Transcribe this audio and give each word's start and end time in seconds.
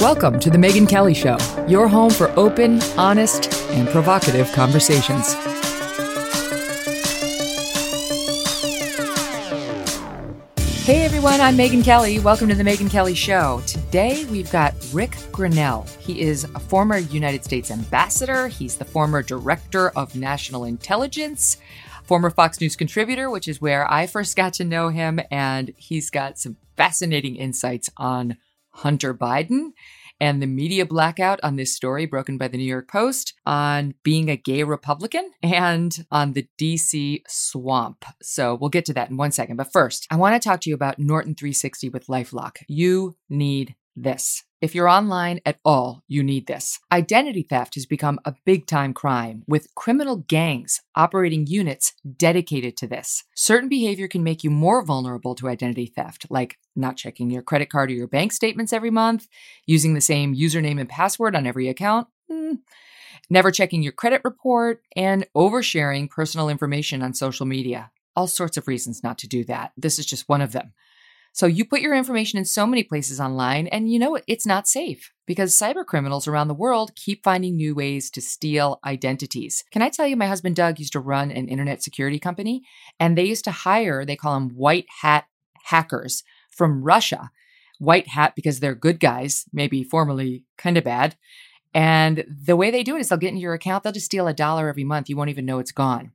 Welcome 0.00 0.40
to 0.40 0.48
The 0.48 0.56
Megyn 0.56 0.88
Kelly 0.88 1.12
Show, 1.12 1.36
your 1.68 1.86
home 1.86 2.08
for 2.08 2.30
open, 2.30 2.80
honest, 2.96 3.52
and 3.72 3.86
provocative 3.90 4.50
conversations. 4.52 5.34
Hey 10.86 11.04
everyone, 11.04 11.42
I'm 11.42 11.54
Megyn 11.54 11.84
Kelly. 11.84 12.18
Welcome 12.18 12.48
to 12.48 12.54
The 12.54 12.62
Megyn 12.62 12.90
Kelly 12.90 13.14
Show. 13.14 13.62
Today 13.66 14.24
we've 14.24 14.50
got 14.50 14.74
Ric 14.90 15.10
Grenell. 15.32 15.86
He 15.98 16.22
is 16.22 16.44
a 16.44 16.58
former 16.58 16.96
United 16.96 17.44
States 17.44 17.70
ambassador, 17.70 18.48
he's 18.48 18.76
the 18.76 18.86
former 18.86 19.22
director 19.22 19.90
of 19.90 20.16
national 20.16 20.64
intelligence 20.64 21.58
former 22.04 22.30
Fox 22.30 22.60
News 22.60 22.74
contributor, 22.74 23.30
which 23.30 23.46
is 23.46 23.60
where 23.60 23.88
I 23.88 24.08
first 24.08 24.34
got 24.34 24.54
to 24.54 24.64
know 24.64 24.88
him. 24.88 25.20
And 25.30 25.72
he's 25.76 26.10
got 26.10 26.40
some 26.40 26.56
fascinating 26.76 27.36
insights 27.36 27.88
on 27.98 28.36
Hunter 28.70 29.14
Biden 29.14 29.70
and 30.20 30.42
the 30.42 30.46
media 30.46 30.84
blackout 30.84 31.40
on 31.42 31.56
this 31.56 31.74
story 31.74 32.04
broken 32.06 32.36
by 32.36 32.48
the 32.48 32.58
New 32.58 32.64
York 32.64 32.88
Post 32.88 33.34
on 33.46 33.94
being 34.02 34.28
a 34.28 34.36
gay 34.36 34.62
Republican 34.62 35.30
and 35.42 36.04
on 36.10 36.34
the 36.34 36.46
DC 36.58 37.22
swamp. 37.26 38.04
So 38.20 38.54
we'll 38.54 38.70
get 38.70 38.84
to 38.86 38.94
that 38.94 39.10
in 39.10 39.16
one 39.16 39.32
second. 39.32 39.56
But 39.56 39.72
first, 39.72 40.06
I 40.10 40.16
want 40.16 40.40
to 40.40 40.46
talk 40.46 40.60
to 40.62 40.68
you 40.70 40.74
about 40.74 40.98
Norton 40.98 41.34
360 41.34 41.88
with 41.88 42.06
Lifelock. 42.06 42.58
You 42.68 43.16
need 43.28 43.74
this. 43.96 44.44
If 44.60 44.74
you're 44.74 44.88
online 44.88 45.40
at 45.46 45.58
all, 45.64 46.02
you 46.06 46.22
need 46.22 46.46
this. 46.46 46.80
Identity 46.92 47.42
theft 47.42 47.76
has 47.76 47.86
become 47.86 48.20
a 48.26 48.34
big 48.44 48.66
time 48.66 48.92
crime, 48.92 49.42
with 49.48 49.74
criminal 49.74 50.16
gangs 50.16 50.82
operating 50.94 51.46
units 51.46 51.94
dedicated 52.18 52.76
to 52.76 52.86
this. 52.86 53.24
Certain 53.34 53.70
behavior 53.70 54.06
can 54.06 54.22
make 54.22 54.44
you 54.44 54.50
more 54.50 54.84
vulnerable 54.84 55.34
to 55.36 55.48
identity 55.48 55.86
theft, 55.86 56.26
like 56.28 56.58
not 56.76 56.98
checking 56.98 57.30
your 57.30 57.40
credit 57.40 57.70
card 57.70 57.90
or 57.90 57.94
your 57.94 58.06
bank 58.06 58.32
statements 58.32 58.74
every 58.74 58.90
month, 58.90 59.28
using 59.64 59.94
the 59.94 60.00
same 60.02 60.36
username 60.36 60.78
and 60.78 60.90
password 60.90 61.34
on 61.34 61.46
every 61.46 61.66
account. 61.68 62.08
Mm, 62.30 62.58
never 63.30 63.50
checking 63.50 63.82
your 63.82 63.92
credit 63.92 64.20
report, 64.24 64.82
and 64.94 65.26
oversharing 65.34 66.10
personal 66.10 66.50
information 66.50 67.02
on 67.02 67.14
social 67.14 67.46
media. 67.46 67.90
All 68.14 68.26
sorts 68.26 68.58
of 68.58 68.68
reasons 68.68 69.02
not 69.02 69.16
to 69.20 69.28
do 69.28 69.42
that. 69.44 69.72
This 69.74 69.98
is 69.98 70.04
just 70.04 70.28
one 70.28 70.42
of 70.42 70.52
them. 70.52 70.74
So 71.32 71.46
you 71.46 71.64
put 71.64 71.80
your 71.80 71.94
information 71.94 72.38
in 72.38 72.44
so 72.44 72.66
many 72.66 72.82
places 72.82 73.20
online, 73.20 73.68
and 73.68 73.90
you 73.90 73.98
know 73.98 74.18
it's 74.26 74.46
not 74.46 74.66
safe 74.66 75.12
because 75.26 75.56
cyber 75.56 75.86
criminals 75.86 76.26
around 76.26 76.48
the 76.48 76.54
world 76.54 76.96
keep 76.96 77.22
finding 77.22 77.56
new 77.56 77.74
ways 77.74 78.10
to 78.10 78.20
steal 78.20 78.80
identities. 78.84 79.64
Can 79.70 79.80
I 79.80 79.90
tell 79.90 80.06
you, 80.06 80.16
my 80.16 80.26
husband 80.26 80.56
Doug 80.56 80.78
used 80.78 80.92
to 80.94 81.00
run 81.00 81.30
an 81.30 81.48
internet 81.48 81.82
security 81.82 82.18
company, 82.18 82.62
and 82.98 83.16
they 83.16 83.24
used 83.24 83.44
to 83.44 83.52
hire, 83.52 84.04
they 84.04 84.16
call 84.16 84.34
them 84.34 84.50
white 84.56 84.86
hat 85.02 85.26
hackers 85.66 86.24
from 86.50 86.82
Russia. 86.82 87.30
White 87.78 88.08
hat 88.08 88.34
because 88.34 88.60
they're 88.60 88.74
good 88.74 89.00
guys, 89.00 89.46
maybe 89.52 89.82
formerly 89.84 90.44
kind 90.58 90.76
of 90.76 90.84
bad. 90.84 91.16
And 91.72 92.24
the 92.28 92.56
way 92.56 92.70
they 92.70 92.82
do 92.82 92.96
it 92.96 93.00
is 93.00 93.08
they'll 93.08 93.18
get 93.18 93.28
into 93.28 93.40
your 93.40 93.54
account, 93.54 93.84
they'll 93.84 93.92
just 93.92 94.06
steal 94.06 94.26
a 94.26 94.34
dollar 94.34 94.68
every 94.68 94.84
month. 94.84 95.08
You 95.08 95.16
won't 95.16 95.30
even 95.30 95.46
know 95.46 95.60
it's 95.60 95.72
gone. 95.72 96.12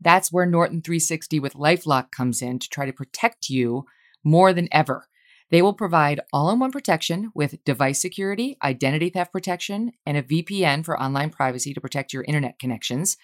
That's 0.00 0.32
where 0.32 0.46
Norton 0.46 0.82
360 0.82 1.38
with 1.38 1.54
Lifelock 1.54 2.10
comes 2.10 2.42
in 2.42 2.58
to 2.58 2.68
try 2.68 2.86
to 2.86 2.92
protect 2.92 3.48
you 3.48 3.84
more 4.24 4.52
than 4.52 4.68
ever. 4.72 5.06
They 5.50 5.62
will 5.62 5.74
provide 5.74 6.20
all 6.32 6.50
in 6.50 6.58
one 6.58 6.72
protection 6.72 7.30
with 7.34 7.62
device 7.64 8.00
security, 8.00 8.56
identity 8.62 9.10
theft 9.10 9.30
protection, 9.30 9.92
and 10.04 10.16
a 10.16 10.22
VPN 10.22 10.84
for 10.84 11.00
online 11.00 11.30
privacy 11.30 11.72
to 11.74 11.80
protect 11.80 12.12
your 12.12 12.24
internet 12.24 12.58
connections. 12.58 13.16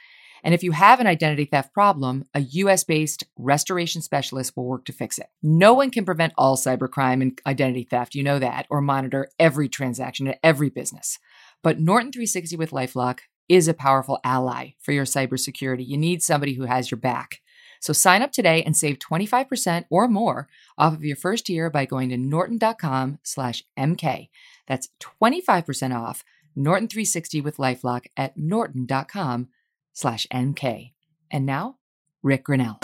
And 0.42 0.54
if 0.54 0.62
you 0.62 0.72
have 0.72 1.00
an 1.00 1.06
identity 1.06 1.44
theft 1.44 1.72
problem, 1.74 2.24
a 2.34 2.40
US 2.40 2.84
based 2.84 3.24
restoration 3.36 4.00
specialist 4.00 4.56
will 4.56 4.64
work 4.64 4.84
to 4.86 4.92
fix 4.92 5.18
it. 5.18 5.26
No 5.42 5.74
one 5.74 5.90
can 5.90 6.04
prevent 6.04 6.32
all 6.38 6.56
cybercrime 6.56 7.20
and 7.20 7.40
identity 7.46 7.84
theft, 7.84 8.14
you 8.14 8.22
know 8.22 8.38
that, 8.38 8.66
or 8.70 8.80
monitor 8.80 9.28
every 9.38 9.68
transaction 9.68 10.28
at 10.28 10.38
every 10.42 10.70
business. 10.70 11.18
But 11.62 11.80
Norton 11.80 12.12
360 12.12 12.56
with 12.56 12.70
Lifelock 12.70 13.20
is 13.48 13.68
a 13.68 13.74
powerful 13.74 14.20
ally 14.24 14.70
for 14.78 14.92
your 14.92 15.04
cybersecurity. 15.04 15.86
You 15.86 15.98
need 15.98 16.22
somebody 16.22 16.54
who 16.54 16.64
has 16.64 16.90
your 16.90 16.98
back. 16.98 17.40
So 17.80 17.92
sign 17.92 18.22
up 18.22 18.30
today 18.30 18.62
and 18.62 18.76
save 18.76 18.98
25% 18.98 19.86
or 19.90 20.06
more 20.06 20.48
off 20.78 20.94
of 20.94 21.04
your 21.04 21.16
first 21.16 21.48
year 21.48 21.70
by 21.70 21.86
going 21.86 22.10
to 22.10 22.16
norton.com 22.16 23.18
slash 23.22 23.64
MK. 23.78 24.28
That's 24.66 24.88
25% 25.00 25.98
off 25.98 26.22
Norton 26.54 26.88
360 26.88 27.40
with 27.40 27.56
LifeLock 27.56 28.06
at 28.16 28.36
norton.com 28.36 29.48
slash 29.92 30.26
MK. 30.32 30.92
And 31.30 31.46
now, 31.46 31.76
Ric 32.22 32.44
Grenell. 32.44 32.78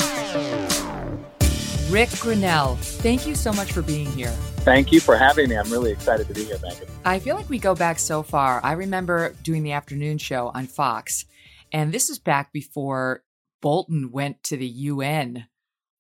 Ric 1.90 2.08
Grenell, 2.08 2.76
thank 2.78 3.26
you 3.26 3.34
so 3.34 3.52
much 3.52 3.72
for 3.72 3.82
being 3.82 4.06
here. 4.12 4.34
Thank 4.66 4.90
you 4.90 4.98
for 4.98 5.16
having 5.16 5.48
me. 5.48 5.56
I'm 5.56 5.70
really 5.70 5.92
excited 5.92 6.26
to 6.26 6.34
be 6.34 6.44
here, 6.44 6.56
Megyn. 6.56 6.88
I 7.04 7.20
feel 7.20 7.36
like 7.36 7.48
we 7.48 7.58
go 7.58 7.74
back 7.74 8.00
so 8.00 8.24
far. 8.24 8.60
I 8.64 8.72
remember 8.72 9.34
doing 9.44 9.62
the 9.62 9.72
afternoon 9.72 10.18
show 10.18 10.48
on 10.48 10.66
Fox, 10.66 11.26
and 11.70 11.92
this 11.92 12.10
is 12.10 12.18
back 12.18 12.52
before 12.52 13.22
Bolton 13.66 14.12
went 14.12 14.44
to 14.44 14.56
the 14.56 14.64
UN, 14.64 15.48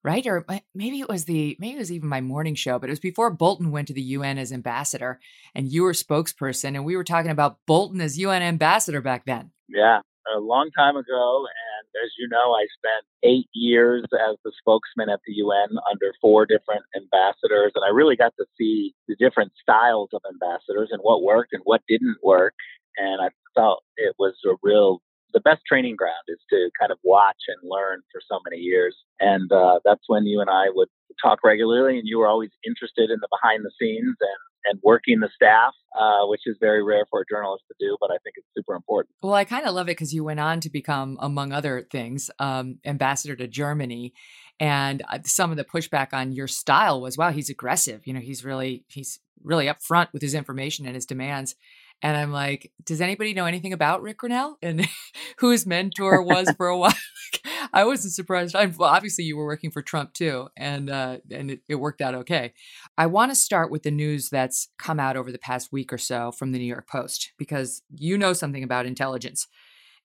right? 0.04 0.24
Or 0.24 0.44
uh, 0.48 0.60
maybe 0.72 1.00
it 1.00 1.08
was 1.08 1.24
the 1.24 1.56
maybe 1.58 1.74
it 1.74 1.80
was 1.80 1.90
even 1.90 2.08
my 2.08 2.20
morning 2.20 2.54
show, 2.54 2.78
but 2.78 2.88
it 2.88 2.92
was 2.92 3.00
before 3.00 3.28
Bolton 3.28 3.72
went 3.72 3.88
to 3.88 3.92
the 3.92 4.02
UN 4.02 4.38
as 4.38 4.52
ambassador, 4.52 5.18
and 5.52 5.66
you 5.66 5.82
were 5.82 5.90
spokesperson, 5.90 6.76
and 6.76 6.84
we 6.84 6.94
were 6.94 7.02
talking 7.02 7.32
about 7.32 7.58
Bolton 7.66 8.00
as 8.00 8.20
UN 8.20 8.40
ambassador 8.40 9.00
back 9.00 9.24
then. 9.24 9.50
Yeah, 9.68 9.98
a 10.32 10.38
long 10.38 10.70
time 10.78 10.94
ago, 10.94 11.46
and 11.48 12.04
as 12.04 12.12
you 12.16 12.28
know, 12.28 12.52
I 12.52 12.66
spent 12.78 13.04
eight 13.24 13.48
years 13.52 14.04
as 14.14 14.36
the 14.44 14.52
spokesman 14.60 15.08
at 15.08 15.18
the 15.26 15.32
UN 15.32 15.70
under 15.90 16.14
four 16.20 16.46
different 16.46 16.84
ambassadors, 16.94 17.72
and 17.74 17.84
I 17.84 17.88
really 17.92 18.14
got 18.14 18.32
to 18.38 18.46
see 18.56 18.94
the 19.08 19.16
different 19.16 19.50
styles 19.60 20.10
of 20.12 20.22
ambassadors 20.30 20.90
and 20.92 21.00
what 21.02 21.24
worked 21.24 21.52
and 21.52 21.62
what 21.64 21.82
didn't 21.88 22.18
work. 22.22 22.54
And 22.96 23.20
I 23.20 23.30
felt 23.56 23.82
it 23.96 24.14
was 24.20 24.34
a 24.46 24.54
real 24.62 25.00
the 25.32 25.40
best 25.40 25.62
training 25.66 25.96
ground 25.96 26.24
is 26.28 26.38
to 26.50 26.70
kind 26.78 26.92
of 26.92 26.98
watch 27.04 27.40
and 27.48 27.58
learn 27.68 28.00
for 28.12 28.20
so 28.28 28.38
many 28.48 28.60
years. 28.62 28.96
And 29.20 29.50
uh, 29.52 29.80
that's 29.84 30.04
when 30.06 30.26
you 30.26 30.40
and 30.40 30.50
I 30.50 30.66
would 30.74 30.88
talk 31.22 31.40
regularly, 31.44 31.98
and 31.98 32.06
you 32.06 32.18
were 32.18 32.28
always 32.28 32.50
interested 32.66 33.10
in 33.10 33.18
the 33.20 33.28
behind 33.30 33.64
the 33.64 33.72
scenes 33.78 34.16
and 34.20 34.40
and 34.66 34.80
working 34.82 35.20
the 35.20 35.30
staff, 35.34 35.72
uh, 35.98 36.26
which 36.26 36.42
is 36.46 36.56
very 36.60 36.82
rare 36.82 37.04
for 37.08 37.20
a 37.20 37.24
journalist 37.32 37.64
to 37.68 37.74
do, 37.78 37.96
but 38.00 38.10
I 38.10 38.18
think 38.24 38.34
it's 38.36 38.46
super 38.56 38.74
important. 38.74 39.14
Well, 39.22 39.34
I 39.34 39.44
kind 39.44 39.66
of 39.66 39.74
love 39.74 39.86
it 39.86 39.92
because 39.92 40.12
you 40.12 40.24
went 40.24 40.40
on 40.40 40.60
to 40.60 40.70
become, 40.70 41.16
among 41.20 41.52
other 41.52 41.86
things, 41.90 42.30
um, 42.38 42.78
ambassador 42.84 43.36
to 43.36 43.46
Germany. 43.46 44.12
And 44.58 45.02
uh, 45.08 45.20
some 45.24 45.50
of 45.50 45.56
the 45.56 45.64
pushback 45.64 46.08
on 46.12 46.32
your 46.32 46.48
style 46.48 47.00
was, 47.00 47.16
wow, 47.16 47.30
he's 47.30 47.50
aggressive. 47.50 48.06
You 48.06 48.14
know, 48.14 48.20
he's 48.20 48.44
really 48.44 48.84
he's 48.88 49.20
really 49.42 49.66
upfront 49.66 50.12
with 50.12 50.22
his 50.22 50.34
information 50.34 50.86
and 50.86 50.94
his 50.94 51.06
demands. 51.06 51.54
And 52.02 52.16
I'm 52.16 52.30
like, 52.30 52.72
does 52.84 53.00
anybody 53.00 53.32
know 53.32 53.46
anything 53.46 53.72
about 53.72 54.02
Ric 54.02 54.18
Grenell 54.18 54.56
and 54.62 54.86
who 55.38 55.50
his 55.50 55.66
mentor 55.66 56.22
was 56.22 56.50
for 56.56 56.68
a 56.68 56.78
while? 56.78 56.92
I 57.72 57.84
wasn't 57.84 58.14
surprised. 58.14 58.54
I, 58.54 58.66
well, 58.66 58.90
obviously, 58.90 59.24
you 59.24 59.36
were 59.36 59.46
working 59.46 59.70
for 59.70 59.82
Trump 59.82 60.12
too, 60.12 60.48
and 60.56 60.88
uh, 60.88 61.18
and 61.30 61.50
it, 61.50 61.60
it 61.68 61.74
worked 61.76 62.00
out 62.00 62.14
okay. 62.14 62.52
I 62.96 63.06
want 63.06 63.30
to 63.30 63.36
start 63.36 63.70
with 63.70 63.82
the 63.82 63.90
news 63.90 64.28
that's 64.28 64.68
come 64.78 65.00
out 65.00 65.16
over 65.16 65.32
the 65.32 65.38
past 65.38 65.72
week 65.72 65.92
or 65.92 65.98
so 65.98 66.32
from 66.32 66.52
the 66.52 66.58
New 66.58 66.66
York 66.66 66.88
Post 66.88 67.32
because 67.38 67.82
you 67.94 68.16
know 68.16 68.32
something 68.32 68.62
about 68.62 68.86
intelligence 68.86 69.48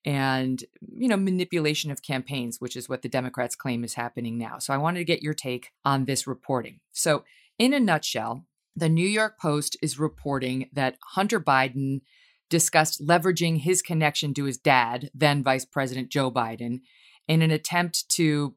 and 0.03 0.63
you 0.97 1.08
know 1.08 1.18
manipulation 1.18 1.91
of 1.91 2.02
campaigns, 2.02 2.59
which 2.59 2.75
is 2.75 2.90
what 2.90 3.02
the 3.02 3.09
Democrats 3.09 3.56
claim 3.56 3.84
is 3.84 3.94
happening 3.94 4.38
now. 4.38 4.58
So 4.58 4.73
I 4.73 4.78
wanted 4.78 5.00
to 5.00 5.06
get 5.06 5.22
your 5.22 5.34
take 5.34 5.72
on 5.85 6.06
this 6.06 6.25
reporting. 6.25 6.79
So 6.91 7.23
in 7.59 7.73
a 7.73 7.79
nutshell, 7.79 8.46
the 8.76 8.90
New 8.90 9.08
York 9.08 9.40
Post 9.40 9.78
is 9.82 10.00
reporting 10.00 10.70
that 10.74 10.98
Hunter 11.14 11.40
Biden 11.40 12.02
discussed 12.50 13.06
leveraging 13.06 13.62
his 13.62 13.82
connection 13.82 14.34
to 14.34 14.46
his 14.46 14.58
dad, 14.58 15.09
then 15.14 15.44
Vice 15.44 15.66
President 15.66 16.09
Joe 16.09 16.32
Biden, 16.32 16.82
in 17.28 17.42
an 17.42 17.52
attempt 17.52 18.09
to 18.09 18.56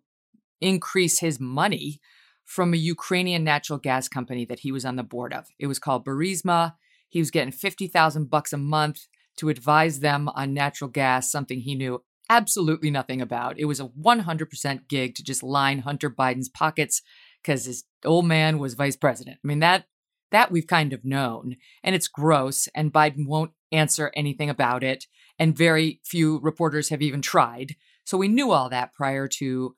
increase 0.61 1.21
his 1.21 1.39
money 1.39 2.01
from 2.45 2.75
a 2.75 2.79
Ukrainian 2.79 3.45
natural 3.45 3.79
gas 3.79 4.09
company 4.09 4.45
that 4.45 4.61
he 4.61 4.73
was 4.73 4.85
on 4.85 4.97
the 4.97 5.03
board 5.03 5.33
of. 5.33 5.47
It 5.59 5.67
was 5.67 5.79
called 5.79 6.05
Burisma. 6.05 6.75
He 7.09 7.19
was 7.19 7.31
getting 7.31 7.53
50,000 7.53 8.29
bucks 8.29 8.53
a 8.53 8.59
month 8.59 9.07
to 9.37 9.49
advise 9.49 10.01
them 10.01 10.29
on 10.29 10.55
natural 10.55 10.91
gas, 10.91 11.31
something 11.31 11.61
he 11.61 11.75
knew 11.75 12.03
absolutely 12.31 12.91
nothing 12.91 13.21
about. 13.21 13.59
It 13.59 13.65
was 13.67 13.81
a 13.81 13.89
100% 13.89 14.89
gig 14.89 15.15
to 15.15 15.23
just 15.23 15.43
line 15.43 15.81
Hunter 15.81 16.11
Biden's 16.11 16.49
pockets 16.49 17.03
because 17.43 17.67
his 17.67 17.85
old 18.05 18.27
man 18.27 18.59
was 18.59 18.75
vice 18.75 18.97
president. 18.97 19.39
I 19.45 19.47
mean, 19.47 19.61
that 19.61 19.87
that 20.31 20.51
we've 20.51 20.67
kind 20.67 20.93
of 20.93 21.05
known. 21.05 21.57
And 21.83 21.95
it's 21.95 22.09
gross, 22.09 22.69
and 22.75 22.93
Biden 22.93 23.27
won't 23.27 23.53
answer 23.73 24.11
anything 24.15 24.51
about 24.51 24.83
it. 24.83 25.07
And 25.39 25.57
very 25.57 26.01
few 26.05 26.39
reporters 26.41 26.89
have 26.91 27.03
even 27.03 27.23
tried. 27.23 27.77
So 28.05 28.17
we 28.19 28.29
knew 28.29 28.51
all 28.51 28.69
that 28.69 28.95
prior 28.95 29.27
to 29.29 29.75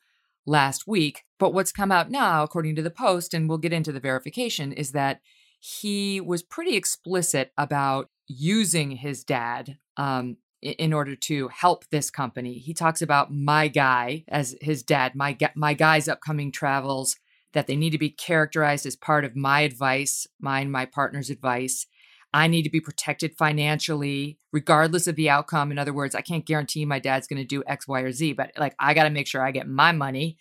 last 0.47 0.87
week. 0.87 1.25
But 1.39 1.53
what's 1.53 1.73
come 1.73 1.93
out 1.93 2.11
now, 2.11 2.43
according 2.43 2.77
to 2.77 2.83
the 2.83 2.91
Post, 2.91 3.35
and 3.35 3.49
we'll 3.49 3.59
get 3.59 3.73
into 3.73 3.93
the 3.93 4.01
verification, 4.01 4.73
is 4.73 4.93
that 4.93 5.21
he 5.59 6.21
was 6.21 6.43
pretty 6.43 6.77
explicit 6.77 7.53
about 7.57 8.11
using 8.29 8.93
his 8.93 9.25
dad 9.25 9.79
um, 9.97 10.37
in 10.63 10.93
order 10.93 11.15
to 11.15 11.49
help 11.49 11.85
this 11.91 12.11
company. 12.11 12.55
He 12.59 12.75
talks 12.75 13.03
about 13.03 13.33
my 13.33 13.69
guy 13.69 14.25
as 14.29 14.57
his 14.61 14.83
dad, 14.83 15.15
my 15.15 15.37
my 15.55 15.75
guy's 15.75 16.09
upcoming 16.09 16.53
travels, 16.53 17.17
that 17.57 17.67
they 17.67 17.75
need 17.75 17.91
to 17.91 17.99
be 17.99 18.11
characterized 18.11 18.85
as 18.85 18.97
part 18.97 19.25
of 19.25 19.35
my 19.35 19.61
advice, 19.61 20.27
mine, 20.39 20.71
my 20.71 20.85
partner's 20.85 21.31
advice. 21.31 21.87
I 22.35 22.49
need 22.49 22.65
to 22.65 22.71
be 22.71 22.83
protected 22.83 23.35
financially, 23.39 24.39
regardless 24.53 25.07
of 25.07 25.17
the 25.17 25.31
outcome. 25.31 25.71
In 25.71 25.79
other 25.79 25.95
words, 25.95 26.15
I 26.15 26.21
can't 26.21 26.45
guarantee 26.45 26.85
my 26.85 26.99
dad's 26.99 27.27
going 27.27 27.41
to 27.41 27.47
do 27.47 27.65
X, 27.67 27.89
Y, 27.89 28.01
or 28.01 28.13
Z, 28.13 28.35
but 28.35 28.53
like 28.59 28.75
I 28.79 28.93
got 28.93 29.05
to 29.05 29.11
make 29.11 29.27
sure 29.27 29.41
I 29.43 29.53
get 29.53 29.67
my 29.67 29.93
money. 29.93 30.37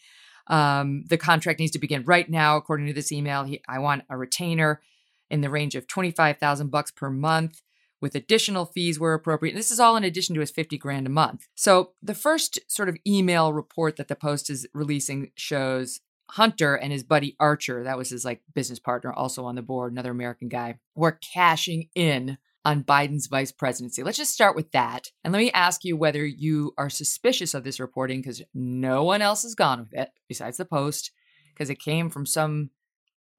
Um, 0.48 1.06
the 1.08 1.18
contract 1.18 1.60
needs 1.60 1.72
to 1.72 1.80
begin 1.80 2.04
right 2.04 2.30
now, 2.30 2.58
according 2.58 2.88
to 2.88 2.94
this 2.94 3.14
email. 3.14 3.46
He, 3.46 3.62
I 3.68 3.80
want 3.80 4.04
a 4.10 4.18
retainer 4.18 4.82
in 5.30 5.40
the 5.40 5.50
range 5.50 5.74
of 5.76 5.88
twenty 5.88 6.12
five 6.12 6.38
thousand 6.38 6.70
bucks 6.70 6.92
per 6.92 7.10
month, 7.10 7.62
with 8.02 8.14
additional 8.14 8.66
fees 8.66 9.00
where 9.00 9.14
appropriate. 9.14 9.54
And 9.54 9.60
this 9.60 9.72
is 9.72 9.80
all 9.80 9.96
in 9.96 10.04
addition 10.04 10.36
to 10.36 10.42
his 10.42 10.52
fifty 10.52 10.78
grand 10.78 11.08
a 11.08 11.10
month. 11.10 11.48
So 11.56 11.92
the 12.04 12.14
first 12.14 12.60
sort 12.68 12.90
of 12.90 12.98
email 13.08 13.54
report 13.54 13.96
that 13.96 14.10
the 14.10 14.18
Post 14.18 14.50
is 14.50 14.68
releasing 14.74 15.32
shows 15.36 16.02
Hunter 16.32 16.76
and 16.76 16.92
his 16.92 17.04
buddy 17.04 17.36
Archer, 17.40 17.84
that 17.84 17.98
was 17.98 18.10
his 18.10 18.26
like 18.26 18.42
business 18.54 18.80
partner, 18.80 19.14
also 19.14 19.46
on 19.46 19.56
the 19.56 19.62
board, 19.62 19.92
another 19.92 20.12
American 20.12 20.50
guy, 20.50 20.80
were 20.96 21.20
cashing 21.34 21.90
in 21.96 22.38
on 22.64 22.84
Biden's 22.84 23.28
vice 23.28 23.52
presidency. 23.52 24.02
Let's 24.02 24.18
just 24.18 24.34
start 24.34 24.56
with 24.56 24.72
that. 24.72 25.12
And 25.24 25.32
let 25.32 25.40
me 25.40 25.52
ask 25.52 25.84
you 25.84 25.96
whether 25.96 26.26
you 26.26 26.74
are 26.78 26.90
suspicious 26.90 27.54
of 27.54 27.64
this 27.64 27.80
reporting 27.80 28.22
because 28.22 28.42
no 28.54 29.04
one 29.04 29.22
else 29.22 29.44
has 29.44 29.54
gone 29.54 29.80
with 29.80 29.94
it 29.94 30.10
besides 30.28 30.58
the 30.58 30.66
Post, 30.66 31.12
because 31.54 31.70
it 31.70 31.80
came 31.80 32.10
from 32.10 32.26
some 32.26 32.72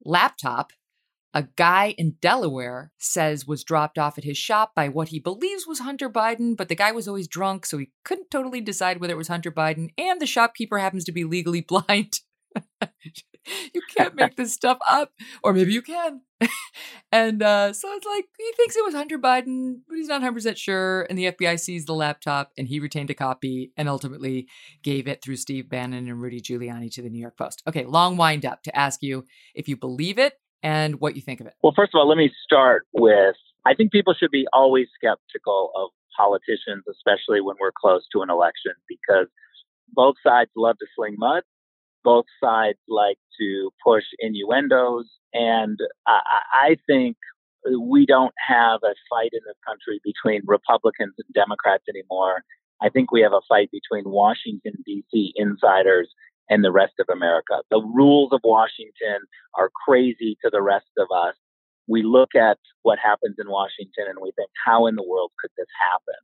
laptop 0.03 0.71
a 1.37 1.47
guy 1.55 1.93
in 1.99 2.15
Delaware 2.19 2.91
says 2.97 3.45
was 3.45 3.63
dropped 3.63 3.99
off 3.99 4.17
at 4.17 4.23
his 4.23 4.37
shop 4.37 4.73
by 4.73 4.89
what 4.89 5.09
he 5.09 5.19
believes 5.19 5.67
was 5.67 5.79
Hunter 5.79 6.09
Biden, 6.09 6.57
but 6.57 6.67
the 6.67 6.75
guy 6.75 6.91
was 6.91 7.07
always 7.07 7.27
drunk, 7.27 7.65
so 7.67 7.77
he 7.77 7.91
couldn't 8.03 8.31
totally 8.31 8.59
decide 8.59 8.99
whether 8.99 9.13
it 9.13 9.17
was 9.17 9.27
Hunter 9.27 9.51
Biden, 9.51 9.89
and 9.99 10.19
the 10.19 10.25
shopkeeper 10.25 10.79
happens 10.79 11.03
to 11.03 11.11
be 11.11 11.23
legally 11.23 11.61
blind. 11.67 12.21
you 13.73 13.81
can't 13.95 14.15
make 14.15 14.35
this 14.35 14.53
stuff 14.53 14.77
up, 14.89 15.11
or 15.43 15.53
maybe 15.53 15.73
you 15.73 15.81
can. 15.81 16.21
and 17.11 17.41
uh, 17.41 17.73
so 17.73 17.87
it's 17.93 18.05
like 18.05 18.25
he 18.37 18.51
thinks 18.55 18.75
it 18.75 18.85
was 18.85 18.93
Hunter 18.93 19.17
Biden, 19.17 19.77
but 19.87 19.97
he's 19.97 20.07
not 20.07 20.21
100% 20.21 20.57
sure. 20.57 21.03
And 21.09 21.17
the 21.17 21.31
FBI 21.31 21.59
sees 21.59 21.85
the 21.85 21.93
laptop 21.93 22.51
and 22.57 22.67
he 22.67 22.79
retained 22.79 23.09
a 23.09 23.15
copy 23.15 23.71
and 23.75 23.89
ultimately 23.89 24.47
gave 24.83 25.07
it 25.07 25.21
through 25.23 25.37
Steve 25.37 25.69
Bannon 25.69 26.07
and 26.07 26.21
Rudy 26.21 26.41
Giuliani 26.41 26.91
to 26.93 27.01
the 27.01 27.09
New 27.09 27.19
York 27.19 27.37
Post. 27.37 27.63
Okay, 27.67 27.85
long 27.85 28.17
wind 28.17 28.45
up 28.45 28.63
to 28.63 28.77
ask 28.77 29.01
you 29.01 29.25
if 29.55 29.67
you 29.67 29.77
believe 29.77 30.19
it 30.19 30.33
and 30.61 30.99
what 30.99 31.15
you 31.15 31.21
think 31.21 31.39
of 31.39 31.47
it. 31.47 31.53
Well, 31.63 31.73
first 31.75 31.91
of 31.93 31.99
all, 31.99 32.07
let 32.07 32.17
me 32.17 32.31
start 32.43 32.85
with 32.93 33.35
I 33.65 33.73
think 33.73 33.91
people 33.91 34.13
should 34.17 34.31
be 34.31 34.45
always 34.53 34.87
skeptical 34.95 35.71
of 35.75 35.89
politicians, 36.17 36.83
especially 36.89 37.41
when 37.41 37.55
we're 37.59 37.73
close 37.77 38.07
to 38.13 38.21
an 38.21 38.29
election, 38.29 38.71
because 38.87 39.27
both 39.93 40.15
sides 40.25 40.51
love 40.55 40.77
to 40.79 40.85
sling 40.95 41.15
mud 41.17 41.43
both 42.03 42.25
sides 42.43 42.79
like 42.87 43.17
to 43.39 43.71
push 43.83 44.03
innuendos. 44.19 45.05
And 45.33 45.77
I, 46.07 46.19
I 46.53 46.77
think 46.87 47.17
we 47.79 48.05
don't 48.05 48.33
have 48.47 48.79
a 48.83 48.95
fight 49.09 49.31
in 49.33 49.41
this 49.45 49.57
country 49.65 49.99
between 50.03 50.41
Republicans 50.45 51.15
and 51.17 51.33
Democrats 51.33 51.83
anymore. 51.89 52.43
I 52.81 52.89
think 52.89 53.11
we 53.11 53.21
have 53.21 53.33
a 53.33 53.41
fight 53.47 53.69
between 53.71 54.11
Washington, 54.11 54.73
D.C. 54.85 55.33
insiders 55.35 56.09
and 56.49 56.63
the 56.63 56.71
rest 56.71 56.93
of 56.99 57.07
America. 57.11 57.61
The 57.69 57.81
rules 57.81 58.31
of 58.31 58.41
Washington 58.43 59.25
are 59.55 59.69
crazy 59.85 60.37
to 60.43 60.49
the 60.51 60.61
rest 60.61 60.89
of 60.97 61.07
us. 61.13 61.35
We 61.87 62.03
look 62.03 62.35
at 62.35 62.57
what 62.83 62.99
happens 62.99 63.35
in 63.39 63.49
Washington 63.49 64.05
and 64.07 64.19
we 64.21 64.31
think, 64.35 64.49
how 64.65 64.87
in 64.87 64.95
the 64.95 65.03
world 65.03 65.31
could 65.41 65.51
this 65.57 65.67
happen? 65.91 66.15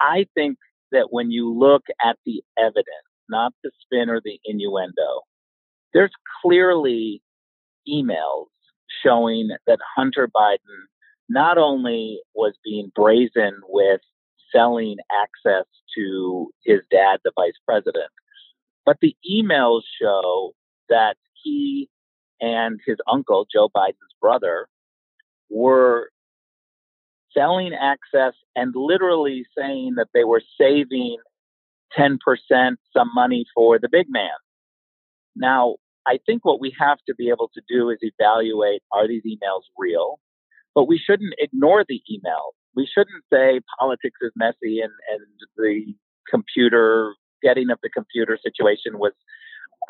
I 0.00 0.26
think 0.34 0.58
that 0.92 1.08
when 1.10 1.30
you 1.30 1.52
look 1.52 1.82
at 2.04 2.16
the 2.26 2.42
evidence, 2.58 3.08
not 3.28 3.52
the 3.62 3.70
spin 3.82 4.10
or 4.10 4.20
the 4.24 4.38
innuendo. 4.44 5.22
There's 5.92 6.12
clearly 6.42 7.22
emails 7.88 8.46
showing 9.04 9.50
that 9.66 9.78
Hunter 9.96 10.28
Biden 10.28 10.58
not 11.28 11.58
only 11.58 12.20
was 12.34 12.54
being 12.64 12.92
brazen 12.94 13.60
with 13.68 14.00
selling 14.52 14.96
access 15.12 15.66
to 15.96 16.50
his 16.64 16.80
dad, 16.90 17.20
the 17.24 17.32
vice 17.36 17.58
president, 17.66 18.10
but 18.84 18.98
the 19.00 19.16
emails 19.30 19.82
show 20.00 20.52
that 20.88 21.16
he 21.42 21.88
and 22.40 22.80
his 22.86 22.98
uncle, 23.10 23.46
Joe 23.52 23.68
Biden's 23.74 24.14
brother, 24.20 24.68
were 25.50 26.10
selling 27.32 27.72
access 27.74 28.34
and 28.54 28.74
literally 28.76 29.44
saying 29.56 29.94
that 29.96 30.08
they 30.14 30.24
were 30.24 30.42
saving 30.60 31.16
10% 31.98 32.18
some 32.92 33.10
money 33.14 33.44
for 33.54 33.78
the 33.78 33.88
big 33.90 34.06
man. 34.08 34.30
Now, 35.36 35.76
I 36.06 36.18
think 36.26 36.44
what 36.44 36.60
we 36.60 36.74
have 36.78 36.98
to 37.06 37.14
be 37.14 37.28
able 37.30 37.50
to 37.54 37.62
do 37.68 37.90
is 37.90 37.98
evaluate 38.02 38.82
are 38.92 39.08
these 39.08 39.22
emails 39.22 39.62
real? 39.78 40.20
But 40.74 40.84
we 40.84 40.98
shouldn't 40.98 41.34
ignore 41.38 41.84
the 41.88 42.02
emails. 42.10 42.52
We 42.74 42.88
shouldn't 42.92 43.24
say 43.32 43.60
politics 43.78 44.18
is 44.20 44.32
messy 44.36 44.80
and, 44.80 44.92
and 45.12 45.26
the 45.56 45.94
computer, 46.28 47.14
getting 47.42 47.70
of 47.70 47.78
the 47.82 47.88
computer 47.88 48.38
situation 48.42 48.98
was, 48.98 49.12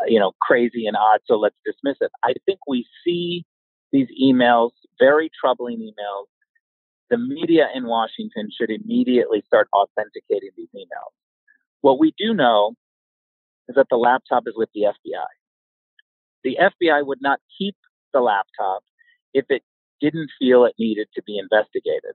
uh, 0.00 0.04
you 0.06 0.20
know, 0.20 0.32
crazy 0.42 0.86
and 0.86 0.96
odd, 0.96 1.20
so 1.24 1.36
let's 1.36 1.56
dismiss 1.64 1.96
it. 2.00 2.10
I 2.22 2.34
think 2.44 2.58
we 2.68 2.86
see 3.04 3.44
these 3.92 4.08
emails, 4.22 4.70
very 4.98 5.30
troubling 5.40 5.78
emails. 5.78 6.26
The 7.10 7.18
media 7.18 7.68
in 7.74 7.86
Washington 7.86 8.50
should 8.56 8.70
immediately 8.70 9.42
start 9.46 9.68
authenticating 9.72 10.50
these 10.56 10.68
emails. 10.74 11.14
What 11.84 12.00
we 12.00 12.14
do 12.16 12.32
know 12.32 12.72
is 13.68 13.74
that 13.76 13.88
the 13.90 13.98
laptop 13.98 14.44
is 14.46 14.54
with 14.56 14.70
the 14.74 14.84
FBI. 14.84 15.26
The 16.42 16.56
FBI 16.58 17.06
would 17.06 17.18
not 17.20 17.40
keep 17.58 17.76
the 18.14 18.20
laptop 18.20 18.82
if 19.34 19.44
it 19.50 19.60
didn't 20.00 20.30
feel 20.38 20.64
it 20.64 20.72
needed 20.78 21.08
to 21.14 21.22
be 21.26 21.36
investigated. 21.36 22.14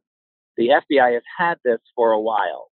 The 0.57 0.69
FBI 0.69 1.13
has 1.13 1.21
had 1.37 1.59
this 1.63 1.81
for 1.95 2.11
a 2.11 2.19
while. 2.19 2.71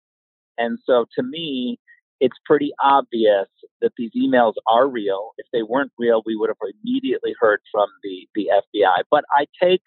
And 0.57 0.79
so 0.87 1.07
to 1.17 1.25
me, 1.25 1.81
it's 2.21 2.39
pretty 2.45 2.71
obvious 2.81 3.49
that 3.81 3.91
these 3.99 4.13
emails 4.17 4.53
are 4.71 4.87
real. 4.87 5.33
If 5.37 5.47
they 5.53 5.65
weren't 5.65 5.91
real, 5.99 6.23
we 6.25 6.37
would 6.37 6.49
have 6.49 6.75
immediately 6.85 7.35
heard 7.41 7.59
from 7.73 7.89
the, 8.05 8.29
the 8.37 8.53
FBI. 8.53 9.03
But 9.11 9.25
I 9.37 9.47
take 9.61 9.83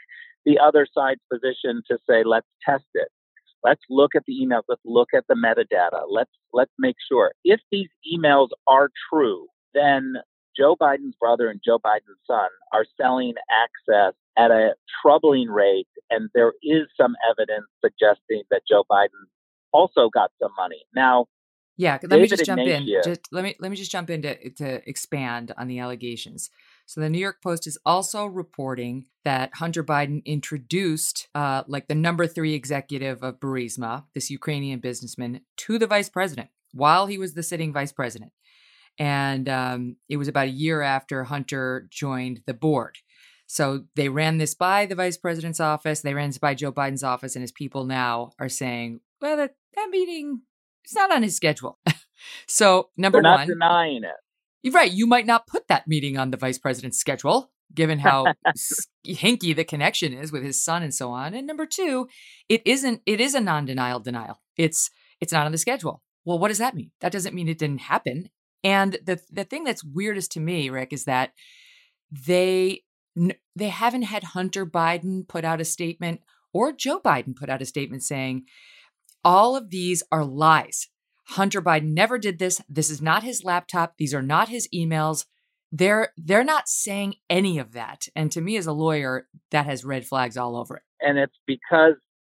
the 0.45 0.59
other 0.59 0.85
side's 0.93 1.21
position 1.31 1.83
to 1.89 1.97
say, 2.05 2.25
let's 2.25 2.49
test 2.65 2.87
it. 2.95 3.07
Let's 3.67 3.81
look 3.89 4.15
at 4.15 4.23
the 4.25 4.33
emails. 4.33 4.63
Let's 4.69 4.81
look 4.85 5.09
at 5.15 5.25
the 5.27 5.35
metadata. 5.35 6.03
Let's 6.09 6.31
let's 6.53 6.71
make 6.79 6.95
sure 7.09 7.33
if 7.43 7.59
these 7.71 7.89
emails 8.13 8.49
are 8.67 8.89
true, 9.11 9.47
then 9.73 10.13
Joe 10.57 10.75
Biden's 10.79 11.15
brother 11.19 11.49
and 11.49 11.59
Joe 11.63 11.77
Biden's 11.77 12.19
son 12.25 12.47
are 12.73 12.85
selling 12.99 13.33
access 13.51 14.13
at 14.37 14.51
a 14.51 14.73
troubling 15.01 15.49
rate, 15.49 15.87
and 16.09 16.29
there 16.33 16.53
is 16.63 16.83
some 16.99 17.15
evidence 17.29 17.65
suggesting 17.83 18.43
that 18.51 18.61
Joe 18.69 18.83
Biden 18.89 19.27
also 19.73 20.09
got 20.09 20.31
some 20.41 20.51
money. 20.57 20.83
Now, 20.95 21.25
yeah, 21.75 21.99
let 22.01 22.09
David 22.09 22.21
me 22.21 22.27
just 22.27 22.45
jump 22.45 22.61
in. 22.61 22.87
Just, 23.03 23.21
let 23.31 23.43
me 23.43 23.55
let 23.59 23.69
me 23.69 23.77
just 23.77 23.91
jump 23.91 24.09
in 24.09 24.21
to, 24.21 24.49
to 24.51 24.89
expand 24.89 25.53
on 25.57 25.67
the 25.67 25.79
allegations. 25.79 26.49
So 26.87 27.01
the 27.01 27.09
New 27.09 27.19
York 27.19 27.41
Post 27.43 27.67
is 27.67 27.77
also 27.85 28.25
reporting 28.25 29.07
that 29.25 29.55
Hunter 29.55 29.83
Biden 29.83 30.23
introduced, 30.23 31.27
uh, 31.35 31.63
like 31.67 31.89
the 31.89 31.95
number 31.95 32.25
three 32.27 32.53
executive 32.53 33.21
of 33.21 33.41
Burisma, 33.41 34.05
this 34.13 34.29
Ukrainian 34.29 34.79
businessman, 34.79 35.41
to 35.57 35.77
the 35.77 35.85
vice 35.85 36.07
president 36.07 36.49
while 36.71 37.05
he 37.07 37.17
was 37.17 37.33
the 37.33 37.43
sitting 37.43 37.73
vice 37.73 37.91
president. 37.91 38.31
And 38.97 39.49
um, 39.49 39.97
it 40.07 40.15
was 40.15 40.29
about 40.29 40.47
a 40.47 40.51
year 40.51 40.81
after 40.81 41.25
Hunter 41.25 41.89
joined 41.91 42.41
the 42.45 42.53
board. 42.53 42.99
So 43.47 43.83
they 43.97 44.07
ran 44.07 44.37
this 44.37 44.55
by 44.55 44.85
the 44.85 44.95
vice 44.95 45.17
president's 45.17 45.59
office. 45.59 45.99
They 45.99 46.13
ran 46.13 46.29
this 46.29 46.37
by 46.37 46.53
Joe 46.53 46.71
Biden's 46.71 47.03
office, 47.03 47.35
and 47.35 47.43
his 47.43 47.51
people 47.51 47.83
now 47.83 48.31
are 48.39 48.49
saying, 48.49 49.01
"Well, 49.21 49.37
that, 49.37 49.55
that 49.75 49.89
meeting 49.89 50.41
is 50.85 50.93
not 50.93 51.13
on 51.13 51.23
his 51.23 51.35
schedule." 51.35 51.79
so 52.47 52.89
number 52.97 53.17
They're 53.17 53.23
not 53.23 53.39
one, 53.39 53.47
denying 53.47 54.03
it. 54.03 54.15
You're 54.67 54.73
right. 54.73 54.91
You 54.91 55.07
might 55.07 55.25
not 55.25 55.47
put 55.47 55.69
that 55.69 55.87
meeting 55.87 56.17
on 56.17 56.31
the 56.31 56.35
vice 56.35 56.57
president's 56.57 56.97
schedule, 56.97 57.53
given 57.73 57.99
how 57.99 58.25
hinky 59.07 59.55
the 59.55 59.63
connection 59.63 60.11
is 60.11 60.29
with 60.29 60.43
his 60.43 60.61
son 60.61 60.83
and 60.83 60.93
so 60.93 61.09
on. 61.11 61.33
And 61.33 61.47
number 61.47 61.65
two, 61.65 62.09
it 62.49 62.61
isn't. 62.65 63.01
It 63.05 63.21
is 63.21 63.33
a 63.33 63.39
non-denial 63.39 64.01
denial. 64.01 64.41
It's 64.57 64.89
it's 65.21 65.31
not 65.31 65.45
on 65.45 65.53
the 65.53 65.57
schedule. 65.57 66.01
Well, 66.25 66.37
what 66.37 66.49
does 66.49 66.57
that 66.57 66.75
mean? 66.75 66.91
That 66.99 67.13
doesn't 67.13 67.33
mean 67.33 67.47
it 67.47 67.57
didn't 67.57 67.79
happen. 67.79 68.29
And 68.61 68.97
the 69.05 69.21
the 69.31 69.45
thing 69.45 69.63
that's 69.63 69.85
weirdest 69.85 70.33
to 70.33 70.41
me, 70.41 70.69
Ric, 70.69 70.91
is 70.91 71.05
that 71.05 71.31
they 72.11 72.81
they 73.55 73.69
haven't 73.69 74.01
had 74.01 74.25
Hunter 74.25 74.65
Biden 74.65 75.25
put 75.25 75.45
out 75.45 75.61
a 75.61 75.65
statement 75.65 76.19
or 76.51 76.73
Joe 76.73 76.99
Biden 76.99 77.37
put 77.37 77.49
out 77.49 77.61
a 77.61 77.65
statement 77.65 78.03
saying 78.03 78.43
all 79.23 79.55
of 79.55 79.69
these 79.69 80.03
are 80.11 80.25
lies. 80.25 80.89
Hunter 81.29 81.61
Biden 81.61 81.93
never 81.93 82.17
did 82.17 82.39
this. 82.39 82.61
This 82.69 82.89
is 82.89 83.01
not 83.01 83.23
his 83.23 83.43
laptop. 83.43 83.95
These 83.97 84.13
are 84.13 84.21
not 84.21 84.49
his 84.49 84.67
emails. 84.73 85.25
They're 85.71 86.13
they're 86.15 86.45
not 86.45 86.69
saying 86.69 87.15
any 87.29 87.59
of 87.59 87.73
that. 87.73 88.07
And 88.15 88.31
to 88.31 88.41
me 88.41 88.55
as 88.55 88.67
a 88.67 88.71
lawyer, 88.71 89.27
that 89.51 89.65
has 89.65 89.83
red 89.83 90.05
flags 90.05 90.37
all 90.37 90.55
over 90.55 90.77
it. 90.77 90.83
And 91.01 91.17
it's 91.17 91.37
because 91.45 91.95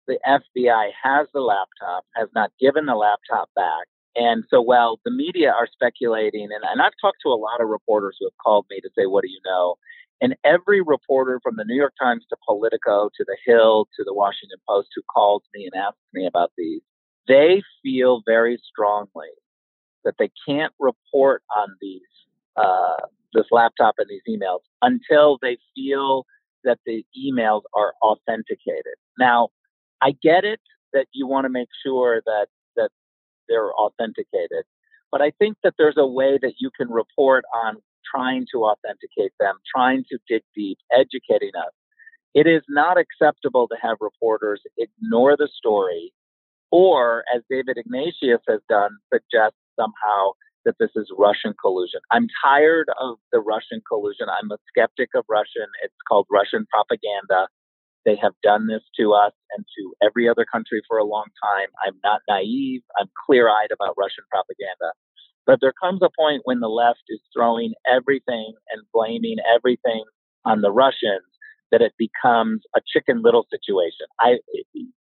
the 0.08 0.18
FBI 0.28 0.90
has 1.04 1.28
the 1.34 1.42
laptop, 1.42 2.06
has 2.16 2.30
not 2.34 2.52
given 2.60 2.88
the 2.88 2.96
laptop 2.96 3.50
back. 3.56 3.86
And 4.16 4.44
so 4.50 4.60
while 4.60 5.00
the 5.06 5.12
media 5.12 5.50
are 5.52 5.68
speculating, 5.72 6.50
and, 6.52 6.64
and 6.68 6.82
I've 6.82 6.98
talked 7.00 7.20
to 7.24 7.30
a 7.30 7.38
lot 7.38 7.62
of 7.62 7.70
reporters 7.70 8.18
who 8.20 8.26
have 8.26 8.38
called 8.44 8.66
me 8.72 8.82
to 8.82 8.90
say, 8.98 9.06
What 9.06 9.22
do 9.22 9.30
you 9.30 9.40
know? 9.46 9.76
And 10.22 10.36
every 10.44 10.82
reporter 10.82 11.40
from 11.42 11.56
the 11.56 11.64
New 11.64 11.76
York 11.76 11.94
Times 12.02 12.26
to 12.30 12.36
Politico 12.46 13.10
to 13.16 13.26
The 13.26 13.38
Hill 13.46 13.88
to 13.96 14.04
the 14.04 14.14
Washington 14.14 14.58
Post 14.68 14.90
who 14.96 15.02
calls 15.14 15.44
me 15.54 15.70
and 15.72 15.82
asks 15.82 16.02
me 16.12 16.28
about 16.28 16.52
these, 16.58 16.82
they 17.30 17.62
feel 17.84 18.22
very 18.26 18.60
strongly 18.70 19.30
that 20.04 20.16
they 20.20 20.32
can't 20.48 20.74
report 20.80 21.44
on 21.56 21.70
these 21.80 22.02
uh, 22.58 23.06
this 23.34 23.46
laptop 23.52 23.96
and 24.00 24.08
these 24.10 24.24
emails 24.28 24.60
until 24.82 25.38
they 25.42 25.58
feel 25.76 26.26
that 26.64 26.80
the 26.86 27.06
emails 27.18 27.62
are 27.76 27.94
authenticated. 28.02 28.96
Now, 29.18 29.50
I 30.02 30.14
get 30.22 30.44
it 30.44 30.60
that 30.94 31.06
you 31.14 31.28
want 31.28 31.46
to 31.46 31.50
make 31.50 31.70
sure 31.86 32.22
that 32.26 32.48
that 32.76 32.90
they're 33.48 33.72
authenticated, 33.74 34.66
but 35.12 35.22
I 35.22 35.32
think 35.40 35.58
that 35.64 35.76
there's 35.78 35.98
a 35.98 36.08
way 36.08 36.40
that 36.42 36.54
you 36.60 36.72
can 36.76 36.90
report 36.90 37.46
on 37.56 37.78
trying 38.14 38.46
to 38.52 38.66
authenticate 38.66 39.34
them, 39.40 39.56
trying 39.74 40.04
to 40.10 40.18
dig 40.28 40.42
deep, 40.56 40.80
educating 40.92 41.52
us. 41.56 41.72
It 42.34 42.48
is 42.48 42.64
not 42.68 42.98
acceptable 42.98 43.68
to 43.68 43.76
have 43.82 43.98
reporters 44.02 44.62
ignore 44.78 45.38
the 45.38 45.50
story 45.56 46.12
or, 46.72 47.24
as 47.34 47.42
David 47.50 47.78
Ignatius 47.78 48.42
has 48.48 48.62
done, 48.70 48.92
suggest 49.14 49.56
somehow 49.76 50.32
that 50.66 50.76
this 50.80 50.92
is 50.96 51.10
Russian 51.18 51.54
collusion. 51.60 52.02
I'm 52.12 52.28
tired 52.44 52.90
of 53.00 53.18
the 53.32 53.40
Russian 53.40 53.82
collusion. 53.88 54.28
I'm 54.30 54.52
a 54.52 54.58
skeptic 54.68 55.10
of 55.16 55.24
Russian. 55.30 55.68
It's 55.84 55.96
called 56.08 56.28
Russian 56.30 56.68
propaganda. 56.70 57.48
They 58.06 58.16
have 58.22 58.34
done 58.44 58.68
this 58.68 58.84
to 59.00 59.14
us 59.14 59.34
and 59.56 59.66
to 59.78 59.94
every 60.06 60.28
other 60.30 60.46
country 60.46 60.82
for 60.88 60.98
a 60.98 61.04
long 61.04 61.26
time. 61.44 61.68
I'm 61.86 61.96
not 62.04 62.22
naive. 62.28 62.82
I'm 63.00 63.10
clear 63.26 63.50
eyed 63.50 63.72
about 63.72 63.96
Russian 63.98 64.24
propaganda. 64.30 64.94
But 65.46 65.60
there 65.62 65.74
comes 65.82 66.02
a 66.04 66.10
point 66.18 66.42
when 66.46 66.60
the 66.60 66.70
left 66.70 67.04
is 67.10 67.20
throwing 67.36 67.74
everything 67.88 68.54
and 68.72 68.84
blaming 68.94 69.38
everything 69.56 70.04
on 70.46 70.62
the 70.62 70.72
Russians 70.72 71.26
that 71.72 71.82
it 71.82 71.94
becomes 71.98 72.62
a 72.76 72.82
chicken 72.86 73.22
little 73.24 73.46
situation. 73.50 74.06
I, 74.20 74.40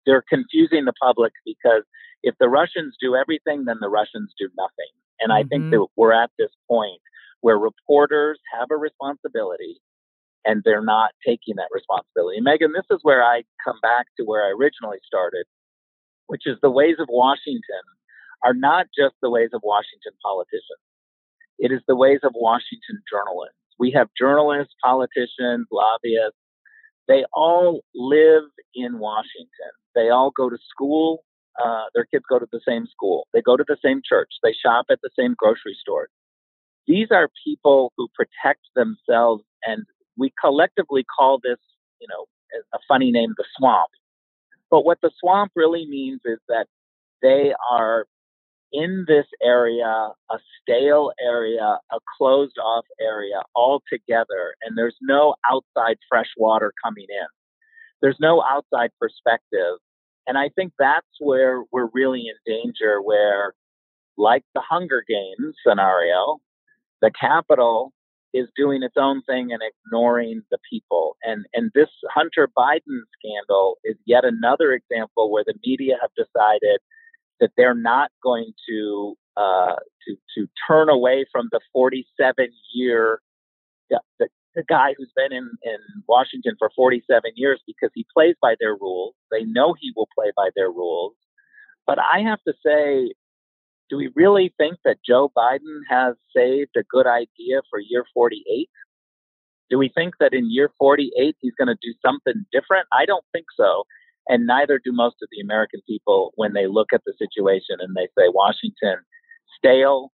they're 0.06 0.24
confusing 0.28 0.84
the 0.84 0.92
public 1.00 1.32
because 1.44 1.82
if 2.22 2.34
the 2.38 2.48
Russians 2.48 2.96
do 3.00 3.16
everything, 3.16 3.64
then 3.64 3.78
the 3.80 3.88
Russians 3.88 4.32
do 4.38 4.48
nothing. 4.56 4.92
And 5.20 5.32
I 5.32 5.42
mm-hmm. 5.42 5.48
think 5.48 5.70
that 5.70 5.86
we're 5.96 6.12
at 6.12 6.30
this 6.38 6.50
point 6.68 7.00
where 7.40 7.58
reporters 7.58 8.38
have 8.58 8.68
a 8.70 8.76
responsibility 8.76 9.80
and 10.44 10.62
they're 10.64 10.84
not 10.84 11.10
taking 11.26 11.56
that 11.56 11.70
responsibility. 11.72 12.38
And 12.38 12.46
Megyn, 12.46 12.74
this 12.74 12.86
is 12.90 13.00
where 13.02 13.22
I 13.22 13.42
come 13.64 13.78
back 13.82 14.06
to 14.18 14.24
where 14.24 14.44
I 14.44 14.50
originally 14.50 14.98
started, 15.06 15.46
which 16.26 16.42
is 16.46 16.58
the 16.62 16.70
ways 16.70 16.96
of 16.98 17.06
Washington 17.10 17.84
are 18.44 18.54
not 18.54 18.86
just 18.96 19.14
the 19.22 19.30
ways 19.30 19.50
of 19.52 19.60
Washington 19.62 20.12
politicians. 20.22 20.82
It 21.58 21.70
is 21.70 21.80
the 21.86 21.96
ways 21.96 22.20
of 22.24 22.32
Washington 22.34 23.02
journalists. 23.10 23.58
We 23.78 23.92
have 23.92 24.08
journalists, 24.18 24.74
politicians, 24.82 25.66
lobbyists. 25.70 26.38
They 27.06 27.24
all 27.32 27.82
live 27.94 28.44
in 28.74 28.98
Washington. 28.98 29.72
They 29.94 30.10
all 30.10 30.30
go 30.36 30.48
to 30.48 30.58
school. 30.68 31.24
Uh, 31.62 31.84
their 31.94 32.06
kids 32.06 32.24
go 32.28 32.38
to 32.38 32.46
the 32.50 32.60
same 32.66 32.86
school. 32.86 33.26
They 33.34 33.42
go 33.42 33.56
to 33.56 33.64
the 33.66 33.76
same 33.84 34.00
church. 34.04 34.30
They 34.42 34.54
shop 34.54 34.86
at 34.90 35.00
the 35.02 35.10
same 35.18 35.34
grocery 35.36 35.76
store. 35.80 36.08
These 36.86 37.08
are 37.10 37.28
people 37.44 37.92
who 37.96 38.08
protect 38.14 38.62
themselves 38.74 39.44
and 39.64 39.84
we 40.16 40.32
collectively 40.40 41.04
call 41.04 41.38
this, 41.42 41.58
you 42.00 42.08
know, 42.08 42.26
a 42.74 42.78
funny 42.88 43.10
name, 43.10 43.34
the 43.36 43.44
swamp. 43.56 43.90
But 44.70 44.84
what 44.84 44.98
the 45.02 45.10
swamp 45.20 45.52
really 45.54 45.86
means 45.86 46.20
is 46.24 46.38
that 46.48 46.66
they 47.22 47.52
are 47.70 48.06
in 48.72 49.04
this 49.06 49.26
area, 49.42 49.84
a 50.30 50.38
stale 50.60 51.12
area, 51.22 51.78
a 51.90 51.98
closed 52.16 52.56
off 52.58 52.86
area 53.00 53.42
all 53.54 53.82
together, 53.92 54.54
and 54.62 54.76
there's 54.76 54.96
no 55.02 55.34
outside 55.50 55.98
fresh 56.08 56.30
water 56.36 56.72
coming 56.82 57.06
in. 57.08 57.26
There's 58.02 58.18
no 58.20 58.42
outside 58.42 58.90
perspective. 59.00 59.78
And 60.26 60.36
I 60.36 60.50
think 60.54 60.72
that's 60.78 61.06
where 61.18 61.62
we're 61.72 61.88
really 61.92 62.26
in 62.28 62.34
danger, 62.46 63.00
where, 63.00 63.54
like 64.18 64.44
the 64.54 64.60
Hunger 64.60 65.02
Games 65.08 65.54
scenario, 65.66 66.38
the 67.00 67.10
capital 67.18 67.92
is 68.34 68.48
doing 68.56 68.82
its 68.82 68.94
own 68.96 69.22
thing 69.22 69.52
and 69.52 69.62
ignoring 69.62 70.42
the 70.50 70.58
people. 70.70 71.16
And 71.22 71.44
and 71.54 71.70
this 71.74 71.88
Hunter 72.08 72.48
Biden 72.56 73.00
scandal 73.18 73.78
is 73.84 73.96
yet 74.06 74.24
another 74.24 74.72
example 74.72 75.30
where 75.30 75.44
the 75.44 75.54
media 75.64 75.96
have 76.00 76.10
decided 76.16 76.80
that 77.40 77.50
they're 77.56 77.74
not 77.74 78.10
going 78.22 78.52
to 78.68 79.14
uh, 79.36 79.74
to 80.06 80.16
to 80.36 80.48
turn 80.68 80.88
away 80.88 81.26
from 81.32 81.48
the 81.52 81.60
47 81.72 82.48
year 82.74 83.20
the, 84.18 84.28
the, 84.54 84.62
guy 84.68 84.94
who's 84.96 85.12
been 85.16 85.32
in, 85.32 85.50
in 85.62 85.78
Washington 86.08 86.54
for 86.58 86.70
47 86.74 87.22
years 87.36 87.60
because 87.66 87.90
he 87.94 88.06
plays 88.12 88.34
by 88.40 88.54
their 88.60 88.74
rules. 88.74 89.14
They 89.30 89.44
know 89.44 89.74
he 89.78 89.92
will 89.96 90.08
play 90.16 90.32
by 90.36 90.50
their 90.54 90.70
rules. 90.70 91.14
But 91.86 91.98
I 91.98 92.20
have 92.20 92.38
to 92.46 92.54
say, 92.64 93.12
do 93.90 93.96
we 93.96 94.10
really 94.14 94.54
think 94.56 94.78
that 94.84 94.98
Joe 95.06 95.30
Biden 95.36 95.80
has 95.88 96.14
saved 96.34 96.76
a 96.76 96.82
good 96.88 97.06
idea 97.06 97.60
for 97.68 97.78
year 97.78 98.04
48? 98.14 98.68
Do 99.70 99.78
we 99.78 99.90
think 99.94 100.14
that 100.20 100.34
in 100.34 100.50
year 100.50 100.70
48 100.78 101.36
he's 101.40 101.54
going 101.58 101.68
to 101.68 101.76
do 101.82 101.94
something 102.04 102.44
different? 102.52 102.86
I 102.92 103.04
don't 103.06 103.24
think 103.32 103.46
so. 103.56 103.84
And 104.28 104.46
neither 104.46 104.78
do 104.82 104.92
most 104.92 105.16
of 105.22 105.28
the 105.32 105.40
American 105.40 105.80
people 105.88 106.32
when 106.36 106.52
they 106.52 106.66
look 106.66 106.88
at 106.92 107.02
the 107.04 107.14
situation 107.18 107.76
and 107.80 107.94
they 107.96 108.08
say, 108.16 108.28
Washington, 108.28 109.02
stale, 109.58 110.12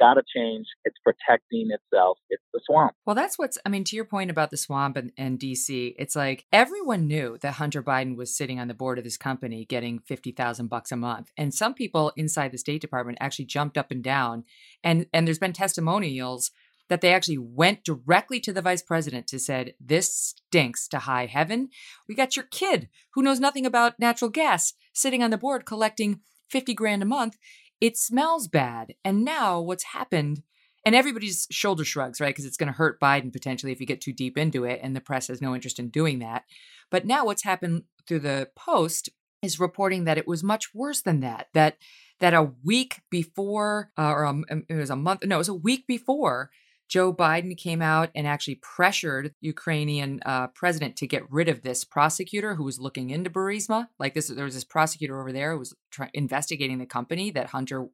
got 0.00 0.14
to 0.14 0.22
change. 0.34 0.66
It's 0.84 0.96
protecting 1.04 1.68
itself. 1.70 2.18
It's 2.30 2.42
the 2.52 2.60
swamp. 2.64 2.92
Well, 3.06 3.14
that's 3.14 3.38
what's, 3.38 3.58
I 3.64 3.68
mean, 3.68 3.84
to 3.84 3.96
your 3.96 4.04
point 4.04 4.30
about 4.30 4.50
the 4.50 4.56
swamp 4.56 4.96
and, 4.96 5.12
and 5.16 5.38
DC, 5.38 5.94
it's 5.98 6.16
like 6.16 6.46
everyone 6.52 7.06
knew 7.06 7.38
that 7.42 7.54
Hunter 7.54 7.82
Biden 7.82 8.16
was 8.16 8.36
sitting 8.36 8.58
on 8.58 8.68
the 8.68 8.74
board 8.74 8.98
of 8.98 9.04
this 9.04 9.16
company 9.16 9.64
getting 9.64 10.00
50,000 10.00 10.68
bucks 10.68 10.90
a 10.90 10.96
month. 10.96 11.30
And 11.36 11.54
some 11.54 11.74
people 11.74 12.12
inside 12.16 12.50
the 12.50 12.58
State 12.58 12.80
Department 12.80 13.18
actually 13.20 13.44
jumped 13.44 13.76
up 13.76 13.90
and 13.90 14.02
down. 14.02 14.44
And, 14.82 15.06
and 15.12 15.26
there's 15.26 15.38
been 15.38 15.52
testimonials 15.52 16.50
that 16.88 17.02
they 17.02 17.14
actually 17.14 17.38
went 17.38 17.84
directly 17.84 18.40
to 18.40 18.52
the 18.52 18.60
vice 18.60 18.82
president 18.82 19.28
to 19.28 19.38
said 19.38 19.74
this 19.80 20.34
stinks 20.48 20.88
to 20.88 20.98
high 20.98 21.26
heaven 21.26 21.68
we 22.08 22.16
got 22.16 22.34
your 22.34 22.44
kid 22.50 22.88
who 23.14 23.22
knows 23.22 23.38
nothing 23.38 23.64
about 23.64 24.00
natural 24.00 24.28
gas 24.28 24.74
sitting 24.92 25.22
on 25.22 25.30
the 25.30 25.38
board 25.38 25.64
collecting 25.64 26.20
50 26.50 26.74
grand 26.74 27.00
a 27.00 27.06
month 27.06 27.38
it 27.80 27.96
smells 27.96 28.48
bad. 28.48 28.94
And 29.04 29.24
now 29.24 29.60
what's 29.60 29.84
happened, 29.84 30.42
and 30.84 30.94
everybody's 30.94 31.46
shoulder 31.50 31.84
shrugs, 31.84 32.20
right? 32.20 32.28
Because 32.28 32.44
it's 32.44 32.56
going 32.56 32.72
to 32.72 32.76
hurt 32.76 33.00
Biden 33.00 33.32
potentially 33.32 33.72
if 33.72 33.80
you 33.80 33.86
get 33.86 34.00
too 34.00 34.12
deep 34.12 34.38
into 34.38 34.64
it, 34.64 34.80
and 34.82 34.94
the 34.94 35.00
press 35.00 35.28
has 35.28 35.42
no 35.42 35.54
interest 35.54 35.78
in 35.78 35.88
doing 35.88 36.18
that. 36.20 36.44
But 36.90 37.06
now 37.06 37.24
what's 37.24 37.44
happened 37.44 37.84
through 38.06 38.20
the 38.20 38.48
Post 38.56 39.10
is 39.42 39.60
reporting 39.60 40.04
that 40.04 40.18
it 40.18 40.28
was 40.28 40.42
much 40.42 40.74
worse 40.74 41.00
than 41.00 41.20
that. 41.20 41.48
That 41.54 41.76
that 42.20 42.34
a 42.34 42.52
week 42.62 43.00
before, 43.10 43.90
uh, 43.96 44.10
or 44.10 44.24
a, 44.24 44.42
it 44.68 44.74
was 44.74 44.90
a 44.90 44.96
month, 44.96 45.24
no, 45.24 45.36
it 45.36 45.38
was 45.38 45.48
a 45.48 45.54
week 45.54 45.86
before 45.86 46.50
Joe 46.90 47.14
Biden 47.14 47.56
came 47.56 47.80
out 47.80 48.10
and 48.16 48.26
actually 48.26 48.56
pressured 48.56 49.32
Ukrainian 49.40 50.20
uh, 50.26 50.48
president 50.48 50.96
to 50.96 51.06
get 51.06 51.30
rid 51.30 51.48
of 51.48 51.62
this 51.62 51.84
prosecutor 51.84 52.56
who 52.56 52.64
was 52.64 52.80
looking 52.80 53.10
into 53.10 53.30
Burisma. 53.30 53.86
Like 54.00 54.12
this, 54.12 54.26
there 54.26 54.44
was 54.44 54.54
this 54.54 54.64
prosecutor 54.64 55.20
over 55.20 55.30
there 55.30 55.52
who 55.52 55.60
was 55.60 55.74
investigating 56.12 56.78
the 56.78 56.86
company 56.86 57.30
that 57.30 57.46
Hunter, 57.46 57.86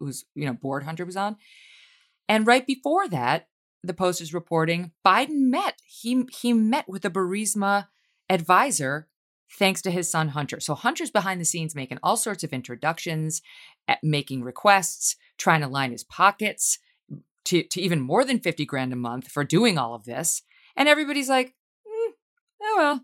who's 0.00 0.24
you 0.34 0.44
know 0.44 0.54
board 0.54 0.82
Hunter 0.82 1.04
was 1.04 1.16
on. 1.16 1.36
And 2.28 2.44
right 2.44 2.66
before 2.66 3.08
that, 3.08 3.46
the 3.84 3.94
Post 3.94 4.20
is 4.20 4.34
reporting 4.34 4.90
Biden 5.06 5.48
met 5.48 5.80
he 5.86 6.24
he 6.40 6.52
met 6.52 6.88
with 6.88 7.04
a 7.04 7.10
Burisma 7.10 7.86
advisor 8.28 9.06
thanks 9.56 9.82
to 9.82 9.90
his 9.92 10.10
son 10.10 10.30
Hunter. 10.30 10.58
So 10.58 10.74
Hunter's 10.74 11.12
behind 11.12 11.40
the 11.40 11.44
scenes 11.44 11.76
making 11.76 11.98
all 12.02 12.16
sorts 12.16 12.42
of 12.42 12.52
introductions, 12.52 13.40
at 13.86 14.02
making 14.02 14.42
requests, 14.42 15.14
trying 15.38 15.60
to 15.60 15.68
line 15.68 15.92
his 15.92 16.02
pockets 16.02 16.80
to, 17.46 17.62
to 17.62 17.80
even 17.80 18.00
more 18.00 18.24
than 18.24 18.40
50 18.40 18.64
grand 18.66 18.92
a 18.92 18.96
month 18.96 19.28
for 19.28 19.44
doing 19.44 19.78
all 19.78 19.94
of 19.94 20.04
this. 20.04 20.42
And 20.76 20.88
everybody's 20.88 21.28
like, 21.28 21.54
mm, 21.86 22.12
oh, 22.62 22.74
well, 22.76 23.00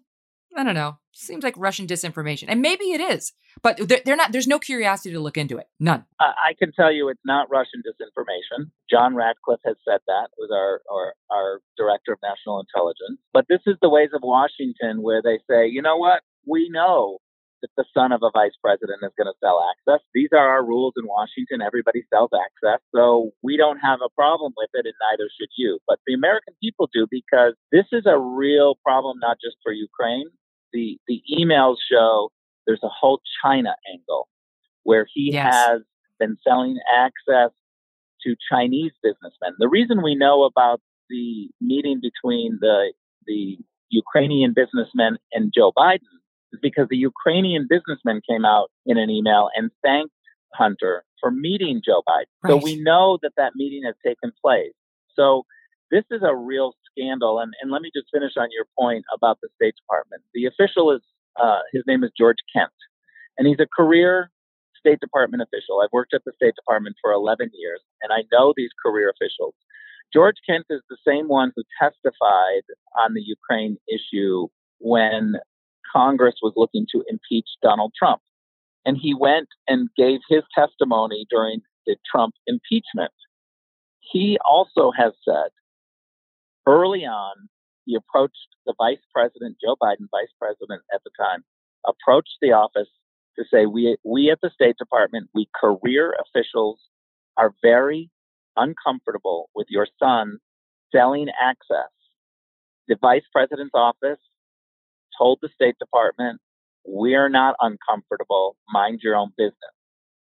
I 0.56 0.64
don't 0.64 0.74
know. 0.74 0.98
Seems 1.12 1.44
like 1.44 1.54
Russian 1.56 1.86
disinformation. 1.86 2.44
And 2.48 2.62
maybe 2.62 2.84
it 2.86 3.00
is, 3.00 3.32
but 3.62 3.76
they're 4.04 4.16
not, 4.16 4.32
there's 4.32 4.46
no 4.46 4.58
curiosity 4.58 5.12
to 5.12 5.20
look 5.20 5.36
into 5.36 5.58
it. 5.58 5.66
None. 5.80 6.04
I 6.20 6.54
can 6.58 6.72
tell 6.72 6.92
you 6.92 7.08
it's 7.08 7.20
not 7.24 7.50
Russian 7.50 7.82
disinformation. 7.86 8.70
John 8.90 9.14
Ratcliffe 9.14 9.60
has 9.64 9.76
said 9.84 10.00
that 10.06 10.28
with 10.38 10.50
our, 10.52 10.80
our, 10.90 11.14
our 11.30 11.60
director 11.76 12.12
of 12.12 12.18
national 12.22 12.60
intelligence. 12.60 13.20
But 13.32 13.46
this 13.48 13.60
is 13.66 13.76
the 13.82 13.88
ways 13.88 14.10
of 14.14 14.20
Washington 14.22 15.02
where 15.02 15.20
they 15.22 15.38
say, 15.50 15.66
you 15.66 15.82
know 15.82 15.96
what? 15.96 16.22
We 16.46 16.70
know 16.70 17.18
that 17.62 17.70
the 17.76 17.84
son 17.92 18.12
of 18.12 18.22
a 18.22 18.30
vice 18.32 18.56
president 18.62 19.00
is 19.02 19.12
going 19.16 19.26
to 19.26 19.38
sell 19.40 19.64
access. 19.70 20.04
These 20.14 20.30
are 20.32 20.48
our 20.48 20.64
rules 20.64 20.94
in 20.96 21.06
Washington. 21.06 21.60
Everybody 21.60 22.02
sells 22.12 22.30
access. 22.32 22.80
So 22.94 23.30
we 23.42 23.56
don't 23.56 23.78
have 23.78 24.00
a 24.04 24.12
problem 24.14 24.52
with 24.56 24.70
it, 24.74 24.86
and 24.86 24.94
neither 25.10 25.28
should 25.38 25.50
you. 25.56 25.78
But 25.86 25.98
the 26.06 26.14
American 26.14 26.54
people 26.62 26.88
do 26.92 27.06
because 27.10 27.54
this 27.72 27.86
is 27.92 28.04
a 28.06 28.18
real 28.18 28.76
problem, 28.84 29.18
not 29.20 29.38
just 29.42 29.56
for 29.62 29.72
Ukraine. 29.72 30.28
The, 30.72 30.98
the 31.08 31.22
emails 31.32 31.76
show 31.90 32.30
there's 32.66 32.82
a 32.82 32.88
whole 32.88 33.20
China 33.42 33.74
angle 33.90 34.28
where 34.82 35.06
he 35.12 35.30
yes. 35.32 35.54
has 35.54 35.80
been 36.18 36.36
selling 36.46 36.78
access 36.94 37.50
to 38.22 38.36
Chinese 38.50 38.92
businessmen. 39.02 39.54
The 39.58 39.68
reason 39.68 40.02
we 40.02 40.14
know 40.14 40.44
about 40.44 40.80
the 41.08 41.48
meeting 41.60 42.00
between 42.02 42.58
the 42.60 42.92
the 43.26 43.58
Ukrainian 43.90 44.52
businessmen 44.54 45.16
and 45.32 45.52
Joe 45.54 45.72
Biden 45.76 46.18
is 46.52 46.60
because 46.62 46.86
the 46.90 46.96
Ukrainian 46.96 47.66
businessman 47.68 48.20
came 48.28 48.44
out 48.44 48.70
in 48.86 48.98
an 48.98 49.10
email 49.10 49.48
and 49.54 49.70
thanked 49.82 50.12
Hunter 50.54 51.04
for 51.20 51.30
meeting 51.30 51.82
Joe 51.84 52.02
Biden. 52.08 52.24
Right. 52.42 52.50
So 52.50 52.56
we 52.56 52.80
know 52.80 53.18
that 53.22 53.32
that 53.36 53.52
meeting 53.54 53.82
has 53.84 53.94
taken 54.04 54.32
place. 54.42 54.72
So 55.14 55.44
this 55.90 56.04
is 56.10 56.22
a 56.22 56.34
real 56.34 56.74
scandal. 56.90 57.38
And, 57.40 57.52
and 57.62 57.70
let 57.70 57.82
me 57.82 57.90
just 57.94 58.08
finish 58.12 58.32
on 58.36 58.48
your 58.52 58.66
point 58.78 59.04
about 59.14 59.38
the 59.42 59.48
State 59.56 59.74
Department. 59.76 60.22
The 60.34 60.46
official 60.46 60.92
is, 60.92 61.02
uh, 61.40 61.60
his 61.72 61.82
name 61.86 62.04
is 62.04 62.10
George 62.16 62.38
Kent, 62.54 62.72
and 63.36 63.46
he's 63.46 63.60
a 63.60 63.66
career 63.66 64.30
State 64.78 65.00
Department 65.00 65.42
official. 65.42 65.80
I've 65.82 65.92
worked 65.92 66.14
at 66.14 66.22
the 66.24 66.32
State 66.36 66.54
Department 66.54 66.96
for 67.02 67.12
11 67.12 67.50
years, 67.54 67.80
and 68.02 68.12
I 68.12 68.22
know 68.32 68.54
these 68.56 68.70
career 68.84 69.10
officials. 69.10 69.54
George 70.12 70.36
Kent 70.48 70.64
is 70.70 70.80
the 70.88 70.96
same 71.06 71.28
one 71.28 71.52
who 71.54 71.62
testified 71.80 72.64
on 72.96 73.12
the 73.12 73.20
Ukraine 73.20 73.76
issue 73.88 74.48
when 74.78 75.34
Congress 75.92 76.36
was 76.42 76.52
looking 76.56 76.86
to 76.92 77.02
impeach 77.08 77.48
Donald 77.62 77.92
Trump. 77.98 78.20
And 78.84 78.96
he 78.96 79.14
went 79.14 79.48
and 79.66 79.88
gave 79.96 80.20
his 80.28 80.42
testimony 80.54 81.26
during 81.30 81.60
the 81.86 81.96
Trump 82.10 82.34
impeachment. 82.46 83.12
He 84.00 84.38
also 84.48 84.90
has 84.96 85.12
said 85.24 85.50
early 86.66 87.04
on, 87.04 87.48
he 87.84 87.94
approached 87.94 88.48
the 88.66 88.74
vice 88.78 89.02
president, 89.12 89.56
Joe 89.64 89.76
Biden, 89.82 90.08
vice 90.10 90.32
president 90.38 90.82
at 90.94 91.00
the 91.04 91.10
time, 91.18 91.42
approached 91.86 92.36
the 92.40 92.52
office 92.52 92.88
to 93.38 93.44
say, 93.52 93.66
we, 93.66 93.96
we 94.04 94.30
at 94.30 94.40
the 94.42 94.50
State 94.50 94.76
Department, 94.78 95.30
we 95.34 95.48
career 95.58 96.14
officials 96.20 96.78
are 97.36 97.54
very 97.62 98.10
uncomfortable 98.56 99.48
with 99.54 99.68
your 99.70 99.86
son 99.98 100.38
selling 100.92 101.28
access. 101.40 101.90
The 102.88 102.96
vice 103.00 103.22
president's 103.32 103.74
office 103.74 104.18
told 105.18 105.40
the 105.42 105.48
State 105.54 105.76
Department, 105.78 106.40
we're 106.84 107.28
not 107.28 107.56
uncomfortable, 107.60 108.56
mind 108.72 109.00
your 109.02 109.16
own 109.16 109.32
business. 109.36 109.54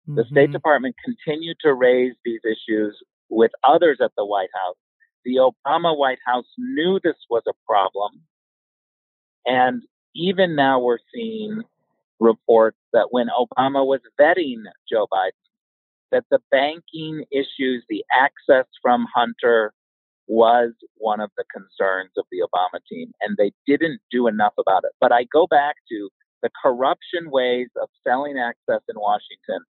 Mm-hmm. 0.08 0.16
The 0.16 0.24
State 0.30 0.52
Department 0.52 0.94
continued 1.04 1.56
to 1.62 1.74
raise 1.74 2.14
these 2.24 2.40
issues 2.44 2.96
with 3.28 3.50
others 3.64 3.98
at 4.02 4.12
the 4.16 4.24
White 4.24 4.50
House. 4.54 4.76
The 5.24 5.36
Obama 5.36 5.96
White 5.96 6.18
House 6.26 6.46
knew 6.58 7.00
this 7.02 7.16
was 7.30 7.42
a 7.48 7.52
problem. 7.66 8.20
And 9.46 9.82
even 10.14 10.54
now 10.54 10.80
we're 10.80 10.98
seeing 11.12 11.62
reports 12.20 12.78
that 12.92 13.08
when 13.10 13.28
Obama 13.28 13.84
was 13.84 14.00
vetting 14.20 14.62
Joe 14.90 15.06
Biden, 15.12 15.30
that 16.12 16.24
the 16.30 16.38
banking 16.50 17.24
issues, 17.32 17.84
the 17.88 18.04
access 18.12 18.66
from 18.80 19.06
Hunter 19.12 19.72
was 20.26 20.72
one 20.96 21.20
of 21.20 21.30
the 21.36 21.44
concerns 21.52 22.10
of 22.16 22.24
the 22.30 22.38
Obama 22.38 22.80
team, 22.90 23.12
and 23.20 23.36
they 23.36 23.52
didn't 23.66 24.00
do 24.10 24.26
enough 24.26 24.54
about 24.58 24.84
it. 24.84 24.92
But 25.00 25.12
I 25.12 25.24
go 25.24 25.46
back 25.46 25.76
to 25.90 26.08
the 26.42 26.50
corruption 26.62 27.30
ways 27.30 27.68
of 27.80 27.88
selling 28.06 28.38
access 28.38 28.82
in 28.88 28.96
Washington 28.96 29.64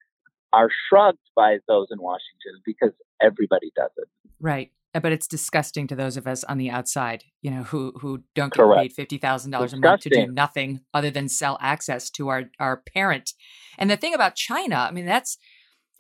are 0.53 0.69
shrugged 0.89 1.19
by 1.35 1.57
those 1.67 1.87
in 1.91 2.01
Washington 2.01 2.61
because 2.65 2.91
everybody 3.21 3.71
does 3.75 3.91
it. 3.97 4.07
Right. 4.39 4.71
Uh, 4.93 4.99
but 4.99 5.13
it's 5.13 5.27
disgusting 5.27 5.87
to 5.87 5.95
those 5.95 6.17
of 6.17 6.27
us 6.27 6.43
on 6.45 6.57
the 6.57 6.69
outside, 6.69 7.23
you 7.41 7.49
know, 7.49 7.63
who 7.63 7.93
who 8.01 8.23
don't 8.35 8.53
get 8.53 8.61
Correct. 8.61 8.81
paid 8.81 8.93
fifty 8.93 9.17
thousand 9.17 9.51
dollars 9.51 9.71
a 9.73 9.77
month 9.77 10.01
to 10.01 10.09
do 10.09 10.27
nothing 10.27 10.81
other 10.93 11.09
than 11.09 11.29
sell 11.29 11.57
access 11.61 12.09
to 12.11 12.27
our 12.27 12.49
our 12.59 12.77
parent. 12.93 13.33
And 13.77 13.89
the 13.89 13.95
thing 13.95 14.13
about 14.13 14.35
China, 14.35 14.75
I 14.75 14.91
mean, 14.91 15.05
that's 15.05 15.37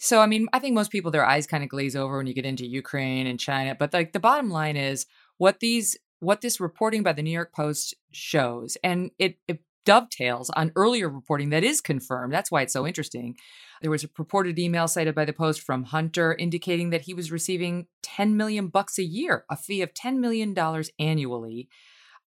so. 0.01 0.19
I 0.19 0.25
mean, 0.25 0.47
I 0.51 0.59
think 0.59 0.73
most 0.73 0.91
people 0.91 1.11
their 1.11 1.25
eyes 1.25 1.47
kind 1.47 1.63
of 1.63 1.69
glaze 1.69 1.95
over 1.95 2.17
when 2.17 2.27
you 2.27 2.33
get 2.33 2.45
into 2.45 2.65
Ukraine 2.65 3.27
and 3.27 3.39
China. 3.39 3.75
But 3.75 3.93
like 3.93 4.13
the 4.13 4.19
bottom 4.19 4.49
line 4.49 4.75
is 4.75 5.05
what 5.37 5.59
these 5.59 5.97
what 6.19 6.41
this 6.41 6.59
reporting 6.59 7.03
by 7.03 7.13
the 7.13 7.23
New 7.23 7.31
York 7.31 7.53
Post 7.53 7.95
shows, 8.11 8.77
and 8.83 9.11
it, 9.17 9.37
it 9.47 9.61
dovetails 9.85 10.49
on 10.51 10.71
earlier 10.75 11.09
reporting 11.09 11.49
that 11.49 11.63
is 11.63 11.81
confirmed. 11.81 12.33
That's 12.33 12.51
why 12.51 12.61
it's 12.61 12.73
so 12.73 12.85
interesting. 12.85 13.35
There 13.81 13.91
was 13.91 14.03
a 14.03 14.07
purported 14.07 14.59
email 14.59 14.87
cited 14.87 15.15
by 15.15 15.25
the 15.25 15.33
Post 15.33 15.61
from 15.61 15.85
Hunter 15.85 16.35
indicating 16.35 16.91
that 16.91 17.01
he 17.01 17.13
was 17.13 17.31
receiving 17.31 17.87
10 18.03 18.37
million 18.37 18.67
bucks 18.67 18.99
a 18.99 19.03
year, 19.03 19.45
a 19.49 19.57
fee 19.57 19.81
of 19.81 19.93
10 19.93 20.21
million 20.21 20.53
dollars 20.53 20.91
annually 20.99 21.67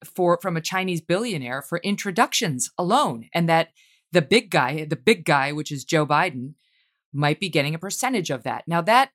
for 0.04 0.38
from 0.42 0.58
a 0.58 0.62
Chinese 0.62 1.02
billionaire 1.02 1.62
for 1.62 1.78
introductions 1.80 2.70
alone 2.78 3.30
and 3.34 3.48
that 3.48 3.70
the 4.12 4.22
big 4.22 4.50
guy, 4.50 4.86
the 4.86 4.96
big 4.96 5.26
guy 5.26 5.52
which 5.52 5.72
is 5.72 5.86
Joe 5.86 6.06
Biden, 6.06 6.56
might 7.14 7.40
be 7.40 7.50
getting 7.50 7.76
a 7.76 7.80
percentage 7.80 8.30
of 8.30 8.44
that. 8.44 8.64
Now 8.68 8.82
that 8.82 9.12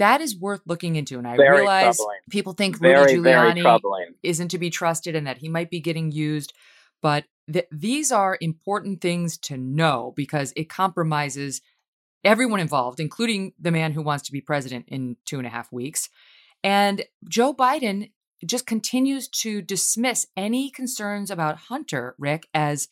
that 0.00 0.22
is 0.22 0.34
worth 0.34 0.62
looking 0.64 0.96
into. 0.96 1.18
And 1.18 1.28
I 1.28 1.36
very 1.36 1.58
realize 1.58 1.96
troubling. 1.96 2.18
people 2.30 2.54
think 2.54 2.78
very, 2.78 3.16
Rudy 3.16 3.28
Giuliani 3.28 4.12
isn't 4.22 4.48
to 4.48 4.58
be 4.58 4.70
trusted 4.70 5.14
and 5.14 5.26
that 5.26 5.38
he 5.38 5.48
might 5.50 5.68
be 5.70 5.78
getting 5.78 6.10
used. 6.10 6.54
But 7.02 7.26
th- 7.52 7.68
these 7.70 8.10
are 8.10 8.38
important 8.40 9.02
things 9.02 9.36
to 9.38 9.58
know 9.58 10.14
because 10.16 10.54
it 10.56 10.70
compromises 10.70 11.60
everyone 12.24 12.60
involved, 12.60 12.98
including 12.98 13.52
the 13.60 13.70
man 13.70 13.92
who 13.92 14.00
wants 14.00 14.24
to 14.24 14.32
be 14.32 14.40
president 14.40 14.86
in 14.88 15.18
two 15.26 15.36
and 15.36 15.46
a 15.46 15.50
half 15.50 15.70
weeks. 15.70 16.08
And 16.64 17.04
Joe 17.28 17.52
Biden 17.52 18.10
just 18.46 18.66
continues 18.66 19.28
to 19.28 19.60
dismiss 19.60 20.26
any 20.34 20.70
concerns 20.70 21.30
about 21.30 21.58
Hunter, 21.58 22.14
Ric, 22.18 22.48
as, 22.54 22.88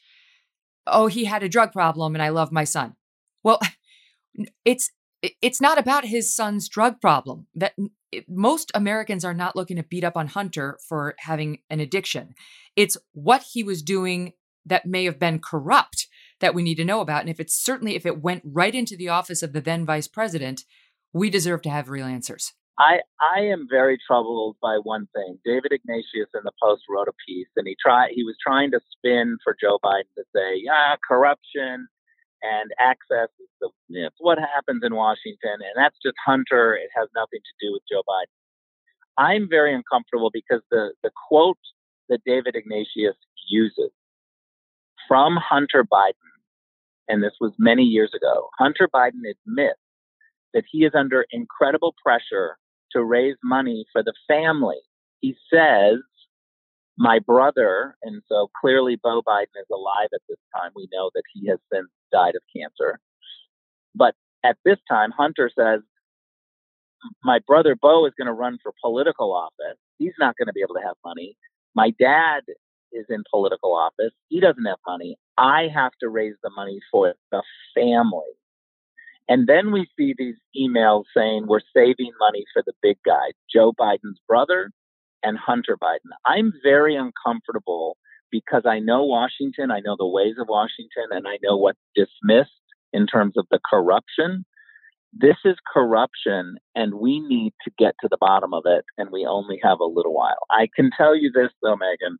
oh, 0.86 1.06
he 1.06 1.24
had 1.24 1.42
a 1.42 1.48
drug 1.48 1.72
problem 1.72 2.14
and 2.14 2.22
I 2.22 2.28
love 2.28 2.52
my 2.52 2.64
son. 2.64 2.96
Well, 3.42 3.60
it's 4.64 4.90
it's 5.42 5.60
not 5.60 5.78
about 5.78 6.04
his 6.04 6.34
son's 6.34 6.68
drug 6.68 7.00
problem. 7.00 7.46
That 7.54 7.74
most 8.28 8.70
Americans 8.74 9.24
are 9.24 9.34
not 9.34 9.56
looking 9.56 9.76
to 9.76 9.82
beat 9.82 10.04
up 10.04 10.16
on 10.16 10.28
Hunter 10.28 10.78
for 10.88 11.14
having 11.18 11.58
an 11.68 11.80
addiction. 11.80 12.34
It's 12.76 12.96
what 13.12 13.44
he 13.52 13.62
was 13.62 13.82
doing 13.82 14.32
that 14.64 14.86
may 14.86 15.04
have 15.04 15.18
been 15.18 15.40
corrupt 15.40 16.06
that 16.40 16.54
we 16.54 16.62
need 16.62 16.76
to 16.76 16.84
know 16.84 17.00
about. 17.00 17.22
And 17.22 17.30
if 17.30 17.40
it's 17.40 17.54
certainly 17.54 17.96
if 17.96 18.06
it 18.06 18.22
went 18.22 18.42
right 18.44 18.74
into 18.74 18.96
the 18.96 19.08
office 19.08 19.42
of 19.42 19.52
the 19.52 19.60
then 19.60 19.84
vice 19.84 20.08
president, 20.08 20.64
we 21.12 21.30
deserve 21.30 21.62
to 21.62 21.70
have 21.70 21.88
real 21.88 22.06
answers. 22.06 22.52
I, 22.78 23.00
I 23.20 23.40
am 23.40 23.66
very 23.68 23.98
troubled 24.06 24.56
by 24.62 24.78
one 24.80 25.08
thing. 25.12 25.38
David 25.44 25.72
Ignatius 25.72 26.28
in 26.32 26.42
the 26.44 26.52
Post 26.62 26.82
wrote 26.88 27.08
a 27.08 27.12
piece, 27.26 27.48
and 27.56 27.66
he 27.66 27.76
tried 27.82 28.10
he 28.14 28.22
was 28.22 28.36
trying 28.40 28.70
to 28.70 28.80
spin 28.92 29.36
for 29.42 29.56
Joe 29.60 29.78
Biden 29.84 30.14
to 30.16 30.22
say, 30.32 30.62
yeah, 30.62 30.94
corruption 31.06 31.88
and 32.42 32.70
access 32.78 33.28
is 33.40 33.48
the, 33.60 33.70
it's 33.90 34.16
what 34.18 34.38
happens 34.38 34.82
in 34.84 34.94
Washington, 34.94 35.58
and 35.60 35.74
that's 35.76 35.96
just 36.04 36.16
Hunter. 36.24 36.74
It 36.74 36.90
has 36.96 37.08
nothing 37.14 37.40
to 37.40 37.66
do 37.66 37.72
with 37.72 37.82
Joe 37.90 38.02
Biden. 38.08 38.32
I'm 39.16 39.48
very 39.48 39.74
uncomfortable 39.74 40.30
because 40.32 40.62
the 40.70 40.92
the 41.02 41.10
quote 41.28 41.58
that 42.08 42.20
David 42.24 42.54
Ignatius 42.54 43.16
uses 43.48 43.90
from 45.08 45.36
Hunter 45.36 45.84
Biden, 45.84 46.30
and 47.08 47.22
this 47.22 47.34
was 47.40 47.52
many 47.58 47.82
years 47.82 48.12
ago, 48.14 48.48
Hunter 48.58 48.88
Biden 48.92 49.22
admits 49.28 49.80
that 50.54 50.64
he 50.70 50.84
is 50.84 50.92
under 50.94 51.26
incredible 51.30 51.94
pressure 52.04 52.56
to 52.92 53.04
raise 53.04 53.36
money 53.42 53.84
for 53.92 54.02
the 54.02 54.14
family. 54.26 54.80
He 55.20 55.36
says, 55.52 55.98
my 56.96 57.18
brother, 57.18 57.96
and 58.02 58.22
so 58.28 58.50
clearly 58.60 58.96
Beau 58.96 59.22
Biden 59.26 59.54
is 59.60 59.66
alive 59.72 60.08
at 60.12 60.20
this 60.28 60.38
time. 60.56 60.72
We 60.74 60.88
know 60.92 61.10
that 61.14 61.22
he 61.32 61.48
has 61.48 61.58
since 61.72 61.88
died 62.12 62.34
of 62.34 62.42
cancer. 62.56 62.98
But 63.94 64.14
at 64.44 64.56
this 64.64 64.78
time, 64.88 65.10
Hunter 65.10 65.50
says, 65.56 65.80
my 67.22 67.38
brother 67.46 67.76
Beau 67.80 68.06
is 68.06 68.12
going 68.18 68.26
to 68.26 68.32
run 68.32 68.58
for 68.62 68.72
political 68.82 69.32
office. 69.32 69.78
He's 69.98 70.14
not 70.18 70.36
going 70.36 70.46
to 70.46 70.52
be 70.52 70.62
able 70.62 70.74
to 70.74 70.86
have 70.86 70.96
money. 71.04 71.36
My 71.74 71.92
dad 71.98 72.42
is 72.92 73.06
in 73.08 73.22
political 73.30 73.74
office. 73.74 74.12
He 74.28 74.40
doesn't 74.40 74.64
have 74.64 74.78
money. 74.86 75.16
I 75.36 75.68
have 75.72 75.92
to 76.00 76.08
raise 76.08 76.34
the 76.42 76.50
money 76.50 76.80
for 76.90 77.14
the 77.30 77.42
family. 77.74 78.32
And 79.28 79.46
then 79.46 79.72
we 79.72 79.86
see 79.96 80.14
these 80.16 80.36
emails 80.56 81.04
saying 81.14 81.46
we're 81.46 81.60
saving 81.76 82.12
money 82.18 82.44
for 82.52 82.62
the 82.64 82.72
big 82.82 82.96
guy, 83.04 83.32
Joe 83.52 83.72
Biden's 83.78 84.20
brother 84.26 84.70
and 85.22 85.36
Hunter 85.36 85.76
Biden. 85.76 86.10
I'm 86.24 86.52
very 86.62 86.96
uncomfortable 86.96 87.96
because 88.30 88.62
I 88.66 88.78
know 88.78 89.04
Washington, 89.04 89.70
I 89.70 89.80
know 89.80 89.96
the 89.98 90.06
ways 90.06 90.34
of 90.38 90.46
Washington, 90.48 91.06
and 91.10 91.26
I 91.26 91.38
know 91.42 91.56
what's 91.56 91.78
dismissed 91.94 92.50
in 92.92 93.06
terms 93.06 93.34
of 93.36 93.46
the 93.50 93.60
corruption. 93.68 94.44
This 95.12 95.36
is 95.44 95.56
corruption, 95.72 96.56
and 96.74 96.94
we 96.94 97.20
need 97.20 97.54
to 97.64 97.70
get 97.78 97.94
to 98.00 98.08
the 98.10 98.18
bottom 98.20 98.52
of 98.52 98.64
it, 98.66 98.84
and 98.98 99.10
we 99.10 99.26
only 99.26 99.58
have 99.62 99.80
a 99.80 99.84
little 99.84 100.14
while. 100.14 100.38
I 100.50 100.68
can 100.74 100.90
tell 100.96 101.16
you 101.16 101.30
this, 101.34 101.50
though, 101.62 101.76
Megyn, 101.76 102.16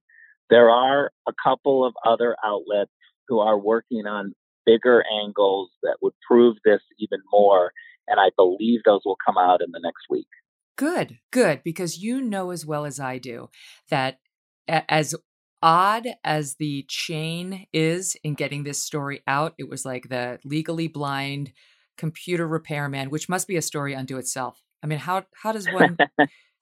There 0.51 0.71
are 0.71 1.13
a 1.29 1.33
couple 1.43 1.85
of 1.85 1.95
other 2.07 2.37
outlets 2.45 2.93
who 3.29 3.41
are 3.41 3.59
working 3.59 4.07
on 4.07 4.35
bigger 4.65 5.05
angles 5.23 5.71
that 5.83 5.99
would 6.03 6.15
prove 6.27 6.57
this 6.65 6.81
even 6.99 7.21
more, 7.31 7.73
and 8.07 8.19
I 8.19 8.31
believe 8.37 8.81
those 8.85 9.03
will 9.05 9.19
come 9.25 9.37
out 9.37 9.61
in 9.63 9.71
the 9.73 9.81
next 9.83 10.05
week. 10.09 10.29
Good, 10.77 11.19
good, 11.31 11.63
because 11.65 11.99
you 11.99 12.21
know 12.21 12.51
as 12.51 12.65
well 12.65 12.87
as 12.87 13.01
I 13.01 13.19
do 13.19 13.51
that 13.91 14.19
as 14.67 15.15
odd 15.63 16.07
as 16.25 16.57
the 16.57 16.85
chain 16.89 17.67
is 17.73 18.17
in 18.25 18.35
getting 18.35 18.65
this 18.65 18.81
story 18.83 19.23
out, 19.27 19.55
it 19.59 19.69
was 19.69 19.85
like 19.85 20.09
the 20.09 20.39
legally 20.45 20.89
blind 20.89 21.53
computer 21.97 22.47
repairman, 22.47 23.11
which 23.11 23.29
must 23.29 23.49
be 23.49 23.57
a 23.57 23.63
story 23.63 23.95
unto 23.95 24.19
itself. 24.19 24.63
I 24.83 24.87
mean, 24.87 24.99
how 25.01 25.25
how 25.35 25.53
does 25.53 25.69
one 25.69 25.99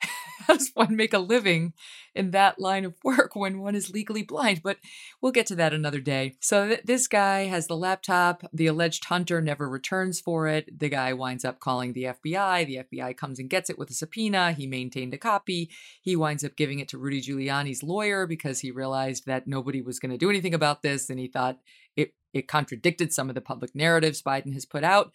how 0.47 0.55
does 0.55 0.71
one 0.75 0.97
make 0.97 1.13
a 1.13 1.19
living 1.19 1.73
in 2.15 2.31
that 2.31 2.59
line 2.59 2.85
of 2.85 2.95
work 3.05 3.35
when 3.35 3.59
one 3.59 3.75
is 3.75 3.91
legally 3.91 4.23
blind? 4.23 4.63
But 4.63 4.79
we'll 5.21 5.33
get 5.33 5.47
to 5.47 5.57
that 5.57 5.75
another 5.75 6.01
day. 6.01 6.35
So 6.41 6.69
th- 6.69 6.83
this 6.85 7.07
guy 7.07 7.47
has 7.47 7.67
the 7.67 7.77
laptop. 7.77 8.45
The 8.53 8.67
alleged 8.67 9.07
hunter 9.07 9.41
never 9.41 9.69
returns 9.69 10.21
for 10.21 10.49
it. 10.49 10.79
The 10.79 10.89
guy 10.89 11.13
winds 11.13 11.45
up 11.45 11.61
calling 11.61 11.93
the 11.93 12.05
FBI. 12.05 12.67
The 12.67 12.85
FBI 12.85 13.17
comes 13.17 13.39
and 13.39 13.51
gets 13.51 13.71
it 13.71 13.79
with 13.79 13.91
a 13.91 13.95
subpoena. 13.95 14.53
He 14.53 14.67
maintained 14.67 15.15
a 15.15 15.19
copy. 15.19 15.71
He 16.01 16.17
winds 16.17 16.45
up 16.45 16.57
giving 16.57 16.79
it 16.79 16.89
to 16.89 16.99
Rudy 16.99 17.21
Giuliani's 17.21 17.83
lawyer 17.83 18.27
because 18.27 18.61
he 18.61 18.71
realized 18.71 19.27
that 19.27 19.47
nobody 19.47 19.83
was 19.83 19.99
going 19.99 20.13
to 20.13 20.19
do 20.19 20.31
anything 20.31 20.55
about 20.55 20.83
this, 20.83 21.11
and 21.11 21.19
he 21.19 21.29
thought 21.29 21.59
it 21.97 22.15
it 22.33 22.49
contradicted 22.49 23.13
some 23.13 23.29
of 23.29 23.35
the 23.35 23.41
public 23.41 23.75
narratives 23.75 24.23
Biden 24.23 24.53
has 24.53 24.67
put 24.67 24.85
out. 24.85 25.13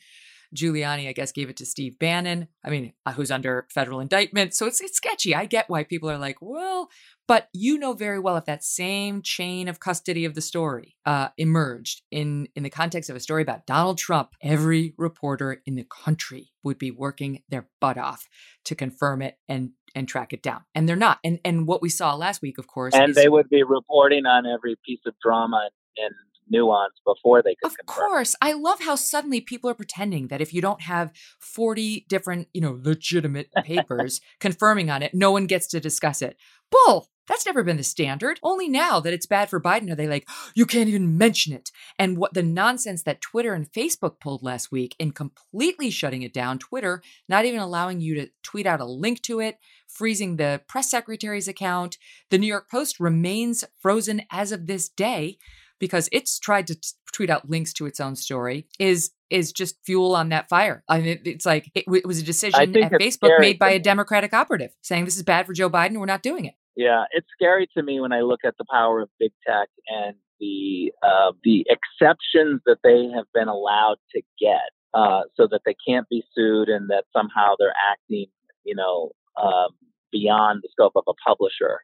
Giuliani, 0.56 1.08
I 1.08 1.14
guess, 1.14 1.32
gave 1.32 1.50
it 1.50 1.58
to 1.58 1.66
Steve 1.66 1.98
Bannon. 2.00 2.48
I 2.64 2.70
mean, 2.70 2.94
uh, 3.06 3.14
who's 3.14 3.32
under 3.32 3.68
federal 3.74 4.00
indictment. 4.00 4.54
So 4.54 4.66
it's 4.66 4.82
it's 4.82 4.98
sketchy. 4.98 5.34
I 5.36 5.46
get 5.46 5.70
why 5.70 5.84
people 5.84 6.10
are 6.10 6.18
like, 6.18 6.38
well, 6.42 6.90
but 7.28 7.48
you 7.54 7.78
know 7.78 7.94
very 7.94 8.20
well 8.20 8.38
if 8.38 8.46
that 8.46 8.64
same 8.64 9.22
chain 9.22 9.68
of 9.68 9.80
custody 9.80 10.26
of 10.26 10.36
the 10.36 10.42
story 10.42 10.98
uh, 11.06 11.30
emerged 11.38 12.02
in 12.12 12.48
in 12.56 12.64
the 12.64 12.70
context 12.70 13.10
of 13.10 13.16
a 13.16 13.22
story 13.22 13.42
about 13.42 13.66
Donald 13.66 13.98
Trump, 13.98 14.32
every 14.42 14.94
reporter 14.98 15.62
in 15.66 15.76
the 15.76 15.86
country 15.86 16.52
would 16.64 16.78
be 16.78 16.92
working 16.92 17.44
their 17.50 17.70
butt 17.80 17.98
off 17.98 18.28
to 18.66 18.76
confirm 18.76 19.22
it 19.22 19.38
and 19.48 19.72
and 19.96 20.08
track 20.08 20.34
it 20.34 20.42
down. 20.42 20.62
And 20.76 20.88
they're 20.88 20.96
not. 20.96 21.20
And 21.24 21.40
and 21.46 21.68
what 21.68 21.82
we 21.82 21.90
saw 21.90 22.16
last 22.16 22.42
week, 22.42 22.58
of 22.58 22.68
course, 22.68 22.94
and 22.94 23.12
is, 23.12 23.16
they 23.16 23.30
would 23.30 23.50
be 23.50 23.64
reporting 23.64 24.26
on 24.26 24.46
every 24.46 24.76
piece 24.86 25.02
of 25.06 25.14
drama 25.22 25.70
and 25.98 26.14
nuance 26.52 26.94
before 27.06 27.42
they 27.42 27.56
could 27.56 27.72
of 27.72 27.78
confirm. 27.78 28.08
course 28.08 28.36
i 28.42 28.54
love 28.54 28.82
how 28.82 28.96
suddenly 28.96 29.42
people 29.42 29.70
are 29.70 29.76
pretending 29.76 30.28
that 30.28 30.42
if 30.42 30.54
you 30.54 30.62
don't 30.62 30.82
have 30.82 31.12
40 31.40 32.06
different 32.10 32.48
you 32.54 32.62
know 32.62 32.80
legitimate 32.84 33.50
papers 33.64 34.22
confirming 34.40 34.90
on 34.90 35.02
it 35.02 35.14
no 35.14 35.32
one 35.32 35.48
gets 35.48 35.68
to 35.68 35.80
discuss 35.80 36.22
it 36.22 36.38
bull 36.70 37.10
that's 37.32 37.46
never 37.46 37.64
been 37.64 37.78
the 37.78 37.84
standard. 37.84 38.42
Only 38.44 38.68
now 38.68 39.00
that 39.00 39.14
it's 39.14 39.26
bad 39.26 39.50
for 39.50 39.62
Biden 39.62 39.90
are 39.90 39.96
they 39.96 40.08
like, 40.08 40.26
oh, 40.30 40.50
you 40.54 40.66
can't 40.66 40.90
even 40.90 41.18
mention 41.18 41.54
it. 41.54 41.72
And 41.98 42.18
what 42.18 42.34
the 42.34 42.44
nonsense 42.44 43.04
that 43.04 43.22
Twitter 43.22 43.54
and 43.54 43.72
Facebook 43.72 44.20
pulled 44.20 44.44
last 44.44 44.70
week 44.70 44.98
in 45.00 45.12
completely 45.12 45.92
shutting 45.92 46.24
it 46.24 46.34
down, 46.34 46.60
Twitter 46.60 47.02
not 47.30 47.46
even 47.46 47.62
allowing 47.62 48.02
you 48.02 48.16
to 48.16 48.30
tweet 48.44 48.66
out 48.66 48.82
a 48.82 48.86
link 48.86 49.22
to 49.24 49.40
it, 49.40 49.60
freezing 49.88 50.36
the 50.36 50.62
press 50.68 50.92
secretary's 50.92 51.48
account. 51.48 51.98
The 52.32 52.38
New 52.38 52.48
York 52.48 52.70
Post 52.70 53.00
remains 53.00 53.64
frozen 53.80 54.24
as 54.30 54.52
of 54.52 54.68
this 54.68 54.90
day 54.90 55.38
because 55.82 56.08
it's 56.14 56.40
tried 56.40 56.68
to 56.68 56.76
t- 56.76 56.88
tweet 57.12 57.30
out 57.30 57.50
links 57.50 57.74
to 57.74 57.86
its 57.86 58.00
own 58.00 58.16
story 58.16 58.68
is 58.80 59.12
is 59.30 59.52
just 59.52 59.76
fuel 59.86 60.16
on 60.16 60.30
that 60.30 60.48
fire. 60.48 60.84
I 60.88 61.02
mean, 61.02 61.20
it's 61.26 61.46
like 61.46 61.70
it, 61.76 61.86
w- 61.86 62.02
it 62.02 62.08
was 62.08 62.20
a 62.20 62.24
decision 62.24 62.62
at 62.62 62.92
Facebook 62.94 63.40
made 63.40 63.60
by 63.60 63.72
a 63.72 63.80
Democratic 63.80 64.34
operative 64.34 64.72
saying 64.82 65.06
this 65.06 65.18
is 65.18 65.24
bad 65.24 65.46
for 65.46 65.54
Joe 65.54 65.70
Biden. 65.70 65.98
We're 65.98 66.06
not 66.06 66.22
doing 66.22 66.46
it. 66.46 66.54
Yeah, 66.78 67.04
it's 67.12 67.28
scary 67.34 67.68
to 67.76 67.84
me 67.84 68.00
when 68.00 68.14
I 68.14 68.22
look 68.22 68.42
at 68.46 68.56
the 68.58 68.66
power 68.72 69.02
of 69.02 69.10
big 69.20 69.32
tech 69.46 69.68
and 69.88 70.16
the 70.40 70.94
uh, 71.04 71.34
the 71.44 71.66
exceptions 71.68 72.62
that 72.66 72.78
they 72.84 73.10
have 73.16 73.26
been 73.34 73.50
allowed 73.50 73.98
to 74.16 74.22
get, 74.40 74.70
uh, 74.94 75.24
so 75.36 75.48
that 75.52 75.62
they 75.66 75.76
can't 75.88 76.08
be 76.10 76.24
sued 76.34 76.70
and 76.70 76.90
that 76.90 77.06
somehow 77.14 77.56
they're 77.60 77.74
acting, 77.92 78.28
you 78.64 78.76
know, 78.76 79.12
um, 79.42 79.70
beyond 80.12 80.62
the 80.64 80.70
scope 80.72 80.94
of 80.96 81.04
a 81.08 81.14
publisher. 81.28 81.80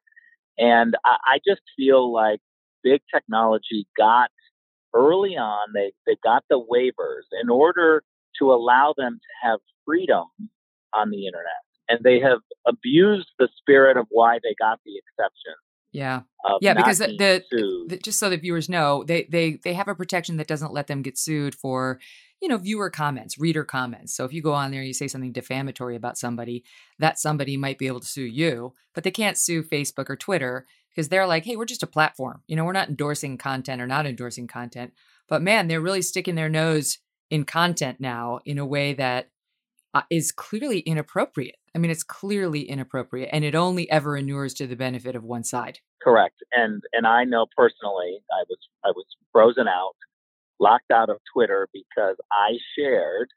And 0.58 0.96
I, 1.06 1.18
I 1.36 1.38
just 1.48 1.62
feel 1.76 2.12
like 2.12 2.40
big 2.84 3.02
technology 3.14 3.88
got 3.98 4.30
early 4.94 5.38
on, 5.38 5.68
they, 5.74 5.92
they 6.06 6.18
got 6.24 6.44
the 6.50 6.60
waivers 6.60 7.28
in 7.42 7.50
order 7.50 8.04
to 8.40 8.52
allow 8.52 8.94
them 8.98 9.14
to 9.14 9.48
have 9.48 9.60
freedom 9.86 10.26
on 10.94 11.10
the 11.10 11.26
internet. 11.26 11.64
And 11.90 12.00
they 12.04 12.20
have 12.20 12.40
abused 12.68 13.30
the 13.40 13.48
spirit 13.58 13.98
of 13.98 14.08
why 14.10 14.40
they 14.44 14.56
got 14.60 14.80
the 14.86 14.94
exception. 14.98 15.54
Yeah. 15.92 16.22
Yeah, 16.62 16.74
because 16.74 17.00
the, 17.00 17.16
the, 17.18 17.88
the, 17.88 17.98
just 17.98 18.20
so 18.20 18.30
the 18.30 18.38
viewers 18.38 18.70
know, 18.70 19.04
they 19.04 19.28
they 19.30 19.60
they 19.64 19.74
have 19.74 19.88
a 19.88 19.96
protection 19.96 20.38
that 20.38 20.48
doesn't 20.48 20.74
let 20.74 20.88
them 20.88 21.02
get 21.02 21.18
sued 21.18 21.56
for, 21.56 22.00
you 22.42 22.48
know, 22.48 22.58
viewer 22.58 22.90
comments, 22.90 23.38
reader 23.38 23.64
comments. 23.64 24.16
So 24.16 24.24
if 24.24 24.32
you 24.32 24.42
go 24.42 24.54
on 24.54 24.72
there 24.72 24.82
and 24.82 24.88
you 24.88 24.94
say 24.94 25.08
something 25.08 25.32
defamatory 25.32 25.96
about 25.96 26.18
somebody, 26.18 26.64
that 27.00 27.20
somebody 27.20 27.58
might 27.58 27.78
be 27.78 27.88
able 27.88 28.00
to 28.00 28.08
sue 28.08 28.22
you, 28.22 28.74
but 28.94 29.04
they 29.04 29.12
can't 29.12 29.38
sue 29.38 29.64
Facebook 29.64 30.10
or 30.10 30.16
Twitter 30.16 30.66
because 30.98 31.10
they're 31.10 31.28
like, 31.28 31.46
hey, 31.46 31.56
we're 31.56 31.66
just 31.66 31.84
a 31.84 31.88
platform. 31.88 32.42
You 32.48 32.56
know, 32.56 32.66
we're 32.66 32.72
not 32.74 32.90
endorsing 32.90 33.38
content 33.38 33.84
or 33.84 33.86
not 33.86 34.08
endorsing 34.08 34.48
content. 34.48 34.94
But 35.30 35.44
man, 35.44 35.68
they're 35.68 35.80
really 35.80 36.02
sticking 36.02 36.34
their 36.34 36.50
nose 36.50 36.98
in 37.30 37.44
content 37.44 38.00
now 38.00 38.40
in 38.46 38.58
a 38.58 38.66
way 38.66 38.94
that 38.94 39.30
uh, 39.94 40.02
is 40.10 40.32
clearly 40.32 40.80
inappropriate. 40.80 41.58
I 41.76 41.78
mean, 41.78 41.92
it's 41.92 42.04
clearly 42.04 42.62
inappropriate, 42.62 43.30
and 43.32 43.46
it 43.46 43.54
only 43.54 43.88
ever 43.92 44.18
inures 44.18 44.56
to 44.56 44.66
the 44.66 44.76
benefit 44.76 45.16
of 45.16 45.24
one 45.24 45.44
side. 45.44 45.78
Correct, 46.02 46.42
and 46.52 46.82
and 46.94 47.06
I 47.06 47.26
know 47.26 47.46
personally, 47.56 48.18
I 48.32 48.44
was 48.50 48.58
I 48.84 48.90
was 48.90 49.06
frozen 49.32 49.68
out, 49.68 49.96
locked 50.60 50.90
out 50.92 51.12
of 51.12 51.18
Twitter 51.32 51.70
because 51.72 52.16
I 52.32 52.54
shared 52.76 53.30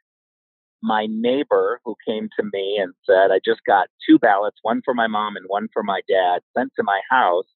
my 0.83 1.07
neighbor 1.09 1.81
who 1.85 1.97
came 2.07 2.29
to 2.39 2.45
me 2.53 2.79
and 2.81 2.95
said, 3.07 3.31
I 3.31 3.41
just 3.45 3.61
got 3.67 3.89
two 4.07 4.19
ballots, 4.19 4.59
one 4.63 4.83
for 4.85 4.95
my 4.95 5.07
mom 5.07 5.37
and 5.37 5.45
one 5.49 5.69
for 5.73 5.83
my 5.83 6.01
dad, 6.09 6.41
sent 6.57 6.73
to 6.77 6.83
my 6.83 7.01
house. 7.11 7.47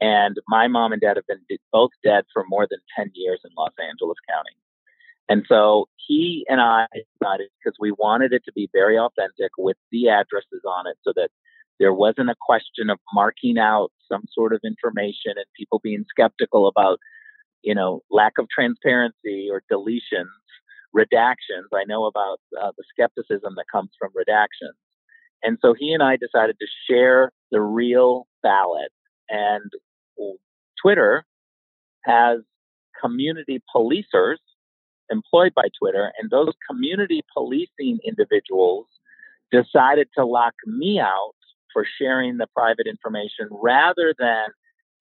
And 0.00 0.36
my 0.48 0.68
mom 0.68 0.92
and 0.92 1.00
dad 1.00 1.16
have 1.16 1.26
been 1.26 1.58
both 1.72 1.90
dead 2.04 2.24
for 2.32 2.44
more 2.48 2.66
than 2.70 2.78
10 2.96 3.10
years 3.14 3.40
in 3.44 3.50
Los 3.56 3.72
Angeles 3.80 4.18
County. 4.28 4.56
And 5.28 5.44
so 5.46 5.88
he 5.96 6.46
and 6.48 6.60
I 6.60 6.86
decided 6.94 7.48
because 7.58 7.76
we 7.78 7.92
wanted 7.92 8.32
it 8.32 8.42
to 8.46 8.52
be 8.52 8.70
very 8.72 8.98
authentic 8.98 9.50
with 9.58 9.76
the 9.92 10.08
addresses 10.08 10.62
on 10.66 10.86
it 10.86 10.96
so 11.02 11.12
that 11.16 11.28
there 11.78 11.92
wasn't 11.92 12.30
a 12.30 12.36
question 12.40 12.90
of 12.90 12.98
marking 13.12 13.58
out 13.58 13.92
some 14.10 14.24
sort 14.32 14.52
of 14.52 14.60
information 14.64 15.32
and 15.36 15.44
people 15.56 15.80
being 15.82 16.04
skeptical 16.08 16.66
about, 16.66 16.98
you 17.62 17.74
know, 17.74 18.02
lack 18.10 18.38
of 18.38 18.48
transparency 18.48 19.48
or 19.50 19.62
deletions 19.70 20.26
redactions. 20.96 21.68
I 21.74 21.84
know 21.86 22.06
about 22.06 22.40
uh, 22.60 22.72
the 22.76 22.84
skepticism 22.90 23.54
that 23.56 23.66
comes 23.70 23.90
from 23.98 24.10
redactions. 24.10 24.76
And 25.42 25.58
so 25.62 25.74
he 25.78 25.92
and 25.92 26.02
I 26.02 26.16
decided 26.16 26.56
to 26.58 26.66
share 26.88 27.32
the 27.50 27.60
real 27.60 28.26
ballot. 28.42 28.90
And 29.28 29.70
Twitter 30.82 31.24
has 32.04 32.40
community 33.00 33.62
policers 33.74 34.38
employed 35.10 35.52
by 35.54 35.64
Twitter, 35.78 36.12
and 36.18 36.30
those 36.30 36.52
community 36.68 37.22
policing 37.32 37.98
individuals 38.04 38.86
decided 39.50 40.08
to 40.16 40.24
lock 40.24 40.54
me 40.66 41.00
out 41.00 41.34
for 41.72 41.86
sharing 41.98 42.36
the 42.36 42.46
private 42.54 42.86
information 42.86 43.48
rather 43.50 44.14
than 44.18 44.48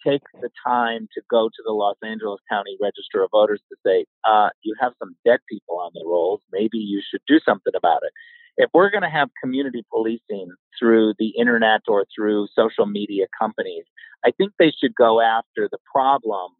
take 0.05 0.21
the 0.41 0.49
time 0.65 1.07
to 1.13 1.21
go 1.29 1.49
to 1.49 1.63
the 1.65 1.71
Los 1.71 1.95
Angeles 2.03 2.39
County 2.49 2.77
Register 2.81 3.23
of 3.23 3.29
Voters 3.31 3.61
to 3.69 3.75
say, 3.85 4.05
uh, 4.23 4.49
you 4.63 4.75
have 4.79 4.93
some 4.99 5.15
dead 5.25 5.39
people 5.49 5.79
on 5.79 5.91
the 5.93 6.03
rolls. 6.05 6.41
Maybe 6.51 6.77
you 6.77 7.01
should 7.09 7.21
do 7.27 7.39
something 7.45 7.73
about 7.75 8.01
it. 8.03 8.11
If 8.57 8.69
we're 8.73 8.89
going 8.89 9.03
to 9.03 9.09
have 9.09 9.29
community 9.41 9.85
policing 9.91 10.49
through 10.79 11.13
the 11.19 11.29
internet 11.39 11.81
or 11.87 12.05
through 12.15 12.47
social 12.55 12.87
media 12.87 13.25
companies, 13.39 13.85
I 14.25 14.31
think 14.31 14.53
they 14.57 14.71
should 14.71 14.95
go 14.95 15.21
after 15.21 15.69
the 15.71 15.77
problem, 15.93 16.53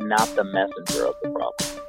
not 0.00 0.28
the 0.36 0.44
messenger 0.44 1.06
of 1.06 1.14
the 1.22 1.30
problem. 1.30 1.82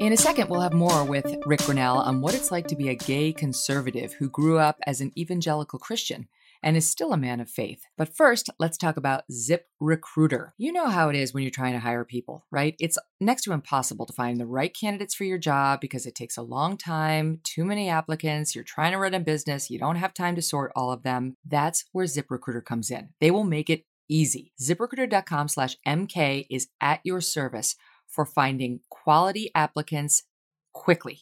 In 0.00 0.12
a 0.12 0.16
second, 0.16 0.48
we'll 0.48 0.60
have 0.60 0.72
more 0.72 1.04
with 1.04 1.26
Ric 1.44 1.60
Grenell 1.60 1.96
on 1.96 2.20
what 2.20 2.34
it's 2.34 2.50
like 2.50 2.66
to 2.68 2.76
be 2.76 2.88
a 2.88 2.94
gay 2.94 3.32
conservative 3.32 4.14
who 4.14 4.30
grew 4.30 4.58
up 4.58 4.78
as 4.86 5.00
an 5.00 5.12
evangelical 5.16 5.78
Christian 5.78 6.26
and 6.62 6.76
is 6.76 6.88
still 6.88 7.12
a 7.12 7.16
man 7.18 7.40
of 7.40 7.48
faith. 7.48 7.82
But 7.96 8.14
first, 8.14 8.50
let's 8.58 8.76
talk 8.76 8.96
about 8.96 9.24
Zip 9.32 9.66
Recruiter. 9.80 10.54
You 10.58 10.72
know 10.72 10.88
how 10.88 11.08
it 11.08 11.16
is 11.16 11.32
when 11.32 11.42
you're 11.42 11.50
trying 11.50 11.72
to 11.72 11.80
hire 11.80 12.04
people, 12.04 12.44
right? 12.50 12.74
It's 12.78 12.98
next 13.20 13.42
to 13.44 13.52
impossible 13.52 14.06
to 14.06 14.12
find 14.12 14.38
the 14.38 14.46
right 14.46 14.74
candidates 14.74 15.14
for 15.14 15.24
your 15.24 15.38
job 15.38 15.80
because 15.80 16.06
it 16.06 16.14
takes 16.14 16.36
a 16.36 16.42
long 16.42 16.76
time, 16.76 17.40
too 17.44 17.64
many 17.64 17.88
applicants, 17.88 18.54
you're 18.54 18.64
trying 18.64 18.92
to 18.92 18.98
run 18.98 19.14
a 19.14 19.20
business, 19.20 19.70
you 19.70 19.78
don't 19.78 19.96
have 19.96 20.14
time 20.14 20.36
to 20.36 20.42
sort 20.42 20.72
all 20.76 20.92
of 20.92 21.02
them. 21.02 21.36
That's 21.46 21.84
where 21.92 22.06
ZipRecruiter 22.06 22.64
comes 22.64 22.90
in. 22.90 23.10
They 23.20 23.30
will 23.30 23.44
make 23.44 23.70
it 23.70 23.84
easy. 24.08 24.52
ZipRecruiter.com 24.60 25.48
slash 25.48 25.76
MK 25.86 26.46
is 26.50 26.68
at 26.80 27.00
your 27.04 27.20
service 27.20 27.76
for 28.06 28.26
finding 28.26 28.80
quality 28.90 29.50
applicants 29.54 30.24
quickly. 30.72 31.20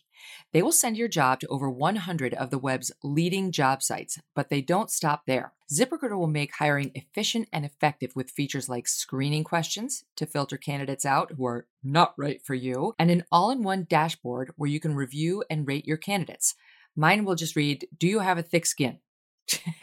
They 0.53 0.63
will 0.63 0.73
send 0.73 0.97
your 0.97 1.09
job 1.09 1.41
to 1.41 1.47
over 1.49 1.69
100 1.71 2.35
of 2.35 2.51
the 2.51 2.59
web's 2.59 2.93
leading 3.03 3.53
job 3.53 3.83
sites, 3.83 4.19
but 4.35 4.51
they 4.51 4.61
don't 4.61 4.91
stop 4.91 5.27
there. 5.27 5.53
ZipRecruiter 5.73 6.17
will 6.17 6.27
make 6.27 6.55
hiring 6.55 6.91
efficient 6.95 7.49
and 7.53 7.65
effective 7.65 8.17
with 8.17 8.31
features 8.31 8.69
like 8.69 8.89
screening 8.89 9.45
questions 9.45 10.05
to 10.17 10.27
filter 10.27 10.57
candidates 10.57 11.05
out 11.05 11.33
who 11.33 11.47
are 11.47 11.67
not 11.85 12.15
right 12.17 12.43
for 12.43 12.55
you, 12.55 12.95
and 12.99 13.11
an 13.11 13.25
all 13.31 13.51
in 13.51 13.63
one 13.63 13.87
dashboard 13.89 14.53
where 14.57 14.71
you 14.71 14.81
can 14.81 14.95
review 14.95 15.45
and 15.51 15.67
rate 15.67 15.87
your 15.87 15.97
candidates. 15.97 16.55
Mine 16.97 17.25
will 17.25 17.35
just 17.35 17.57
read 17.57 17.87
Do 17.97 18.09
you 18.09 18.21
have 18.21 18.39
a 18.39 18.43
thick 18.43 18.67
skin? 18.67 18.99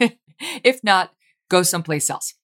if 0.62 0.82
not, 0.82 1.12
go 1.48 1.62
someplace 1.62 2.10
else. 2.10 2.34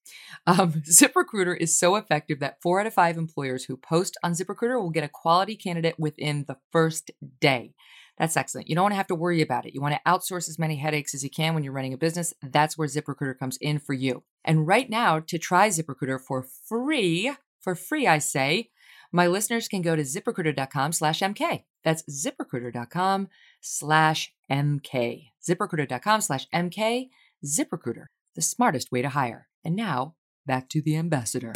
Um, 0.47 0.73
ZipRecruiter 0.87 1.57
is 1.57 1.79
so 1.79 1.97
effective 1.97 2.41
that 2.41 2.61
four 2.63 2.81
out 2.81 2.87
of 2.87 2.95
five 2.95 3.17
employers 3.17 3.65
who 3.65 3.77
post 3.77 4.17
on 4.23 4.33
ZipRecruiter 4.33 4.81
will 4.81 4.91
get 4.91 5.05
a 5.05 5.09
quality 5.09 5.57
candidate 5.57 5.99
within 5.99 6.45
the 6.49 6.57
first 6.71 7.11
day. 7.41 7.75
That's 8.19 8.37
excellent. 8.37 8.69
You 8.69 8.75
don't 8.75 8.85
want 8.85 8.93
to 8.93 8.97
have 8.97 9.07
to 9.09 9.15
worry 9.15 9.41
about 9.41 9.67
it. 9.67 9.75
You 9.75 9.81
want 9.81 9.95
to 9.95 10.11
outsource 10.11 10.49
as 10.49 10.59
many 10.59 10.77
headaches 10.77 11.15
as 11.15 11.25
you 11.25 11.31
can 11.31 11.55
when 11.55 11.65
you're 11.65 11.73
running 11.73 11.95
a 11.95 11.99
business. 11.99 12.35
That's 12.43 12.77
where 12.77 12.89
ZipRecruiter 12.89 13.39
comes 13.39 13.57
in 13.61 13.79
for 13.79 13.95
you. 13.95 14.23
And 14.45 14.67
right 14.67 14.89
now, 14.89 15.19
to 15.21 15.39
try 15.39 15.69
ZipRecruiter 15.69 16.21
for 16.21 16.43
free, 16.43 17.33
for 17.61 17.75
free, 17.75 18.07
I 18.07 18.19
say, 18.19 18.71
my 19.13 19.27
listeners 19.27 19.69
can 19.69 19.83
go 19.83 19.97
to 19.97 20.03
ziprecruiter.com 20.03 20.93
slash 20.93 21.21
MK. 21.21 21.65
That's 21.85 22.03
ziprecruiter.com 22.05 23.29
slash 23.61 24.33
MK. 24.51 25.31
ZipRecruiter.com 25.49 26.21
slash 26.21 26.49
MK. 26.55 27.09
ZipRecruiter, 27.45 28.07
the 28.35 28.43
smartest 28.43 28.91
way 28.91 29.03
to 29.03 29.11
hire. 29.11 29.49
And 29.65 29.77
now, 29.77 30.15
back 30.47 30.69
to 30.71 30.83
the 30.83 30.97
ambassador. 30.97 31.53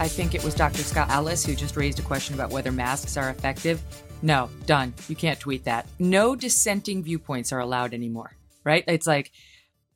I 0.00 0.06
think 0.06 0.34
it 0.34 0.44
was 0.44 0.54
Dr. 0.54 0.82
Scott 0.82 1.10
Atlas 1.10 1.44
who 1.44 1.54
just 1.54 1.76
raised 1.76 1.98
a 1.98 2.02
question 2.02 2.34
about 2.34 2.50
whether 2.50 2.70
masks 2.70 3.16
are 3.16 3.30
effective. 3.30 3.82
No, 4.22 4.48
done. 4.66 4.94
You 5.08 5.16
can't 5.16 5.38
tweet 5.38 5.64
that. 5.64 5.86
No 5.98 6.34
dissenting 6.36 7.02
viewpoints 7.02 7.52
are 7.52 7.60
allowed 7.60 7.94
anymore, 7.94 8.36
right? 8.64 8.84
It's 8.86 9.06
like 9.06 9.32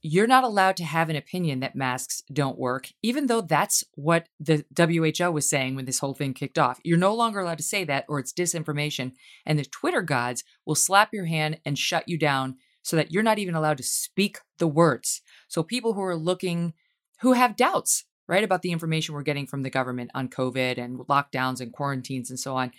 you're 0.03 0.27
not 0.27 0.43
allowed 0.43 0.77
to 0.77 0.85
have 0.85 1.09
an 1.09 1.17
opinion 1.17 1.61
that 1.61 1.77
masks 1.77 2.23
don't 2.33 2.59
work, 2.59 2.89
even 3.03 3.27
though 3.27 3.41
that's 3.41 3.85
what 3.95 4.29
the 4.41 4.65
WHO 4.77 5.31
was 5.31 5.49
saying 5.49 5.77
when 5.77 5.85
this 5.85 6.01
whole 6.01 6.15
thing 6.15 6.35
kicked 6.35 6.59
off. 6.59 6.81
You're 6.83 6.99
no 6.99 7.15
longer 7.15 7.39
allowed 7.39 7.59
to 7.59 7.65
say 7.65 7.85
that, 7.85 8.05
or 8.09 8.19
it's 8.19 8.33
disinformation. 8.33 9.13
And 9.47 9.59
the 9.59 9.65
Twitter 9.65 10.03
gods 10.03 10.43
will 10.67 10.75
slap 10.75 11.11
your 11.13 11.27
hand 11.27 11.61
and 11.65 11.79
shut 11.79 12.09
you 12.09 12.19
down 12.19 12.57
so 12.83 12.97
that 12.97 13.13
you're 13.13 13.23
not 13.23 13.39
even 13.39 13.55
allowed 13.55 13.77
to 13.77 13.85
speak 13.85 14.41
the 14.59 14.67
words. 14.67 15.23
So 15.47 15.63
people 15.63 15.93
who 15.93 16.03
are 16.03 16.17
looking, 16.17 16.75
who 17.21 17.35
have 17.35 17.55
doubts, 17.55 18.05
right, 18.27 18.43
about 18.43 18.63
the 18.63 18.73
information 18.73 19.15
we're 19.15 19.23
getting 19.23 19.47
from 19.47 19.63
the 19.63 19.71
government 19.71 20.11
on 20.15 20.29
COVID 20.29 20.79
and 20.79 20.99
lockdowns 21.01 21.61
and 21.61 21.73
quarantines 21.73 22.29
and 22.29 22.41
so 22.41 22.57
on, 22.57 22.73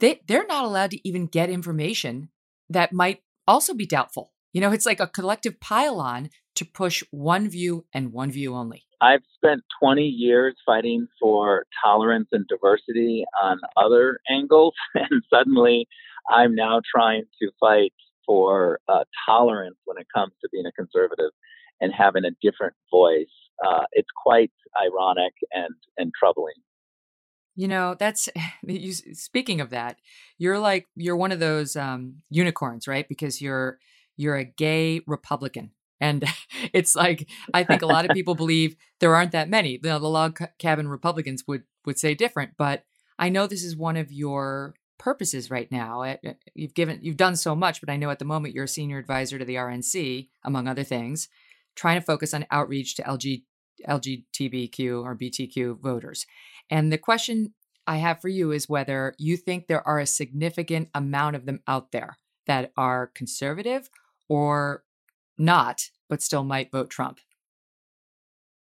they, 0.00 0.20
they're 0.26 0.46
not 0.46 0.64
allowed 0.64 0.90
to 0.90 1.08
even 1.08 1.26
get 1.26 1.50
information 1.50 2.30
that 2.68 2.92
might 2.92 3.22
also 3.46 3.74
be 3.74 3.86
doubtful. 3.86 4.32
You 4.52 4.60
know, 4.60 4.72
it's 4.72 4.86
like 4.86 5.00
a 5.00 5.06
collective 5.06 5.60
pile 5.60 6.00
on 6.00 6.30
to 6.56 6.64
push 6.64 7.04
one 7.10 7.48
view 7.48 7.84
and 7.92 8.12
one 8.12 8.30
view 8.30 8.54
only. 8.54 8.84
I've 9.00 9.22
spent 9.34 9.62
20 9.80 10.02
years 10.02 10.56
fighting 10.66 11.06
for 11.20 11.66
tolerance 11.84 12.28
and 12.32 12.46
diversity 12.48 13.24
on 13.40 13.60
other 13.76 14.18
angles, 14.28 14.74
and 14.94 15.22
suddenly 15.32 15.86
I'm 16.30 16.54
now 16.54 16.80
trying 16.94 17.24
to 17.40 17.50
fight 17.60 17.92
for 18.26 18.80
uh, 18.88 19.04
tolerance 19.26 19.76
when 19.84 19.98
it 19.98 20.06
comes 20.14 20.32
to 20.42 20.48
being 20.52 20.66
a 20.66 20.72
conservative 20.72 21.30
and 21.80 21.92
having 21.96 22.24
a 22.24 22.30
different 22.42 22.74
voice. 22.90 23.26
Uh, 23.64 23.84
it's 23.92 24.08
quite 24.22 24.52
ironic 24.80 25.32
and 25.52 25.74
and 25.96 26.12
troubling. 26.18 26.54
You 27.56 27.68
know, 27.68 27.96
that's 27.98 28.28
you, 28.66 28.92
speaking 28.92 29.60
of 29.60 29.70
that. 29.70 29.96
You're 30.38 30.58
like 30.58 30.86
you're 30.94 31.16
one 31.16 31.32
of 31.32 31.40
those 31.40 31.76
um, 31.76 32.22
unicorns, 32.30 32.86
right? 32.86 33.08
Because 33.08 33.40
you're 33.40 33.78
you're 34.18 34.36
a 34.36 34.44
gay 34.44 35.00
Republican. 35.06 35.70
And 36.00 36.24
it's 36.74 36.94
like 36.94 37.28
I 37.54 37.64
think 37.64 37.80
a 37.80 37.86
lot 37.86 38.04
of 38.04 38.10
people 38.14 38.34
believe 38.34 38.76
there 39.00 39.14
aren't 39.14 39.32
that 39.32 39.48
many. 39.48 39.72
You 39.72 39.80
know, 39.82 39.98
the 39.98 40.08
log 40.08 40.38
cabin 40.58 40.88
Republicans 40.88 41.44
would 41.46 41.62
would 41.86 41.98
say 41.98 42.14
different, 42.14 42.52
but 42.58 42.84
I 43.18 43.30
know 43.30 43.46
this 43.46 43.64
is 43.64 43.76
one 43.76 43.96
of 43.96 44.12
your 44.12 44.74
purposes 44.98 45.50
right 45.50 45.70
now. 45.72 46.02
Eh, 46.02 46.16
eh, 46.24 46.34
you've 46.54 46.74
given 46.74 46.98
you've 47.02 47.16
done 47.16 47.36
so 47.36 47.56
much, 47.56 47.80
but 47.80 47.90
I 47.90 47.96
know 47.96 48.10
at 48.10 48.18
the 48.18 48.24
moment 48.24 48.54
you're 48.54 48.64
a 48.64 48.68
senior 48.68 48.98
advisor 48.98 49.38
to 49.38 49.44
the 49.44 49.54
RNC, 49.54 50.28
among 50.44 50.68
other 50.68 50.84
things, 50.84 51.28
trying 51.74 51.98
to 51.98 52.04
focus 52.04 52.34
on 52.34 52.46
outreach 52.50 52.96
to 52.96 53.02
LG, 53.02 53.44
LGBTQ 53.88 55.02
or 55.02 55.16
BTQ 55.16 55.80
voters. 55.80 56.26
And 56.68 56.92
the 56.92 56.98
question 56.98 57.54
I 57.86 57.96
have 57.96 58.20
for 58.20 58.28
you 58.28 58.52
is 58.52 58.68
whether 58.68 59.14
you 59.18 59.36
think 59.36 59.66
there 59.66 59.86
are 59.86 59.98
a 59.98 60.06
significant 60.06 60.90
amount 60.94 61.36
of 61.36 61.46
them 61.46 61.60
out 61.66 61.92
there 61.92 62.18
that 62.46 62.72
are 62.76 63.10
conservative 63.14 63.88
or 64.28 64.84
not, 65.36 65.82
but 66.08 66.22
still 66.22 66.44
might 66.44 66.70
vote 66.70 66.90
Trump. 66.90 67.18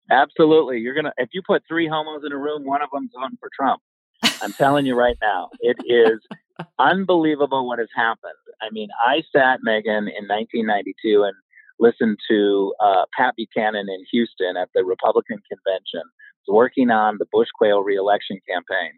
Absolutely. 0.10 0.80
You're 0.80 0.96
gonna 0.96 1.13
if 1.17 1.30
you 1.34 1.41
put 1.46 1.63
three 1.67 1.88
homos 1.88 2.24
in 2.26 2.32
a 2.32 2.38
room, 2.38 2.65
one 2.65 2.82
of 2.82 2.89
them's 2.93 3.12
voting 3.13 3.38
for 3.39 3.50
Trump. 3.56 3.82
I'm 4.41 4.54
telling 4.54 4.86
you 4.86 4.96
right 4.96 5.17
now, 5.22 5.50
it 5.60 5.78
is 5.86 6.20
unbelievable 6.80 7.67
what 7.67 7.80
has 7.80 7.89
happened. 7.96 8.34
I 8.62 8.70
mean, 8.72 8.89
I 9.06 9.22
sat 9.36 9.60
Megyn, 9.67 10.10
in 10.10 10.26
1992 10.28 11.24
and 11.24 11.36
listened 11.80 12.17
to 12.30 12.74
uh, 12.84 13.06
Pat 13.15 13.36
Buchanan 13.36 13.88
in 13.89 14.04
Houston 14.12 14.58
at 14.58 14.70
the 14.74 14.84
Republican 14.84 15.38
convention, 15.52 16.02
working 16.48 16.89
on 16.89 17.17
the 17.20 17.28
Bush 17.32 17.50
Quayle 17.56 17.84
reelection 17.84 18.39
campaign, 18.50 18.93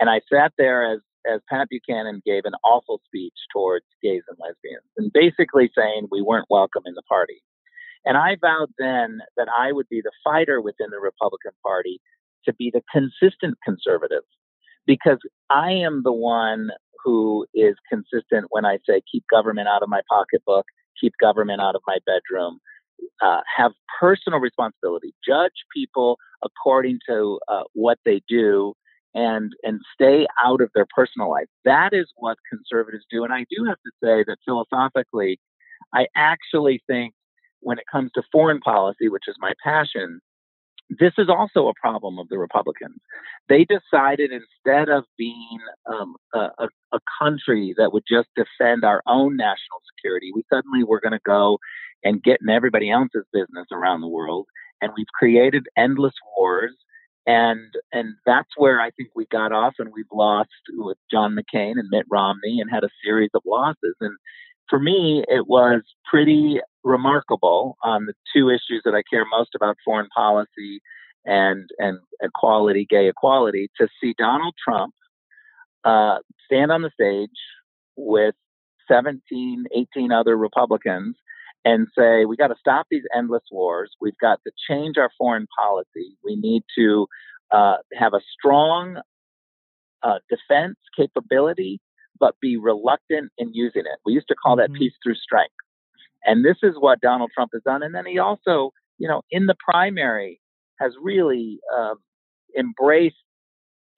and 0.00 0.08
I 0.08 0.20
sat 0.32 0.52
there 0.56 0.90
as 0.90 1.00
as 1.30 1.40
Pat 1.48 1.68
Buchanan 1.68 2.22
gave 2.24 2.44
an 2.44 2.54
awful 2.64 3.00
speech 3.06 3.34
towards 3.52 3.84
gays 4.02 4.22
and 4.28 4.38
lesbians, 4.40 4.84
and 4.96 5.12
basically 5.12 5.70
saying 5.76 6.08
we 6.10 6.22
weren't 6.22 6.46
welcome 6.50 6.82
in 6.86 6.94
the 6.94 7.02
party. 7.02 7.42
And 8.04 8.16
I 8.16 8.36
vowed 8.40 8.70
then 8.78 9.18
that 9.36 9.48
I 9.48 9.72
would 9.72 9.88
be 9.88 10.00
the 10.00 10.12
fighter 10.22 10.60
within 10.60 10.90
the 10.90 11.00
Republican 11.00 11.52
Party 11.62 12.00
to 12.44 12.54
be 12.54 12.70
the 12.72 12.82
consistent 12.92 13.58
conservative 13.64 14.22
because 14.86 15.18
I 15.50 15.72
am 15.72 16.02
the 16.04 16.12
one 16.12 16.70
who 17.04 17.46
is 17.54 17.74
consistent 17.88 18.46
when 18.50 18.64
I 18.64 18.78
say 18.88 19.02
keep 19.10 19.24
government 19.30 19.68
out 19.68 19.82
of 19.82 19.88
my 19.88 20.00
pocketbook, 20.08 20.66
keep 21.00 21.12
government 21.20 21.60
out 21.60 21.74
of 21.74 21.82
my 21.86 21.98
bedroom, 22.06 22.60
uh, 23.20 23.40
have 23.56 23.72
personal 24.00 24.38
responsibility, 24.38 25.14
judge 25.26 25.52
people 25.74 26.18
according 26.42 26.98
to 27.08 27.38
uh, 27.48 27.62
what 27.72 27.98
they 28.04 28.22
do, 28.28 28.74
and 29.16 29.50
and 29.64 29.80
stay 29.94 30.26
out 30.44 30.60
of 30.60 30.70
their 30.74 30.86
personal 30.94 31.28
life. 31.30 31.48
That 31.64 31.90
is 31.92 32.06
what 32.16 32.36
conservatives 32.48 33.04
do, 33.10 33.24
and 33.24 33.32
I 33.32 33.46
do 33.50 33.64
have 33.64 33.78
to 33.78 33.90
say 34.02 34.24
that 34.28 34.36
philosophically, 34.44 35.40
I 35.92 36.06
actually 36.14 36.82
think 36.86 37.14
when 37.60 37.78
it 37.78 37.84
comes 37.90 38.12
to 38.14 38.22
foreign 38.30 38.60
policy, 38.60 39.08
which 39.08 39.24
is 39.26 39.34
my 39.40 39.54
passion, 39.64 40.20
this 40.90 41.12
is 41.18 41.28
also 41.28 41.68
a 41.68 41.74
problem 41.80 42.18
of 42.18 42.28
the 42.28 42.38
Republicans. 42.38 43.00
They 43.48 43.64
decided 43.64 44.30
instead 44.30 44.88
of 44.88 45.04
being 45.18 45.58
um, 45.86 46.14
a, 46.32 46.68
a, 46.92 46.98
country 47.20 47.74
that 47.76 47.92
would 47.92 48.04
just 48.08 48.28
defend 48.36 48.84
our 48.84 49.02
own 49.06 49.36
national 49.36 49.80
security, 49.96 50.30
we 50.34 50.44
suddenly 50.52 50.84
were 50.84 51.00
going 51.00 51.12
to 51.12 51.20
go 51.26 51.58
and 52.04 52.22
get 52.22 52.38
in 52.40 52.48
everybody 52.48 52.90
else's 52.90 53.24
business 53.32 53.66
around 53.72 54.00
the 54.00 54.08
world. 54.08 54.46
And 54.80 54.92
we've 54.96 55.06
created 55.18 55.66
endless 55.76 56.14
wars. 56.36 56.74
And 57.26 57.74
and 57.92 58.14
that's 58.24 58.50
where 58.56 58.80
I 58.80 58.90
think 58.90 59.10
we 59.16 59.26
got 59.26 59.52
off, 59.52 59.74
and 59.78 59.92
we've 59.92 60.04
lost 60.12 60.50
with 60.70 60.96
John 61.10 61.36
McCain 61.36 61.72
and 61.72 61.88
Mitt 61.90 62.06
Romney, 62.10 62.60
and 62.60 62.70
had 62.70 62.84
a 62.84 62.88
series 63.04 63.30
of 63.34 63.42
losses. 63.44 63.96
And 64.00 64.16
for 64.68 64.78
me, 64.78 65.24
it 65.28 65.46
was 65.46 65.82
pretty 66.04 66.60
remarkable 66.84 67.76
on 67.82 68.06
the 68.06 68.14
two 68.34 68.48
issues 68.48 68.82
that 68.84 68.94
I 68.94 69.02
care 69.10 69.24
most 69.30 69.54
about 69.54 69.76
foreign 69.84 70.08
policy 70.16 70.80
and, 71.24 71.68
and 71.78 71.98
equality, 72.22 72.86
gay 72.88 73.08
equality, 73.08 73.68
to 73.78 73.88
see 74.00 74.14
Donald 74.16 74.54
Trump 74.62 74.94
uh, 75.84 76.18
stand 76.44 76.70
on 76.70 76.82
the 76.82 76.90
stage 76.94 77.30
with 77.96 78.34
17, 78.88 79.64
18 79.74 80.12
other 80.12 80.36
Republicans 80.36 81.16
and 81.66 81.88
say, 81.98 82.24
we 82.24 82.36
got 82.36 82.46
to 82.46 82.54
stop 82.60 82.86
these 82.90 83.02
endless 83.14 83.42
wars. 83.50 83.90
We've 84.00 84.16
got 84.18 84.38
to 84.46 84.52
change 84.68 84.96
our 84.98 85.10
foreign 85.18 85.48
policy. 85.58 86.16
We 86.24 86.36
need 86.36 86.62
to 86.78 87.08
uh, 87.50 87.78
have 87.92 88.14
a 88.14 88.20
strong 88.38 89.00
uh, 90.02 90.18
defense 90.30 90.76
capability 90.96 91.80
but 92.18 92.34
be 92.40 92.56
reluctant 92.56 93.30
in 93.36 93.52
using 93.52 93.82
it. 93.82 93.98
We 94.06 94.14
used 94.14 94.28
to 94.28 94.34
call 94.34 94.56
that 94.56 94.70
mm-hmm. 94.70 94.78
peace 94.78 94.94
through 95.02 95.16
strength. 95.16 95.52
And 96.24 96.44
this 96.44 96.56
is 96.62 96.74
what 96.78 97.00
Donald 97.00 97.30
Trump 97.34 97.50
has 97.52 97.62
done. 97.62 97.82
And 97.82 97.94
then 97.94 98.06
he 98.06 98.18
also, 98.18 98.70
you 98.98 99.06
know, 99.06 99.20
in 99.30 99.46
the 99.46 99.56
primary 99.68 100.40
has 100.80 100.92
really 101.02 101.60
uh, 101.76 101.94
embraced 102.58 103.16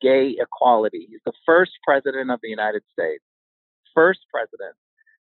gay 0.01 0.37
equality. 0.41 1.07
He's 1.11 1.21
the 1.25 1.33
first 1.47 1.73
president 1.87 2.31
of 2.31 2.41
the 2.43 2.49
United 2.49 2.83
States, 2.93 3.23
first 3.95 4.21
president 4.33 4.75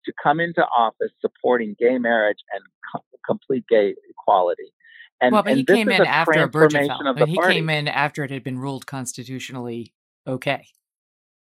to 0.05 0.13
come 0.23 0.41
into 0.41 0.65
office 0.77 1.13
supporting 1.21 1.77
gay 1.79 1.99
marriage 1.99 2.39
and 2.53 2.63
co- 2.93 3.05
complete 3.27 3.65
gay 3.69 3.95
equality. 4.09 4.73
And, 5.21 5.33
well, 5.33 5.45
but 5.45 5.57
he 5.57 5.65
came 5.65 5.89
in 5.89 6.03
after 6.03 6.49
Obergefell. 6.49 7.29
He 7.29 7.37
party. 7.37 7.55
came 7.55 7.71
in 7.71 7.87
after 7.87 8.25
it 8.25 8.31
had 8.31 8.43
been 8.43 8.59
ruled 8.59 8.87
constitutionally 8.87 9.95
okay. 10.27 10.67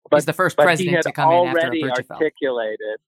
But, 0.10 0.18
He's 0.18 0.26
the 0.26 0.34
first 0.34 0.58
president 0.58 1.04
to 1.04 1.12
come 1.12 1.32
in 1.32 1.48
after 1.48 2.14
articulated. 2.14 3.00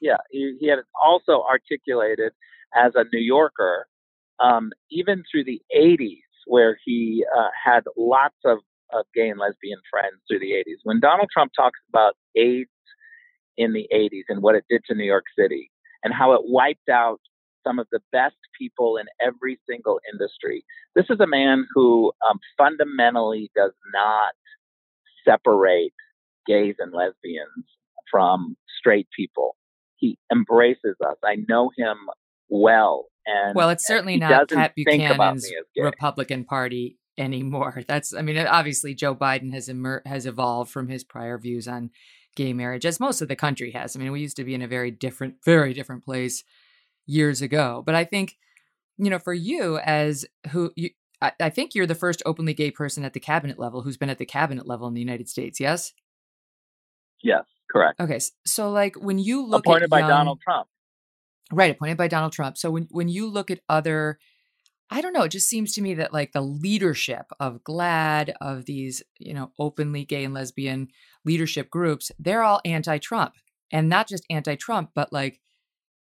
Yeah, 0.00 0.16
he, 0.30 0.56
he, 0.60 0.68
had 0.68 0.78
also 1.02 1.42
articulated 1.42 2.32
as 2.74 2.92
a 2.94 3.04
New 3.12 3.20
Yorker, 3.20 3.86
um, 4.38 4.70
even 4.90 5.24
through 5.30 5.44
the 5.44 5.60
80s, 5.76 6.20
where 6.46 6.78
he 6.84 7.24
uh, 7.36 7.48
had 7.64 7.84
lots 7.96 8.36
of, 8.44 8.58
of 8.92 9.06
gay 9.14 9.28
and 9.28 9.40
lesbian 9.40 9.78
friends 9.90 10.20
through 10.28 10.38
the 10.38 10.52
80s. 10.52 10.78
When 10.84 11.00
Donald 11.00 11.28
Trump 11.32 11.52
talks 11.56 11.80
about 11.88 12.14
AIDS 12.36 12.70
in 13.56 13.72
the 13.72 13.88
80s 13.94 14.24
and 14.28 14.42
what 14.42 14.54
it 14.54 14.64
did 14.68 14.82
to 14.86 14.94
New 14.94 15.04
York 15.04 15.24
City 15.38 15.70
and 16.02 16.12
how 16.12 16.32
it 16.34 16.42
wiped 16.44 16.88
out 16.90 17.20
some 17.66 17.78
of 17.78 17.86
the 17.90 18.00
best 18.12 18.36
people 18.58 18.96
in 18.96 19.06
every 19.20 19.58
single 19.68 19.98
industry. 20.12 20.64
This 20.94 21.06
is 21.10 21.18
a 21.20 21.26
man 21.26 21.66
who 21.74 22.12
um, 22.28 22.38
fundamentally 22.56 23.50
does 23.56 23.72
not 23.92 24.32
separate 25.28 25.92
gays 26.46 26.76
and 26.78 26.92
lesbians 26.92 27.66
from 28.10 28.56
straight 28.78 29.08
people. 29.16 29.56
He 29.96 30.18
embraces 30.30 30.96
us. 31.04 31.16
I 31.24 31.36
know 31.48 31.70
him 31.76 31.96
well. 32.48 33.06
And 33.26 33.56
well, 33.56 33.70
it's 33.70 33.86
certainly 33.86 34.16
not 34.16 34.48
Pat 34.48 34.74
Buchanan's 34.76 35.50
Republican 35.76 36.44
Party 36.44 36.98
anymore. 37.18 37.82
That's, 37.88 38.14
I 38.14 38.22
mean, 38.22 38.38
obviously 38.38 38.94
Joe 38.94 39.14
Biden 39.14 39.52
has 39.52 39.68
emer- 39.68 40.02
has 40.06 40.26
evolved 40.26 40.70
from 40.70 40.88
his 40.88 41.02
prior 41.02 41.38
views 41.38 41.66
on 41.66 41.90
gay 42.36 42.52
marriage, 42.52 42.86
as 42.86 43.00
most 43.00 43.20
of 43.20 43.28
the 43.28 43.36
country 43.36 43.72
has. 43.72 43.96
I 43.96 43.98
mean, 43.98 44.12
we 44.12 44.20
used 44.20 44.36
to 44.36 44.44
be 44.44 44.54
in 44.54 44.62
a 44.62 44.68
very 44.68 44.92
different, 44.92 45.36
very 45.44 45.74
different 45.74 46.04
place 46.04 46.44
years 47.06 47.42
ago. 47.42 47.82
But 47.84 47.96
I 47.96 48.04
think, 48.04 48.36
you 48.98 49.10
know, 49.10 49.18
for 49.18 49.34
you 49.34 49.78
as 49.78 50.24
who 50.50 50.72
you, 50.76 50.90
I, 51.20 51.32
I 51.40 51.50
think 51.50 51.74
you're 51.74 51.86
the 51.86 51.94
first 51.94 52.22
openly 52.24 52.54
gay 52.54 52.70
person 52.70 53.04
at 53.04 53.14
the 53.14 53.20
cabinet 53.20 53.58
level 53.58 53.82
who's 53.82 53.96
been 53.96 54.10
at 54.10 54.18
the 54.18 54.26
cabinet 54.26 54.66
level 54.66 54.86
in 54.86 54.94
the 54.94 55.00
United 55.00 55.28
States. 55.28 55.58
Yes. 55.58 55.92
Yes, 57.22 57.44
correct. 57.70 57.98
Okay, 57.98 58.20
so 58.44 58.70
like 58.70 58.94
when 58.96 59.18
you 59.18 59.44
look 59.44 59.66
appointed 59.66 59.90
by 59.90 60.00
young, 60.00 60.08
Donald 60.10 60.40
Trump, 60.40 60.68
right? 61.50 61.70
Appointed 61.72 61.96
by 61.96 62.08
Donald 62.08 62.32
Trump. 62.32 62.58
So 62.58 62.70
when 62.70 62.86
when 62.90 63.08
you 63.08 63.28
look 63.28 63.50
at 63.50 63.60
other 63.68 64.18
I 64.90 65.00
don't 65.00 65.12
know. 65.12 65.24
It 65.24 65.32
just 65.32 65.48
seems 65.48 65.72
to 65.74 65.82
me 65.82 65.94
that 65.94 66.12
like 66.12 66.32
the 66.32 66.40
leadership 66.40 67.26
of 67.40 67.64
GLAAD, 67.64 68.34
of 68.40 68.66
these, 68.66 69.02
you 69.18 69.34
know, 69.34 69.52
openly 69.58 70.04
gay 70.04 70.24
and 70.24 70.32
lesbian 70.32 70.88
leadership 71.24 71.70
groups, 71.70 72.12
they're 72.18 72.42
all 72.42 72.60
anti-Trump. 72.64 73.34
And 73.72 73.88
not 73.88 74.08
just 74.08 74.24
anti-Trump, 74.30 74.90
but 74.94 75.12
like 75.12 75.40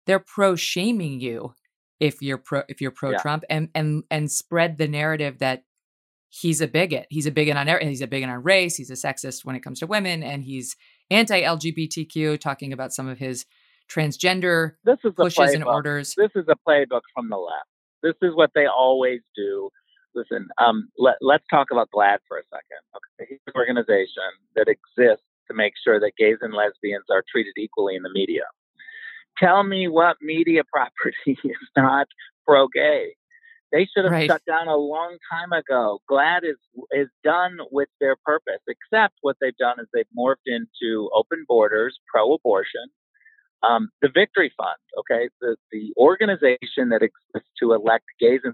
they're 0.05 0.19
pro-shaming 0.19 1.21
you 1.21 1.53
if 1.99 2.21
you're 2.21 2.37
pro 2.37 2.63
if 2.67 2.81
you're 2.81 2.91
pro-Trump 2.91 3.43
yeah. 3.49 3.55
and 3.55 3.69
and 3.73 4.03
and 4.11 4.29
spread 4.29 4.77
the 4.77 4.87
narrative 4.89 5.39
that 5.39 5.63
he's 6.27 6.59
a 6.59 6.67
bigot. 6.67 7.07
He's 7.09 7.25
a 7.25 7.31
bigot 7.31 7.55
on 7.55 7.69
er, 7.69 7.79
he's 7.79 8.01
a 8.01 8.07
bigot 8.07 8.29
on 8.29 8.43
race, 8.43 8.75
he's 8.75 8.89
a 8.89 8.95
sexist 8.95 9.45
when 9.45 9.55
it 9.55 9.61
comes 9.61 9.79
to 9.79 9.87
women, 9.87 10.23
and 10.23 10.43
he's 10.43 10.75
anti-LGBTQ, 11.09 12.39
talking 12.39 12.73
about 12.73 12.91
some 12.91 13.07
of 13.07 13.19
his 13.19 13.45
transgender 13.89 14.71
this 14.83 14.97
is 15.03 15.13
pushes 15.15 15.53
and 15.53 15.63
orders. 15.63 16.15
This 16.17 16.31
is 16.35 16.45
a 16.49 16.55
playbook 16.67 17.01
from 17.13 17.29
the 17.29 17.37
left. 17.37 17.67
This 18.03 18.15
is 18.21 18.35
what 18.35 18.51
they 18.53 18.65
always 18.65 19.21
do. 19.35 19.69
Listen, 20.13 20.47
um, 20.59 20.89
let, 20.99 21.15
let's 21.21 21.45
talk 21.49 21.67
about 21.71 21.89
GLAAD 21.95 22.19
for 22.27 22.37
a 22.37 22.43
second. 22.51 22.83
Okay, 22.95 23.29
he's 23.29 23.39
an 23.47 23.53
organization 23.55 24.29
that 24.55 24.67
exists 24.67 25.25
to 25.47 25.55
make 25.55 25.73
sure 25.83 25.99
that 25.99 26.11
gays 26.17 26.37
and 26.41 26.53
lesbians 26.53 27.05
are 27.09 27.23
treated 27.31 27.53
equally 27.57 27.95
in 27.95 28.03
the 28.03 28.11
media. 28.13 28.43
Tell 29.39 29.63
me 29.63 29.87
what 29.87 30.17
media 30.21 30.61
property 30.71 31.39
is 31.43 31.69
not 31.75 32.07
pro 32.45 32.67
gay. 32.67 33.15
They 33.71 33.87
should 33.87 34.03
have 34.03 34.13
right. 34.13 34.29
shut 34.29 34.45
down 34.45 34.67
a 34.67 34.75
long 34.75 35.17
time 35.31 35.51
ago. 35.51 35.99
GLAAD 36.09 36.43
is 36.43 36.57
is 36.91 37.07
done 37.23 37.57
with 37.71 37.89
their 37.99 38.15
purpose, 38.23 38.61
except 38.67 39.15
what 39.21 39.37
they've 39.41 39.57
done 39.57 39.79
is 39.79 39.87
they've 39.91 40.05
morphed 40.15 40.45
into 40.45 41.09
open 41.15 41.43
borders, 41.47 41.97
pro 42.07 42.33
abortion, 42.33 42.85
um, 43.67 43.89
the 44.01 44.09
Victory 44.13 44.51
Fund, 44.57 44.77
okay, 44.99 45.29
the, 45.41 45.55
the 45.71 45.93
organization 45.97 46.89
that 46.89 47.01
exists 47.01 47.49
to 47.59 47.73
elect 47.73 48.05
gays 48.19 48.41
and 48.43 48.53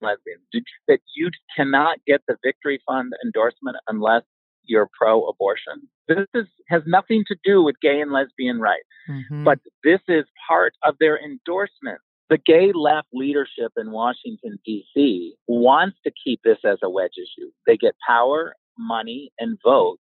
lesbians, 0.00 0.42
that 0.86 1.00
you 1.16 1.30
cannot 1.56 1.98
get 2.06 2.22
the 2.28 2.36
Victory 2.44 2.80
Fund 2.86 3.12
endorsement 3.24 3.76
unless 3.88 4.22
you're 4.64 4.88
pro-abortion. 4.96 5.88
This 6.08 6.26
is, 6.34 6.46
has 6.68 6.82
nothing 6.86 7.24
to 7.28 7.36
do 7.44 7.62
with 7.62 7.76
gay 7.80 8.00
and 8.00 8.12
lesbian 8.12 8.60
rights, 8.60 8.88
mm-hmm. 9.08 9.44
but 9.44 9.58
this 9.84 10.00
is 10.08 10.24
part 10.48 10.74
of 10.84 10.96
their 11.00 11.18
endorsement. 11.18 12.00
The 12.30 12.38
gay 12.38 12.72
left 12.74 13.08
leadership 13.12 13.72
in 13.78 13.90
Washington, 13.90 14.58
D.C. 14.64 15.34
wants 15.46 15.96
to 16.04 16.12
keep 16.22 16.40
this 16.44 16.58
as 16.64 16.78
a 16.82 16.90
wedge 16.90 17.16
issue. 17.16 17.50
They 17.66 17.78
get 17.78 17.94
power, 18.06 18.54
money, 18.78 19.32
and 19.38 19.58
votes 19.64 20.02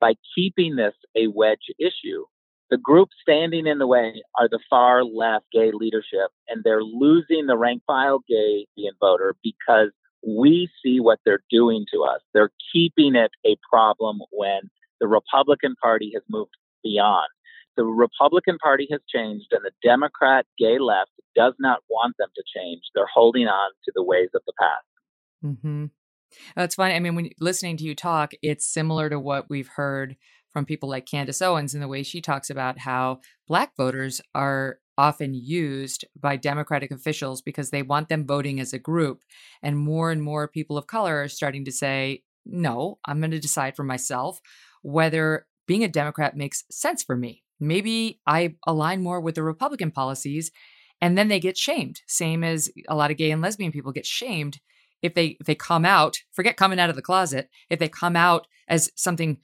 by 0.00 0.14
keeping 0.36 0.76
this 0.76 0.94
a 1.16 1.26
wedge 1.28 1.66
issue. 1.80 2.24
The 2.74 2.78
group 2.78 3.10
standing 3.22 3.68
in 3.68 3.78
the 3.78 3.86
way 3.86 4.20
are 4.36 4.48
the 4.48 4.58
far 4.68 5.04
left 5.04 5.44
gay 5.52 5.70
leadership, 5.72 6.32
and 6.48 6.64
they're 6.64 6.82
losing 6.82 7.46
the 7.46 7.56
rank 7.56 7.82
file 7.86 8.18
gay 8.28 8.66
voter 8.98 9.36
because 9.44 9.92
we 10.26 10.68
see 10.82 10.98
what 10.98 11.20
they're 11.24 11.44
doing 11.52 11.86
to 11.94 12.02
us. 12.02 12.18
They're 12.32 12.50
keeping 12.72 13.14
it 13.14 13.30
a 13.46 13.56
problem 13.70 14.18
when 14.32 14.62
the 15.00 15.06
Republican 15.06 15.76
Party 15.80 16.10
has 16.14 16.24
moved 16.28 16.50
beyond. 16.82 17.28
The 17.76 17.84
Republican 17.84 18.58
Party 18.58 18.88
has 18.90 19.02
changed, 19.08 19.52
and 19.52 19.64
the 19.64 19.70
Democrat 19.80 20.44
gay 20.58 20.80
left 20.80 21.12
does 21.36 21.54
not 21.60 21.78
want 21.88 22.16
them 22.18 22.30
to 22.34 22.42
change. 22.56 22.82
They're 22.92 23.06
holding 23.06 23.46
on 23.46 23.70
to 23.84 23.92
the 23.94 24.02
ways 24.02 24.30
of 24.34 24.42
the 24.48 24.52
past. 24.58 24.86
Mm-hmm. 25.44 25.84
That's 26.56 26.74
funny. 26.74 26.94
I 26.94 26.98
mean, 26.98 27.14
when 27.14 27.30
listening 27.38 27.76
to 27.76 27.84
you 27.84 27.94
talk, 27.94 28.32
it's 28.42 28.66
similar 28.66 29.08
to 29.10 29.20
what 29.20 29.48
we've 29.48 29.70
heard 29.76 30.16
from 30.54 30.64
people 30.64 30.88
like 30.88 31.04
Candace 31.04 31.42
Owens 31.42 31.74
in 31.74 31.80
the 31.80 31.88
way 31.88 32.02
she 32.02 32.22
talks 32.22 32.48
about 32.48 32.78
how 32.78 33.20
black 33.46 33.76
voters 33.76 34.22
are 34.34 34.78
often 34.96 35.34
used 35.34 36.04
by 36.18 36.36
Democratic 36.36 36.92
officials 36.92 37.42
because 37.42 37.70
they 37.70 37.82
want 37.82 38.08
them 38.08 38.24
voting 38.24 38.60
as 38.60 38.72
a 38.72 38.78
group. 38.78 39.24
And 39.62 39.76
more 39.76 40.12
and 40.12 40.22
more 40.22 40.46
people 40.46 40.78
of 40.78 40.86
color 40.86 41.20
are 41.20 41.28
starting 41.28 41.64
to 41.64 41.72
say, 41.72 42.22
no, 42.46 42.98
I'm 43.04 43.18
going 43.18 43.32
to 43.32 43.40
decide 43.40 43.74
for 43.74 43.82
myself 43.82 44.40
whether 44.82 45.46
being 45.66 45.82
a 45.82 45.88
Democrat 45.88 46.36
makes 46.36 46.62
sense 46.70 47.02
for 47.02 47.16
me. 47.16 47.42
Maybe 47.58 48.20
I 48.24 48.54
align 48.64 49.02
more 49.02 49.20
with 49.20 49.34
the 49.34 49.42
Republican 49.42 49.90
policies. 49.90 50.52
And 51.00 51.18
then 51.18 51.26
they 51.26 51.40
get 51.40 51.58
shamed, 51.58 52.02
same 52.06 52.44
as 52.44 52.70
a 52.88 52.94
lot 52.94 53.10
of 53.10 53.16
gay 53.16 53.32
and 53.32 53.42
lesbian 53.42 53.72
people 53.72 53.90
get 53.90 54.06
shamed 54.06 54.60
if 55.02 55.12
they 55.12 55.36
if 55.38 55.46
they 55.46 55.54
come 55.54 55.84
out 55.84 56.16
forget 56.32 56.56
coming 56.56 56.80
out 56.80 56.88
of 56.88 56.96
the 56.96 57.02
closet 57.02 57.50
if 57.68 57.78
they 57.78 57.88
come 57.88 58.16
out 58.16 58.46
as 58.68 58.90
something 58.96 59.36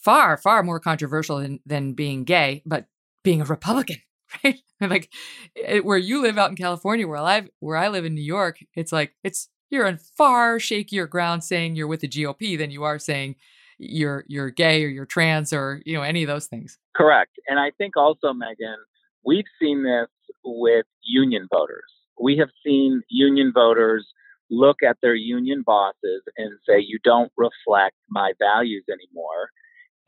far, 0.00 0.36
far 0.36 0.62
more 0.62 0.80
controversial 0.80 1.38
than, 1.38 1.60
than 1.66 1.92
being 1.92 2.24
gay, 2.24 2.62
but 2.66 2.86
being 3.22 3.40
a 3.40 3.44
Republican, 3.44 3.98
right? 4.44 4.60
like 4.80 5.12
it, 5.54 5.84
where 5.84 5.98
you 5.98 6.22
live 6.22 6.38
out 6.38 6.50
in 6.50 6.56
California, 6.56 7.06
where 7.06 7.18
I 7.18 7.48
where 7.60 7.76
I 7.76 7.88
live 7.88 8.04
in 8.04 8.14
New 8.14 8.22
York, 8.22 8.58
it's 8.74 8.92
like 8.92 9.14
it's 9.22 9.48
you're 9.70 9.86
on 9.86 9.98
far 9.98 10.58
shakier 10.58 11.08
ground 11.08 11.44
saying 11.44 11.76
you're 11.76 11.86
with 11.86 12.00
the 12.00 12.08
GOP 12.08 12.58
than 12.58 12.70
you 12.70 12.82
are 12.82 12.98
saying 12.98 13.36
you're 13.78 14.24
you're 14.28 14.50
gay 14.50 14.84
or 14.84 14.88
you're 14.88 15.06
trans 15.06 15.52
or 15.52 15.82
you 15.84 15.94
know 15.94 16.02
any 16.02 16.22
of 16.22 16.28
those 16.28 16.46
things. 16.46 16.78
Correct, 16.96 17.32
and 17.46 17.58
I 17.58 17.70
think 17.76 17.96
also 17.96 18.28
Megyn, 18.28 18.76
we've 19.24 19.44
seen 19.60 19.84
this 19.84 20.08
with 20.44 20.86
union 21.02 21.46
voters. 21.52 21.84
We 22.20 22.36
have 22.38 22.50
seen 22.64 23.02
union 23.08 23.52
voters 23.54 24.06
look 24.50 24.78
at 24.86 24.98
their 25.00 25.14
union 25.14 25.62
bosses 25.64 26.22
and 26.36 26.58
say, 26.68 26.80
"You 26.80 26.98
don't 27.04 27.32
reflect 27.36 27.96
my 28.08 28.32
values 28.38 28.84
anymore." 28.88 29.50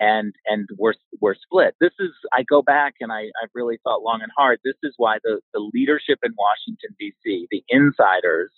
And 0.01 0.35
and 0.47 0.69
we're 0.79 0.95
we're 1.21 1.37
split. 1.37 1.75
This 1.81 1.93
is 2.01 2.11
I 2.33 2.43
go 2.43 2.63
back 2.63 2.95
and 3.01 3.13
I 3.13 3.31
I've 3.43 3.51
really 3.55 3.79
thought 3.85 4.03
long 4.03 4.21
and 4.23 4.33
hard. 4.37 4.59
This 4.65 4.77
is 4.83 4.95
why 4.97 5.19
the 5.23 5.41
the 5.53 5.71
leadership 5.73 6.19
in 6.25 6.33
Washington 6.37 6.97
D.C. 6.99 7.47
the 7.51 7.63
insiders 7.69 8.51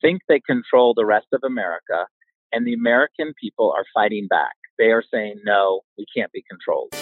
think 0.00 0.22
they 0.28 0.40
control 0.40 0.94
the 0.94 1.06
rest 1.06 1.26
of 1.32 1.40
America, 1.44 2.06
and 2.52 2.66
the 2.66 2.74
American 2.74 3.32
people 3.40 3.72
are 3.76 3.84
fighting 3.94 4.26
back. 4.28 4.54
They 4.78 4.92
are 4.92 5.02
saying 5.10 5.40
no, 5.44 5.80
we 5.98 6.04
can't 6.14 6.32
be 6.32 6.44
controlled. 6.48 6.92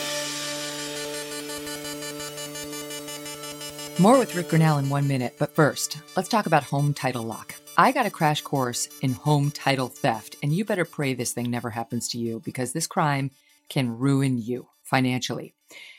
More 3.98 4.18
with 4.18 4.34
Ric 4.34 4.48
Grenell 4.48 4.80
in 4.80 4.90
one 4.90 5.06
minute, 5.06 5.36
but 5.38 5.54
first, 5.54 5.98
let's 6.16 6.28
talk 6.28 6.46
about 6.46 6.64
home 6.64 6.94
title 6.94 7.22
lock. 7.22 7.54
I 7.76 7.92
got 7.92 8.06
a 8.06 8.10
crash 8.10 8.42
course 8.42 8.88
in 9.02 9.12
home 9.12 9.50
title 9.50 9.88
theft, 9.88 10.36
and 10.42 10.52
you 10.52 10.64
better 10.64 10.84
pray 10.84 11.14
this 11.14 11.32
thing 11.32 11.50
never 11.50 11.70
happens 11.70 12.08
to 12.08 12.18
you 12.18 12.40
because 12.44 12.72
this 12.72 12.88
crime 12.88 13.30
can 13.68 13.90
ruin 13.90 14.38
you 14.38 14.68
financially. 14.82 15.54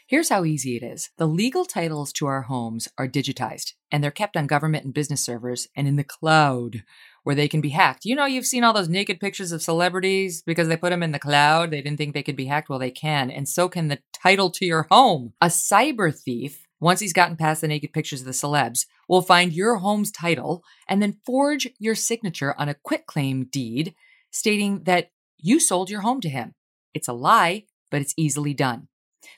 Here's 0.08 0.30
how 0.30 0.46
easy 0.46 0.78
it 0.78 0.84
is. 0.84 1.10
The 1.18 1.26
legal 1.26 1.66
titles 1.66 2.14
to 2.14 2.28
our 2.28 2.44
homes 2.44 2.88
are 2.96 3.08
digitized 3.08 3.74
and 3.92 4.04
they're 4.04 4.12
kept 4.12 4.38
on 4.38 4.46
government 4.46 4.86
and 4.86 4.94
business 4.94 5.22
servers 5.22 5.68
and 5.76 5.88
in 5.88 5.96
the 5.96 6.04
cloud 6.04 6.84
where 7.24 7.34
they 7.34 7.48
can 7.48 7.60
be 7.60 7.70
hacked. 7.70 8.06
You 8.06 8.16
know, 8.16 8.26
you've 8.26 8.46
seen 8.46 8.64
all 8.64 8.72
those 8.72 8.88
naked 8.88 9.20
pictures 9.20 9.52
of 9.52 9.64
celebrities 9.64 10.44
because 10.44 10.68
they 10.68 10.78
put 10.78 10.92
them 10.92 11.02
in 11.02 11.12
the 11.12 11.18
cloud. 11.18 11.72
They 11.72 11.82
didn't 11.82 11.98
think 11.98 12.14
they 12.14 12.22
could 12.22 12.36
be 12.36 12.46
hacked. 12.46 12.70
Well, 12.70 12.78
they 12.78 12.92
can. 12.92 13.32
And 13.32 13.50
so 13.50 13.68
can 13.68 13.88
the 13.88 13.98
title 14.14 14.52
to 14.52 14.66
your 14.66 14.86
home. 14.92 15.34
A 15.42 15.48
cyber 15.48 16.16
thief, 16.16 16.68
once 16.80 17.00
he's 17.00 17.14
gotten 17.14 17.36
past 17.36 17.62
the 17.62 17.68
naked 17.68 17.92
pictures 17.92 18.20
of 18.22 18.28
the 18.28 18.32
celebs, 18.32 18.86
will 19.10 19.24
find 19.24 19.54
your 19.54 19.78
home's 19.78 20.12
title 20.12 20.64
and 20.88 21.02
then 21.02 21.18
forge 21.26 21.68
your 21.80 21.96
signature 21.96 22.54
on 22.60 22.70
a 22.70 22.76
quitclaim 22.76 23.46
deed 23.46 23.96
stating 24.30 24.84
that 24.84 25.10
you 25.38 25.60
sold 25.60 25.90
your 25.90 26.02
home 26.02 26.22
to 26.22 26.30
him. 26.30 26.54
It's 26.96 27.08
a 27.08 27.14
lie, 27.14 27.66
but 27.92 28.02
it's 28.02 28.16
easily 28.18 28.56
done. 28.56 28.88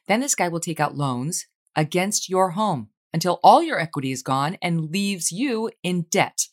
Then 0.07 0.21
this 0.21 0.35
guy 0.35 0.47
will 0.47 0.61
take 0.61 0.79
out 0.79 0.95
loans 0.95 1.47
against 1.75 2.29
your 2.29 2.51
home 2.51 2.89
until 3.11 3.39
all 3.43 3.63
your 3.63 3.79
equity 3.79 4.11
is 4.11 4.21
gone 4.21 4.57
and 4.61 4.91
leaves 4.91 5.31
you 5.31 5.71
in 5.83 6.03
debt. 6.03 6.47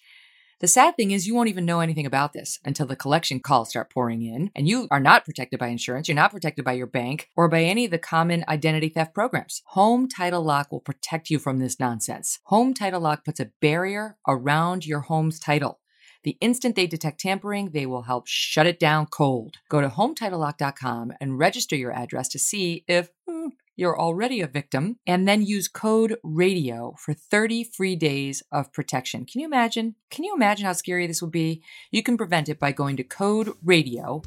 The 0.61 0.69
sad 0.69 0.97
thing 0.97 1.11
is, 1.11 1.27
you 1.27 1.35
won't 1.35 1.51
even 1.51 1.67
know 1.67 1.81
anything 1.81 2.07
about 2.07 2.33
this 2.33 2.59
until 2.65 2.87
the 2.87 2.97
collection 2.97 3.41
calls 3.41 3.71
start 3.71 3.93
pouring 3.93 4.23
in, 4.23 4.51
and 4.55 4.67
you 4.67 4.89
are 4.91 5.01
not 5.01 5.25
protected 5.25 5.59
by 5.59 5.67
insurance, 5.67 6.09
you're 6.09 6.15
not 6.15 6.31
protected 6.31 6.65
by 6.65 6.73
your 6.73 6.87
bank, 6.87 7.29
or 7.37 7.49
by 7.49 7.65
any 7.65 7.85
of 7.85 7.91
the 7.91 7.99
common 7.99 8.45
identity 8.49 8.89
theft 8.89 9.13
programs. 9.13 9.63
Home 9.67 10.09
Title 10.09 10.43
Lock 10.43 10.73
will 10.73 10.81
protect 10.81 11.29
you 11.29 11.39
from 11.39 11.59
this 11.59 11.79
nonsense. 11.79 12.39
Home 12.45 12.73
Title 12.73 13.01
Lock 13.01 13.27
puts 13.27 13.41
a 13.41 13.51
barrier 13.61 14.17
around 14.27 14.87
your 14.87 15.01
home's 15.01 15.39
title 15.39 15.81
The 16.25 16.39
instant 16.41 16.75
they 16.75 16.87
detect 16.87 17.21
tampering, 17.21 17.71
they 17.71 17.87
will 17.87 18.03
help 18.03 18.27
shut 18.27 18.67
it 18.67 18.81
down 18.81 19.07
cold. 19.07 19.57
Go 19.69 19.81
to 19.81 19.89
HomeTitleLock.com 19.89 21.13
and 21.21 21.39
register 21.39 21.77
your 21.77 21.93
address 21.93 22.29
to 22.31 22.39
see 22.39 22.85
if 22.89 23.11
hmm, 23.29 23.49
you're 23.77 23.99
already 23.99 24.41
a 24.41 24.47
victim, 24.47 24.99
and 25.07 25.27
then 25.27 25.43
use 25.43 25.69
code 25.69 26.17
RADIO 26.23 26.95
for 26.99 27.13
30 27.13 27.65
free 27.65 27.97
days 27.97 28.43
of 28.53 28.73
protection. 28.73 29.27
Can 29.27 29.41
you 29.41 29.47
imagine? 29.47 29.97
Can 30.11 30.25
you 30.25 30.35
imagine 30.35 30.65
how 30.65 30.73
scary 30.73 31.07
this 31.07 31.21
would 31.21 31.33
be? 31.33 31.63
You 31.91 32.03
can 32.03 32.17
prevent 32.17 32.49
it 32.49 32.59
by 32.59 32.73
going 32.73 32.97
to 32.97 33.05
code 33.05 33.53
RADIO 33.65 34.23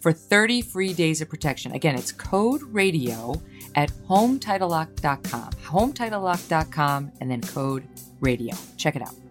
for 0.00 0.12
30 0.12 0.62
free 0.62 0.92
days 0.92 1.20
of 1.20 1.28
protection. 1.28 1.72
Again, 1.72 1.96
it's 1.96 2.12
code 2.12 2.62
RADIO 2.62 3.42
at 3.74 3.90
HomeTitleLock.com. 4.08 5.50
HomeTitleLock.com 5.52 7.12
and 7.20 7.30
then 7.30 7.40
code 7.40 7.86
RADIO. 8.20 8.56
Check 8.76 8.96
it 8.96 9.02
out. 9.02 9.21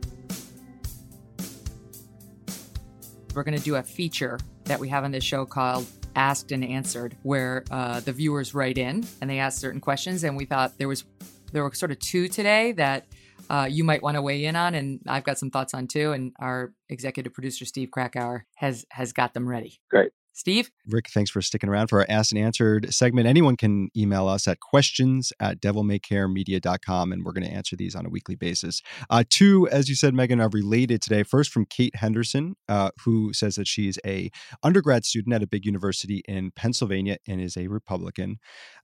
We're 3.33 3.43
going 3.43 3.57
to 3.57 3.63
do 3.63 3.75
a 3.75 3.83
feature 3.83 4.39
that 4.65 4.79
we 4.79 4.89
have 4.89 5.03
on 5.03 5.11
this 5.11 5.23
show 5.23 5.45
called 5.45 5.87
asked 6.15 6.51
and 6.51 6.63
answered, 6.63 7.15
where 7.23 7.63
uh, 7.71 8.01
the 8.01 8.11
viewers 8.11 8.53
write 8.53 8.77
in 8.77 9.05
and 9.21 9.29
they 9.29 9.39
ask 9.39 9.59
certain 9.59 9.79
questions. 9.79 10.23
And 10.23 10.35
we 10.35 10.45
thought 10.45 10.77
there 10.77 10.87
was 10.87 11.05
there 11.53 11.63
were 11.63 11.73
sort 11.73 11.91
of 11.91 11.99
two 11.99 12.27
today 12.27 12.71
that 12.73 13.05
uh, 13.49 13.67
you 13.69 13.83
might 13.83 14.01
want 14.01 14.15
to 14.15 14.21
weigh 14.21 14.45
in 14.45 14.55
on, 14.55 14.75
and 14.75 15.01
I've 15.07 15.23
got 15.23 15.37
some 15.37 15.49
thoughts 15.49 15.73
on 15.73 15.87
too. 15.87 16.11
And 16.11 16.33
our 16.39 16.73
executive 16.89 17.33
producer 17.33 17.65
Steve 17.65 17.89
Krakauer 17.91 18.45
has 18.55 18.85
has 18.91 19.13
got 19.13 19.33
them 19.33 19.47
ready. 19.47 19.79
Great. 19.89 20.11
Steve? 20.33 20.71
Ric, 20.87 21.09
thanks 21.09 21.29
for 21.29 21.41
sticking 21.41 21.69
around 21.69 21.87
for 21.87 21.99
our 21.99 22.05
Asked 22.09 22.31
and 22.31 22.41
Answered 22.41 22.93
segment. 22.93 23.27
Anyone 23.27 23.57
can 23.57 23.89
email 23.95 24.27
us 24.27 24.47
at 24.47 24.59
questions 24.59 25.33
at 25.39 25.59
devilmaycaremedia.com, 25.59 27.11
and 27.11 27.23
we're 27.23 27.33
going 27.33 27.45
to 27.45 27.53
answer 27.53 27.75
these 27.75 27.95
on 27.95 28.05
a 28.05 28.09
weekly 28.09 28.35
basis. 28.35 28.81
Uh, 29.09 29.23
two, 29.29 29.67
as 29.69 29.89
you 29.89 29.95
said, 29.95 30.13
Megyn, 30.13 30.41
are 30.41 30.49
related 30.49 31.01
today. 31.01 31.23
First, 31.23 31.51
from 31.51 31.65
Kate 31.65 31.95
Henderson, 31.95 32.55
uh, 32.69 32.91
who 33.03 33.33
says 33.33 33.55
that 33.55 33.67
she's 33.67 33.99
a 34.05 34.29
undergrad 34.63 35.05
student 35.05 35.35
at 35.35 35.43
a 35.43 35.47
big 35.47 35.65
university 35.65 36.23
in 36.27 36.51
Pennsylvania 36.51 37.17
and 37.27 37.41
is 37.41 37.57
a 37.57 37.67
Republican. 37.67 38.37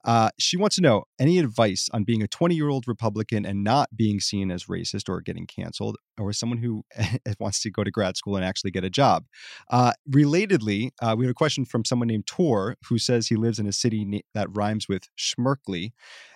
Uh, 0.08 0.30
she 0.40 0.58
wants 0.58 0.78
to 0.78 0.82
know 0.82 1.04
any 1.20 1.38
advice 1.38 1.90
on 1.94 2.04
being 2.06 2.24
a 2.24 2.28
20 2.28 2.56
year 2.56 2.70
old 2.70 2.88
Republican 2.88 3.46
and 3.46 3.64
not 3.64 3.90
being 3.96 4.20
seen 4.22 4.50
as 4.50 4.66
racist 4.66 5.10
or 5.10 5.22
getting 5.22 5.46
canceled, 5.46 5.98
or 6.18 6.34
someone 6.34 6.60
who 6.60 6.84
wants 7.40 7.62
to 7.62 7.70
go 7.70 7.84
to 7.84 7.92
grad 7.92 8.18
school 8.18 8.38
and 8.38 8.46
actually 8.46 8.72
get 8.72 8.86
a 8.86 8.90
job. 8.90 9.26
Uh, 9.70 9.92
relatedly, 10.10 10.92
uh, 11.02 11.14
we 11.18 11.26
have 11.26 11.32
a 11.32 11.36
question 11.36 11.66
from 11.66 11.86
someone 11.86 12.08
named 12.08 12.26
Tor 12.26 12.78
who 12.88 12.98
says 12.98 13.28
he 13.28 13.36
lives 13.36 13.60
in 13.60 13.68
a 13.68 13.74
city 13.74 14.24
that 14.34 14.48
rhymes 14.56 14.88
with 14.88 15.04
Schmerkly. 15.18 15.92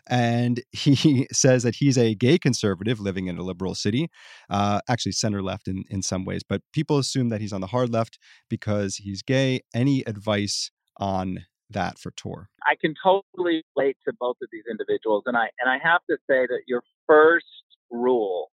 And 0.09 0.61
he 0.71 1.27
says 1.31 1.63
that 1.63 1.75
he's 1.75 1.97
a 1.97 2.15
gay 2.15 2.37
conservative 2.37 2.99
living 2.99 3.27
in 3.27 3.37
a 3.37 3.43
liberal 3.43 3.75
city, 3.75 4.09
uh, 4.49 4.81
actually 4.89 5.13
center 5.13 5.41
left 5.41 5.67
in, 5.67 5.83
in 5.89 6.01
some 6.01 6.25
ways, 6.25 6.41
but 6.47 6.61
people 6.73 6.97
assume 6.97 7.29
that 7.29 7.41
he's 7.41 7.53
on 7.53 7.61
the 7.61 7.67
hard 7.67 7.91
left 7.91 8.19
because 8.49 8.97
he's 8.97 9.21
gay. 9.21 9.61
Any 9.73 10.01
advice 10.05 10.71
on 10.97 11.45
that 11.73 11.99
for 11.99 12.11
Tor? 12.11 12.49
I 12.65 12.75
can 12.79 12.93
totally 13.03 13.63
relate 13.75 13.97
to 14.07 14.13
both 14.19 14.37
of 14.41 14.49
these 14.51 14.63
individuals, 14.69 15.23
and 15.25 15.37
I 15.37 15.49
and 15.59 15.69
I 15.69 15.77
have 15.83 16.01
to 16.09 16.17
say 16.29 16.45
that 16.47 16.61
your 16.67 16.83
first 17.07 17.45
rule 17.89 18.51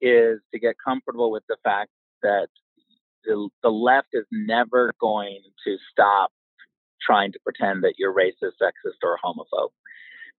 is 0.00 0.40
to 0.52 0.58
get 0.60 0.76
comfortable 0.84 1.30
with 1.30 1.44
the 1.48 1.56
fact 1.64 1.90
that 2.22 2.48
the, 3.24 3.48
the 3.62 3.70
left 3.70 4.08
is 4.12 4.24
never 4.30 4.92
going 5.00 5.40
to 5.66 5.76
stop 5.90 6.30
trying 7.02 7.32
to 7.32 7.38
pretend 7.42 7.82
that 7.84 7.94
you're 7.98 8.14
racist, 8.14 8.56
sexist, 8.62 9.02
or 9.02 9.18
homophobe. 9.24 9.70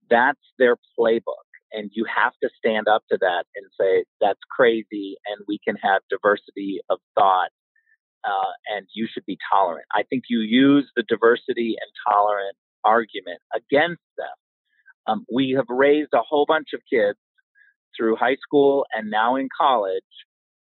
That's 0.09 0.39
their 0.57 0.77
playbook. 0.97 1.45
And 1.73 1.91
you 1.93 2.05
have 2.05 2.33
to 2.41 2.49
stand 2.57 2.87
up 2.87 3.03
to 3.11 3.17
that 3.19 3.43
and 3.55 3.65
say, 3.79 4.05
that's 4.21 4.39
crazy, 4.49 5.17
and 5.27 5.43
we 5.47 5.59
can 5.65 5.75
have 5.83 6.01
diversity 6.09 6.79
of 6.89 6.99
thought, 7.13 7.49
uh, 8.23 8.51
and 8.75 8.85
you 8.93 9.07
should 9.11 9.25
be 9.25 9.37
tolerant. 9.51 9.85
I 9.93 10.03
think 10.03 10.23
you 10.29 10.39
use 10.39 10.89
the 10.95 11.03
diversity 11.07 11.75
and 11.79 11.91
tolerant 12.07 12.55
argument 12.83 13.39
against 13.55 14.01
them. 14.17 14.27
Um, 15.07 15.25
we 15.33 15.51
have 15.55 15.65
raised 15.69 16.13
a 16.13 16.21
whole 16.21 16.45
bunch 16.47 16.69
of 16.73 16.81
kids 16.91 17.17
through 17.95 18.15
high 18.15 18.35
school 18.41 18.85
and 18.93 19.09
now 19.09 19.35
in 19.35 19.47
college 19.57 20.03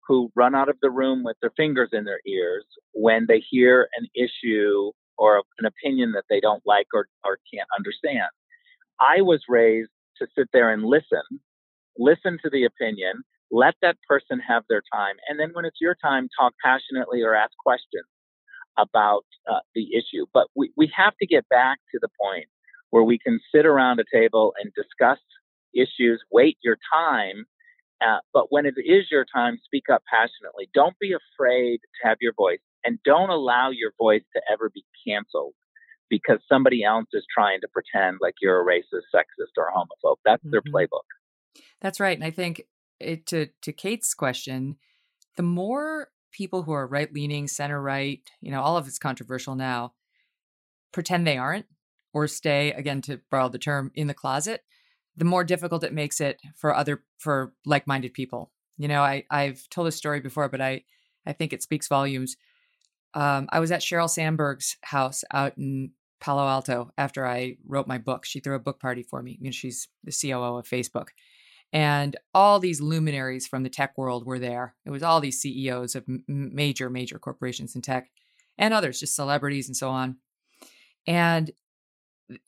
who 0.08 0.32
run 0.36 0.56
out 0.56 0.70
of 0.70 0.78
the 0.82 0.90
room 0.90 1.24
with 1.24 1.38
their 1.42 1.52
fingers 1.56 1.90
in 1.94 2.04
their 2.04 2.20
ears 2.28 2.66
when 2.94 3.26
they 3.28 3.42
hear 3.50 3.88
an 3.98 4.08
issue 4.16 4.92
or 5.18 5.44
an 5.60 5.66
opinion 5.66 6.12
that 6.14 6.26
they 6.30 6.40
don't 6.40 6.64
like 6.66 6.88
or, 6.94 7.08
or 7.24 7.38
can't 7.54 7.68
understand. 7.78 8.28
I 9.00 9.22
was 9.22 9.44
raised 9.48 9.92
to 10.18 10.28
sit 10.38 10.48
there 10.52 10.72
and 10.72 10.84
listen, 10.84 11.22
listen 11.98 12.40
to 12.44 12.50
the 12.50 12.66
opinion, 12.66 13.24
let 13.52 13.76
that 13.82 13.98
person 14.08 14.40
have 14.40 14.64
their 14.70 14.82
time, 14.94 15.16
and 15.28 15.40
then 15.40 15.50
when 15.54 15.66
it's 15.66 15.82
your 15.82 15.96
time, 15.96 16.30
talk 16.40 16.54
passionately 16.64 17.22
or 17.22 17.36
ask 17.36 17.52
questions 17.64 18.06
about 18.78 19.26
uh, 19.50 19.60
the 19.76 19.90
issue. 19.94 20.26
But 20.34 20.48
we, 20.56 20.72
we 20.78 20.92
have 20.96 21.14
to 21.20 21.28
get 21.28 21.48
back 21.50 21.80
to 21.92 22.00
the 22.02 22.08
point 22.20 22.48
where 22.90 23.04
we 23.04 23.20
can 23.20 23.40
sit 23.54 23.66
around 23.66 24.00
a 24.00 24.04
table 24.14 24.54
and 24.62 24.72
discuss 24.74 25.20
issues, 25.74 26.22
wait 26.32 26.58
your 26.64 26.78
time, 26.94 27.46
uh, 28.02 28.20
but 28.34 28.48
when 28.50 28.66
it 28.66 28.76
is 28.78 29.06
your 29.12 29.26
time, 29.34 29.60
speak 29.64 29.84
up 29.92 30.02
passionately. 30.10 30.70
Don't 30.74 30.98
be 31.00 31.14
afraid 31.14 31.80
to 31.82 32.08
have 32.08 32.18
your 32.20 32.34
voice 32.34 32.60
and 32.84 32.98
don't 33.06 33.30
allow 33.30 33.70
your 33.70 33.92
voice 33.98 34.24
to 34.36 34.42
ever 34.52 34.72
be 34.74 34.84
canceled 35.08 35.54
because 36.10 36.40
somebody 36.50 36.84
else 36.84 37.06
is 37.14 37.24
trying 37.34 37.62
to 37.62 37.68
pretend 37.68 38.18
like 38.20 38.36
you're 38.42 38.60
a 38.60 38.66
racist, 38.66 39.08
sexist, 39.14 39.58
or 39.58 39.72
homophobe. 39.76 40.18
That's 40.26 40.44
mm-hmm. 40.44 40.52
their 40.52 40.62
playbook. 40.62 41.06
That's 41.80 42.00
right. 42.00 42.18
And 42.18 42.26
I 42.26 42.32
think 42.32 42.64
it, 43.04 43.26
to, 43.28 43.48
to 43.62 43.74
Kate's 43.74 44.14
question, 44.14 44.78
the 45.38 45.44
more 45.44 46.10
people 46.32 46.64
who 46.64 46.72
are 46.72 46.88
right 46.88 47.14
leaning, 47.14 47.48
center 47.48 47.82
right, 47.82 48.22
you 48.42 48.52
know, 48.52 48.62
all 48.62 48.78
of 48.78 48.88
it's 48.88 49.00
controversial 49.00 49.56
now, 49.56 49.94
pretend 50.92 51.26
they 51.26 51.38
aren't 51.38 51.66
or 52.14 52.28
stay, 52.28 52.72
again, 52.74 53.02
to 53.02 53.20
borrow 53.30 53.50
the 53.50 53.58
term, 53.58 53.92
in 53.96 54.08
the 54.08 54.14
closet, 54.14 54.64
the 55.16 55.26
more 55.26 55.44
difficult 55.44 55.84
it 55.84 55.94
makes 55.94 56.22
it 56.22 56.40
for 56.56 56.76
other 56.76 57.04
for 57.18 57.54
like-minded 57.66 58.14
people. 58.14 58.52
You 58.78 58.88
know, 58.88 59.02
I 59.02 59.26
I've 59.30 59.68
told 59.70 59.88
this 59.88 59.96
story 59.96 60.20
before, 60.20 60.50
but 60.50 60.62
I 60.62 60.84
I 61.26 61.34
think 61.34 61.54
it 61.54 61.64
speaks 61.64 61.88
volumes. 61.88 62.38
Um, 63.14 63.48
I 63.52 63.60
was 63.60 63.72
at 63.72 63.82
Sheryl 63.82 64.10
Sandberg's 64.10 64.78
house 64.82 65.24
out 65.34 65.58
in 65.58 65.92
Palo 66.20 66.48
Alto 66.48 66.92
after 66.98 67.28
I 67.28 67.58
wrote 67.68 67.88
my 67.88 67.98
book. 67.98 68.26
She 68.26 68.40
threw 68.40 68.56
a 68.56 68.60
book 68.60 68.80
party 68.80 69.04
for 69.04 69.22
me. 69.22 69.38
I 69.40 69.44
mean, 69.44 69.52
she's 69.52 69.90
the 70.04 70.12
COO 70.12 70.58
of 70.58 70.68
Facebook. 70.68 71.08
And 71.74 72.18
all 72.34 72.60
these 72.60 72.82
luminaries 72.82 73.48
from 73.48 73.64
the 73.64 73.70
tech 73.70 73.98
world 73.98 74.26
were 74.26 74.40
there. 74.40 74.76
It 74.86 74.90
was 74.90 75.04
all 75.04 75.22
these 75.22 75.40
CEOs 75.40 75.96
of 75.96 76.04
m- 76.08 76.24
major, 76.28 76.90
major 76.90 77.18
corporations 77.18 77.76
in 77.76 77.82
tech 77.82 78.10
and 78.58 78.74
others, 78.74 79.00
just 79.00 79.16
celebrities 79.16 79.68
and 79.68 79.78
so 79.78 79.90
on. 79.90 80.18
And 81.08 81.52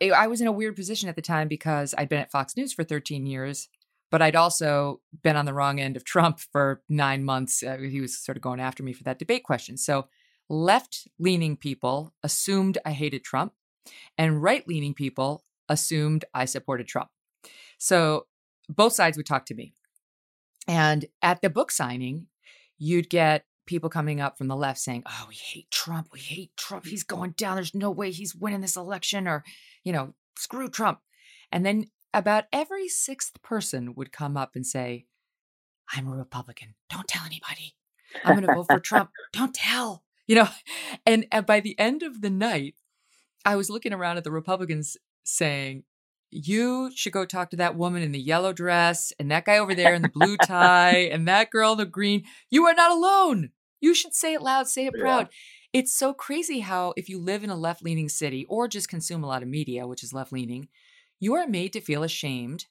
I 0.02 0.28
was 0.28 0.42
in 0.42 0.48
a 0.48 0.52
weird 0.52 0.76
position 0.76 1.10
at 1.10 1.16
the 1.16 1.22
time 1.22 1.48
because 1.48 1.94
I'd 1.98 2.10
been 2.10 2.20
at 2.20 2.32
Fox 2.32 2.56
News 2.56 2.74
for 2.74 2.84
13 2.84 3.26
years, 3.26 3.70
but 4.12 4.22
I'd 4.22 4.36
also 4.36 5.02
been 5.24 5.36
on 5.36 5.46
the 5.46 5.54
wrong 5.54 5.80
end 5.80 5.98
of 5.98 6.04
Trump 6.04 6.40
for 6.40 6.82
nine 6.88 7.24
months. 7.24 7.64
Uh, 7.64 7.78
he 7.78 8.02
was 8.02 8.18
sort 8.18 8.38
of 8.38 8.44
going 8.44 8.60
after 8.60 8.84
me 8.84 8.94
for 8.94 9.04
that 9.04 9.20
debate 9.20 9.44
question. 9.44 9.78
So 9.78 10.08
left 10.50 11.08
leaning 11.20 11.58
people 11.58 12.14
assumed 12.24 12.78
I 12.86 12.92
hated 12.92 13.24
Trump, 13.24 13.54
and 14.18 14.42
right 14.42 14.68
leaning 14.68 14.94
people 14.94 15.44
assumed 15.68 16.26
I 16.34 16.46
supported 16.46 16.88
Trump. 16.88 17.10
So 17.78 18.28
both 18.70 18.94
sides 18.94 19.18
would 19.18 19.26
talk 19.26 19.46
to 19.48 19.56
me. 19.56 19.74
And 20.68 21.06
at 21.22 21.42
the 21.42 21.50
book 21.50 21.72
signing, 21.72 22.28
you'd 22.78 23.10
get 23.10 23.46
people 23.66 23.90
coming 23.90 24.20
up 24.20 24.38
from 24.38 24.48
the 24.48 24.56
left 24.56 24.80
saying, 24.80 25.04
"Oh, 25.06 25.26
we 25.28 25.36
hate 25.36 25.70
Trump. 25.72 26.10
We 26.12 26.20
hate 26.20 26.56
Trump. 26.58 26.86
He's 26.86 27.04
going 27.04 27.32
down. 27.32 27.56
There's 27.56 27.76
no 27.76 27.92
way 27.92 28.12
he's 28.12 28.36
winning 28.36 28.62
this 28.62 28.76
election 28.76 29.28
or, 29.28 29.44
you 29.84 29.92
know, 29.92 30.14
screw 30.38 30.70
Trump." 30.70 31.00
And 31.52 31.66
then 31.66 31.92
about 32.14 32.46
every 32.54 32.88
sixth 32.88 33.42
person 33.42 33.96
would 33.96 34.12
come 34.12 34.38
up 34.38 34.56
and 34.56 34.66
say, 34.66 35.06
"I'm 35.94 36.08
a 36.08 36.16
Republican. 36.16 36.76
Don't 36.90 37.08
tell 37.08 37.26
anybody. 37.26 37.76
I'm 38.24 38.36
going 38.36 38.48
to 38.48 38.54
vote 38.54 38.68
for 38.70 38.80
Trump. 38.80 39.12
Don't 39.34 39.54
tell." 39.54 40.04
You 40.28 40.36
know, 40.36 40.48
and, 41.06 41.26
and 41.32 41.46
by 41.46 41.60
the 41.60 41.78
end 41.78 42.02
of 42.02 42.22
the 42.22 42.30
night, 42.30 42.76
I 43.46 43.58
was 43.58 43.70
looking 43.70 43.92
around 43.92 44.18
at 44.18 44.24
the 44.24 44.32
Republicans 44.32 44.96
saying, 45.24 45.84
you 46.34 46.92
should 46.96 47.14
go 47.14 47.26
talk 47.26 47.50
to 47.52 47.58
that 47.58 47.76
woman 47.76 48.02
in 48.02 48.12
the 48.12 48.20
yellow 48.20 48.54
dress 48.54 49.14
and 49.20 49.32
that 49.32 49.46
guy 49.46 49.58
over 49.58 49.76
there 49.76 49.94
in 49.94 50.02
the 50.02 50.10
blue 50.10 50.38
tie 50.38 51.10
and 51.12 51.28
that 51.28 51.52
girl 51.52 51.74
in 51.74 51.78
the 51.78 51.86
green. 51.86 52.24
You 52.50 52.66
are 52.66 52.74
not 52.74 52.92
alone. 52.92 53.52
You 53.82 53.94
should 53.94 54.14
say 54.14 54.34
it 54.34 54.42
loud, 54.42 54.68
say 54.68 54.86
it 54.86 54.94
proud. 54.98 55.30
Yeah. 55.32 55.80
It's 55.80 55.94
so 55.94 56.14
crazy 56.14 56.60
how, 56.60 56.94
if 56.96 57.10
you 57.10 57.20
live 57.20 57.44
in 57.44 57.50
a 57.50 57.56
left 57.56 57.84
leaning 57.84 58.08
city 58.08 58.46
or 58.48 58.68
just 58.68 58.88
consume 58.88 59.24
a 59.24 59.28
lot 59.28 59.42
of 59.42 59.50
media, 59.50 59.88
which 59.88 60.04
is 60.04 60.14
left 60.14 60.32
leaning, 60.32 60.70
you 61.20 61.34
are 61.36 61.48
made 61.48 61.74
to 61.74 61.82
feel 61.82 62.04
ashamed 62.04 62.66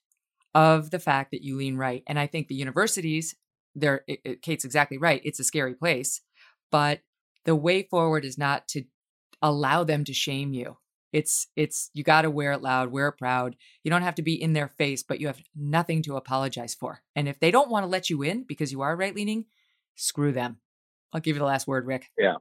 of 0.55 0.91
the 0.91 0.99
fact 0.99 1.31
that 1.33 1.43
you 1.43 1.57
lean 1.57 1.77
right. 1.77 2.03
And 2.07 2.19
I 2.19 2.27
think 2.27 2.49
the 2.49 2.55
universities, 2.55 3.35
it, 3.75 4.43
Kate's 4.43 4.65
exactly 4.65 4.99
right. 4.99 5.21
It's 5.25 5.41
a 5.41 5.45
scary 5.45 5.75
place. 5.75 6.21
But 6.71 7.01
the 7.45 7.57
way 7.57 7.83
forward 7.83 8.25
is 8.25 8.39
not 8.39 8.69
to 8.69 8.85
allow 9.43 9.85
them 9.85 10.05
to 10.05 10.13
shame 10.13 10.53
you 10.53 10.77
it's 11.13 11.47
it's 11.57 11.91
you 11.93 12.03
got 12.03 12.23
to 12.23 12.31
wear 12.31 12.53
it 12.53 12.63
loud, 12.63 12.91
wear 12.91 13.09
it 13.09 13.19
proud. 13.19 13.57
You 13.85 13.91
don't 13.91 14.03
have 14.03 14.15
to 14.17 14.23
be 14.23 14.41
in 14.41 14.55
their 14.55 14.69
face, 14.69 15.03
but 15.03 15.21
you 15.21 15.27
have 15.27 15.43
nothing 15.55 16.03
to 16.03 16.17
apologize 16.17 16.75
for. 16.75 17.03
And 17.15 17.29
if 17.29 17.39
they 17.39 17.51
don't 17.51 17.71
want 17.71 17.85
to 17.85 17.89
let 17.89 18.09
you 18.11 18.23
in 18.23 18.45
because 18.45 18.73
you 18.73 18.81
are 18.81 18.97
right 18.97 19.15
leaning, 19.15 19.47
screw 19.95 20.33
them. 20.33 20.59
I'll 21.13 21.21
give 21.21 21.37
you 21.37 21.41
the 21.41 21.47
last 21.47 21.67
word, 21.67 21.87
Ric. 21.87 22.11
Yeah. 22.19 22.37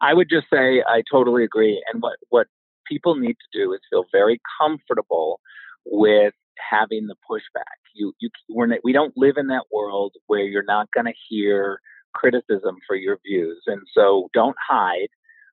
I 0.00 0.12
would 0.12 0.28
just 0.28 0.46
say 0.52 0.82
I 0.86 1.02
totally 1.10 1.44
agree. 1.44 1.82
And 1.90 2.02
what, 2.02 2.18
what 2.28 2.46
people 2.86 3.16
need 3.16 3.34
to 3.34 3.58
do 3.58 3.72
is 3.72 3.80
feel 3.90 4.04
very 4.12 4.40
comfortable 4.60 5.40
with 5.86 6.34
having 6.70 7.06
the 7.06 7.16
pushback. 7.30 7.80
You, 7.94 8.12
you, 8.20 8.28
we're 8.50 8.66
not, 8.66 8.80
we 8.84 8.92
don't 8.92 9.14
live 9.16 9.36
in 9.38 9.46
that 9.46 9.64
world 9.72 10.12
where 10.26 10.40
you're 10.40 10.64
not 10.64 10.88
going 10.92 11.06
to 11.06 11.14
hear 11.28 11.80
criticism 12.14 12.76
for 12.86 12.96
your 12.96 13.18
views. 13.26 13.62
And 13.66 13.80
so 13.94 14.28
don't 14.34 14.56
hide. 14.68 15.08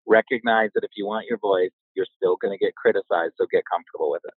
Recognize 0.05 0.71
that 0.75 0.83
if 0.83 0.91
you 0.97 1.05
want 1.05 1.27
your 1.29 1.37
voice, 1.37 1.71
you're 1.95 2.07
still 2.17 2.37
going 2.41 2.57
to 2.57 2.63
get 2.63 2.75
criticized. 2.75 3.33
So 3.37 3.45
get 3.51 3.63
comfortable 3.71 4.11
with 4.11 4.21
it. 4.25 4.33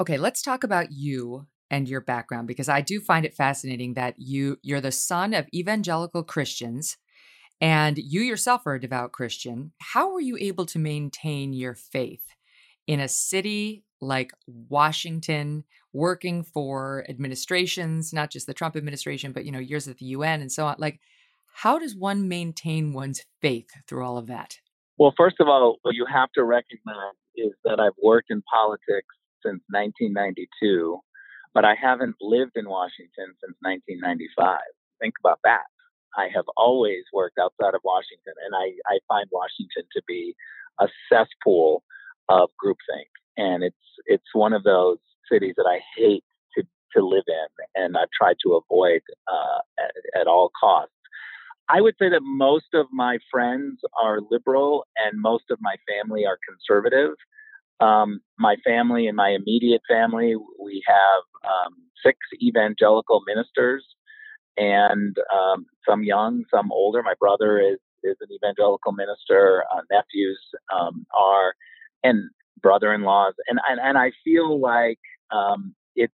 Okay, 0.00 0.18
let's 0.18 0.42
talk 0.42 0.64
about 0.64 0.90
you 0.90 1.46
and 1.70 1.88
your 1.88 2.00
background 2.00 2.46
because 2.46 2.68
I 2.68 2.80
do 2.80 3.00
find 3.00 3.24
it 3.24 3.34
fascinating 3.34 3.94
that 3.94 4.14
you 4.18 4.58
you're 4.62 4.80
the 4.80 4.92
son 4.92 5.34
of 5.34 5.48
evangelical 5.54 6.22
Christians 6.22 6.96
and 7.60 7.96
you 7.98 8.20
yourself 8.20 8.66
are 8.66 8.74
a 8.74 8.80
devout 8.80 9.12
Christian. 9.12 9.72
How 9.80 10.12
were 10.12 10.20
you 10.20 10.36
able 10.38 10.66
to 10.66 10.78
maintain 10.78 11.52
your 11.52 11.74
faith 11.74 12.24
in 12.86 13.00
a 13.00 13.08
city 13.08 13.84
like 14.00 14.32
Washington 14.46 15.64
working 15.92 16.42
for 16.42 17.06
administrations, 17.08 18.12
not 18.12 18.30
just 18.30 18.46
the 18.46 18.54
Trump 18.54 18.76
administration, 18.76 19.32
but 19.32 19.44
you 19.44 19.52
know, 19.52 19.60
years 19.60 19.88
at 19.88 19.98
the 19.98 20.06
UN 20.06 20.40
and 20.40 20.52
so 20.52 20.66
on? 20.66 20.76
Like 20.78 21.00
how 21.54 21.78
does 21.78 21.94
one 21.94 22.28
maintain 22.28 22.92
one's 22.92 23.24
faith 23.40 23.70
through 23.86 24.04
all 24.04 24.18
of 24.18 24.26
that? 24.26 24.58
Well, 24.98 25.12
first 25.16 25.36
of 25.40 25.48
all, 25.48 25.78
what 25.82 25.94
you 25.94 26.06
have 26.06 26.30
to 26.34 26.44
recognize 26.44 27.18
is 27.34 27.52
that 27.64 27.80
I've 27.80 27.98
worked 28.02 28.30
in 28.30 28.42
politics 28.42 29.14
since 29.44 29.60
1992, 29.70 31.00
but 31.52 31.64
I 31.64 31.74
haven't 31.74 32.16
lived 32.20 32.52
in 32.54 32.68
Washington 32.68 33.34
since 33.42 33.56
1995. 33.60 34.58
Think 35.00 35.14
about 35.22 35.40
that. 35.44 35.66
I 36.16 36.28
have 36.34 36.44
always 36.56 37.02
worked 37.12 37.38
outside 37.38 37.74
of 37.74 37.80
Washington, 37.82 38.34
and 38.46 38.54
I, 38.54 38.70
I 38.86 38.98
find 39.08 39.26
Washington 39.32 39.82
to 39.94 40.02
be 40.06 40.34
a 40.80 40.86
cesspool 41.10 41.82
of 42.28 42.50
groupthink, 42.64 43.10
and 43.36 43.64
it's 43.64 43.76
it's 44.06 44.30
one 44.32 44.52
of 44.52 44.62
those 44.62 44.98
cities 45.30 45.54
that 45.56 45.66
I 45.68 45.80
hate 45.96 46.24
to 46.56 46.62
to 46.96 47.04
live 47.04 47.24
in, 47.26 47.82
and 47.82 47.96
I've 47.96 48.10
tried 48.16 48.36
to 48.46 48.54
avoid 48.62 49.02
uh, 49.26 49.58
at, 49.78 50.20
at 50.20 50.26
all 50.28 50.50
costs. 50.58 50.94
I 51.68 51.80
would 51.80 51.94
say 51.98 52.08
that 52.10 52.20
most 52.22 52.74
of 52.74 52.86
my 52.92 53.18
friends 53.30 53.80
are 54.02 54.18
liberal, 54.30 54.86
and 54.96 55.20
most 55.20 55.44
of 55.50 55.58
my 55.60 55.76
family 55.88 56.26
are 56.26 56.38
conservative. 56.46 57.14
Um, 57.80 58.20
my 58.38 58.56
family 58.64 59.06
and 59.06 59.16
my 59.16 59.30
immediate 59.30 59.82
family, 59.88 60.34
we 60.62 60.82
have 60.86 61.50
um, 61.50 61.74
six 62.04 62.18
evangelical 62.42 63.22
ministers, 63.26 63.84
and 64.56 65.16
um, 65.34 65.66
some 65.88 66.02
young, 66.04 66.44
some 66.52 66.70
older. 66.70 67.02
My 67.02 67.14
brother 67.18 67.58
is 67.58 67.78
is 68.02 68.16
an 68.20 68.28
evangelical 68.32 68.92
minister. 68.92 69.64
Uh, 69.74 69.80
nephews 69.90 70.40
um, 70.78 71.06
are, 71.18 71.54
and 72.02 72.30
brother-in-laws, 72.62 73.34
and 73.48 73.58
and, 73.68 73.80
and 73.80 73.96
I 73.98 74.12
feel 74.22 74.60
like 74.60 75.00
um, 75.30 75.74
it's 75.96 76.12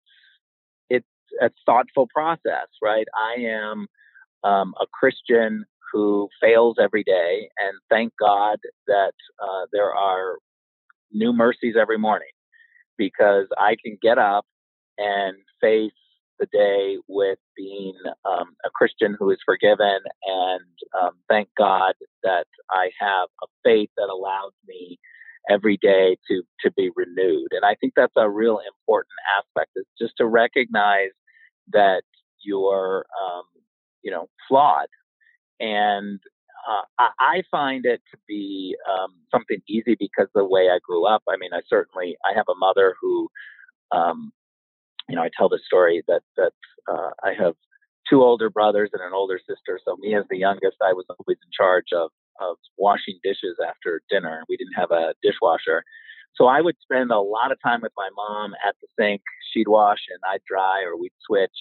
it's 0.90 1.08
a 1.42 1.50
thoughtful 1.66 2.08
process, 2.14 2.68
right? 2.82 3.08
I 3.16 3.42
am 3.42 3.88
um, 4.44 4.74
a 4.82 4.86
Christian 4.88 5.66
who 5.92 6.30
fails 6.42 6.78
every 6.80 7.04
day, 7.04 7.50
and 7.58 7.78
thank 7.90 8.14
God 8.20 8.60
that 8.88 9.14
uh, 9.42 9.66
there 9.72 9.94
are 9.94 10.38
new 11.12 11.34
mercies 11.34 11.76
every 11.80 11.98
morning 11.98 12.30
because 12.98 13.48
I 13.58 13.76
can 13.84 13.98
get 14.02 14.18
up 14.18 14.46
and 14.98 15.36
face 15.62 15.92
the 16.40 16.48
day 16.54 16.98
with 17.08 17.40
being 17.58 17.96
um, 18.26 18.56
a 18.66 18.70
Christian 18.74 19.16
who 19.18 19.32
is 19.32 19.40
forgiven, 19.46 20.00
and 20.26 21.02
um, 21.02 21.12
thank 21.28 21.50
God 21.58 21.94
that 22.24 22.46
I 22.70 22.92
have 23.00 23.30
a 23.44 23.48
faith 23.64 23.90
that 23.98 24.10
allows 24.10 24.54
me 24.68 25.00
every 25.50 25.78
day 25.82 26.18
to 26.30 26.44
to 26.62 26.72
be 26.72 26.92
renewed. 26.96 27.50
And 27.52 27.66
I 27.66 27.76
think 27.76 27.94
that's 27.96 28.14
a 28.16 28.30
real 28.30 28.60
important 28.60 29.14
aspect 29.38 29.72
is 29.76 29.86
just 30.00 30.14
to 30.18 30.26
recognize 30.26 31.12
that 31.72 32.04
you're 32.42 33.06
um, 33.22 33.44
you 34.04 34.12
know 34.12 34.28
flawed 34.48 34.88
and 35.60 36.20
uh, 36.68 37.10
I 37.20 37.44
find 37.50 37.86
it 37.86 38.02
to 38.12 38.18
be 38.28 38.76
um, 38.90 39.14
something 39.32 39.60
easy 39.68 39.96
because 39.98 40.28
the 40.34 40.46
way 40.46 40.70
I 40.70 40.80
grew 40.84 41.06
up. 41.06 41.24
I 41.30 41.38
mean, 41.38 41.52
I 41.54 41.62
certainly 41.68 42.18
I 42.26 42.36
have 42.36 42.46
a 42.50 42.56
mother 42.56 42.96
who, 43.02 43.30
um, 43.92 44.32
you 45.08 45.16
know, 45.16 45.22
I 45.22 45.30
tell 45.36 45.50
the 45.50 45.60
story 45.66 46.04
that 46.08 46.22
that 46.38 46.54
uh, 46.88 47.12
I 47.24 47.34
have 47.40 47.54
two 48.10 48.22
older 48.22 48.50
brothers 48.50 48.90
and 48.94 49.02
an 49.02 49.14
older 49.14 49.40
sister. 49.40 49.80
So 49.84 49.96
me 49.98 50.16
as 50.16 50.26
the 50.30 50.38
youngest, 50.38 50.78
I 50.84 50.94
was 50.94 51.06
always 51.10 51.38
in 51.44 51.52
charge 51.56 51.92
of 51.96 52.12
of 52.40 52.58
washing 52.78 53.20
dishes 53.24 53.58
after 53.66 54.02
dinner. 54.10 54.44
We 54.48 54.58
didn't 54.58 54.76
have 54.76 54.92
a 54.92 55.14
dishwasher. 55.24 55.84
So 56.36 56.46
I 56.46 56.62
would 56.62 56.76
spend 56.82 57.12
a 57.12 57.20
lot 57.20 57.52
of 57.52 57.58
time 57.62 57.82
with 57.82 57.92
my 57.98 58.08
mom 58.16 58.54
at 58.66 58.76
the 58.82 58.88
sink. 58.98 59.22
She'd 59.52 59.68
wash 59.68 60.00
and 60.10 60.20
I'd 60.32 60.44
dry, 60.48 60.84
or 60.86 60.96
we'd 60.96 61.12
switch, 61.26 61.56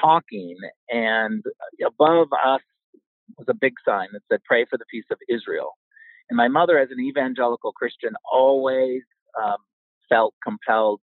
talking. 0.00 0.56
And 0.90 1.42
above 1.86 2.28
us 2.32 2.60
was 3.36 3.46
a 3.48 3.54
big 3.54 3.74
sign 3.84 4.08
that 4.12 4.22
said, 4.30 4.40
Pray 4.44 4.64
for 4.68 4.78
the 4.78 4.84
peace 4.90 5.06
of 5.10 5.18
Israel. 5.28 5.72
And 6.30 6.36
my 6.36 6.48
mother, 6.48 6.78
as 6.78 6.90
an 6.90 7.00
evangelical 7.00 7.72
Christian, 7.72 8.12
always 8.30 9.02
um, 9.42 9.56
felt 10.08 10.34
compelled 10.44 11.00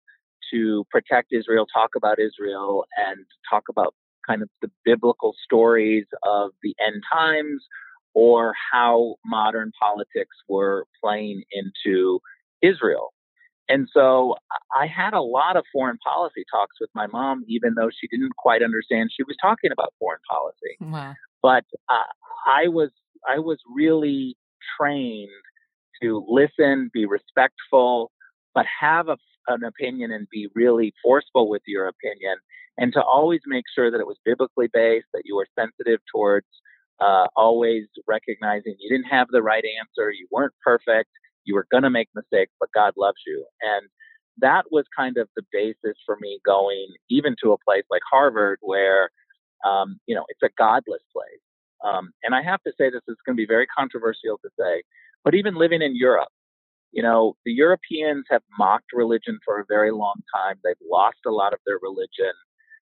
to 0.52 0.86
protect 0.92 1.32
Israel, 1.32 1.66
talk 1.74 1.92
about 1.96 2.20
Israel, 2.20 2.86
and 2.98 3.26
talk 3.50 3.64
about 3.70 3.96
kind 4.28 4.42
of 4.42 4.50
the 4.62 4.70
biblical 4.86 5.34
stories 5.44 6.06
of 6.24 6.52
the 6.62 6.76
end 6.86 7.02
times 7.12 7.64
or 8.14 8.54
how 8.72 9.16
modern 9.26 9.72
politics 9.82 10.36
were 10.48 10.86
playing 11.04 11.44
into 11.52 12.20
Israel. 12.62 13.14
And 13.70 13.88
so 13.94 14.36
I 14.76 14.88
had 14.88 15.14
a 15.14 15.22
lot 15.22 15.56
of 15.56 15.64
foreign 15.72 15.98
policy 16.00 16.44
talks 16.52 16.76
with 16.82 16.90
my 16.94 17.08
mom, 17.08 17.44
even 17.48 17.76
though 17.76 17.90
she 17.90 18.08
didn't 18.08 18.36
quite 18.38 18.62
understand 18.62 19.10
she 19.12 19.24
was 19.24 19.38
talking 19.42 19.72
about 19.72 19.94
foreign 20.00 20.20
policy. 20.30 20.78
Wow. 20.82 21.14
But 21.42 21.66
uh, 21.90 22.12
I 22.46 22.68
was 22.68 22.90
I 23.28 23.40
was 23.40 23.58
really 23.74 24.36
trained 24.80 25.30
to 26.02 26.26
listen, 26.28 26.90
be 26.94 27.06
respectful, 27.06 28.12
but 28.54 28.66
have 28.80 29.08
a, 29.08 29.18
an 29.48 29.64
opinion 29.64 30.12
and 30.12 30.28
be 30.30 30.50
really 30.56 30.94
forceful 31.02 31.50
with 31.50 31.62
your 31.66 31.88
opinion, 31.88 32.36
and 32.78 32.92
to 32.94 33.02
always 33.02 33.42
make 33.46 33.66
sure 33.74 33.90
that 33.92 34.02
it 34.02 34.08
was 34.08 34.18
biblically 34.26 34.68
based, 34.74 35.08
that 35.14 35.24
you 35.26 35.36
were 35.38 35.48
sensitive 35.58 36.00
towards 36.14 36.48
uh, 37.00 37.28
always 37.36 37.84
recognizing 38.08 38.76
you 38.80 38.90
didn't 38.90 39.10
have 39.10 39.28
the 39.32 39.42
right 39.42 39.64
answer, 39.80 40.12
you 40.12 40.28
weren't 40.32 40.54
perfect, 40.64 41.10
you 41.46 41.56
were 41.56 41.68
going 41.72 41.84
to 41.84 41.90
make 41.90 42.10
mistakes, 42.16 42.52
but 42.60 42.70
God 42.74 42.94
loves 42.98 43.20
you. 43.26 43.46
And 43.62 43.88
that 44.40 44.66
was 44.72 44.86
kind 44.96 45.18
of 45.18 45.30
the 45.36 45.44
basis 45.52 45.98
for 46.06 46.18
me 46.20 46.40
going 46.46 46.88
even 47.10 47.36
to 47.44 47.52
a 47.52 47.58
place 47.58 47.84
like 47.92 48.02
Harvard 48.10 48.60
where, 48.62 49.10
um, 49.66 50.00
you 50.08 50.16
know, 50.16 50.26
it's 50.30 50.42
a 50.44 50.50
godless 50.58 51.04
place. 51.12 51.42
Um, 51.84 52.12
and 52.24 52.34
I 52.34 52.42
have 52.42 52.62
to 52.64 52.72
say 52.78 52.90
this 52.90 53.02
is 53.08 53.18
going 53.26 53.36
to 53.36 53.42
be 53.42 53.46
very 53.46 53.68
controversial 53.68 54.40
to 54.44 54.50
say, 54.58 54.84
but 55.24 55.36
even 55.36 55.56
living 55.56 55.82
in 55.82 55.96
Europe, 55.96 56.30
you 56.92 57.02
know, 57.02 57.36
the 57.46 57.52
Europeans 57.52 58.26
have 58.30 58.44
mocked 58.58 58.94
religion 58.94 59.40
for 59.44 59.60
a 59.60 59.66
very 59.68 59.92
long 59.92 60.16
time. 60.34 60.56
They've 60.64 60.76
lost 60.90 61.18
a 61.26 61.32
lot 61.32 61.54
of 61.54 61.60
their 61.66 61.80
religion. 61.82 62.34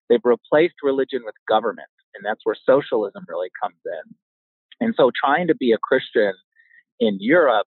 They've 0.08 0.20
replaced 0.24 0.74
religion 0.82 1.22
with 1.24 1.34
government, 1.48 1.88
and 2.14 2.24
that's 2.24 2.40
where 2.44 2.56
socialism 2.66 3.24
really 3.26 3.48
comes 3.60 3.80
in. 3.86 4.14
And 4.86 4.94
so 4.96 5.10
trying 5.18 5.46
to 5.46 5.54
be 5.54 5.72
a 5.72 5.78
Christian 5.78 6.34
in 7.00 7.16
Europe 7.20 7.66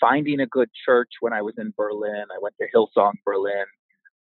finding 0.00 0.40
a 0.40 0.46
good 0.46 0.70
church 0.86 1.10
when 1.20 1.32
I 1.32 1.42
was 1.42 1.54
in 1.58 1.72
Berlin. 1.76 2.24
I 2.34 2.38
went 2.40 2.54
to 2.60 2.66
Hillsong 2.74 3.14
Berlin, 3.24 3.64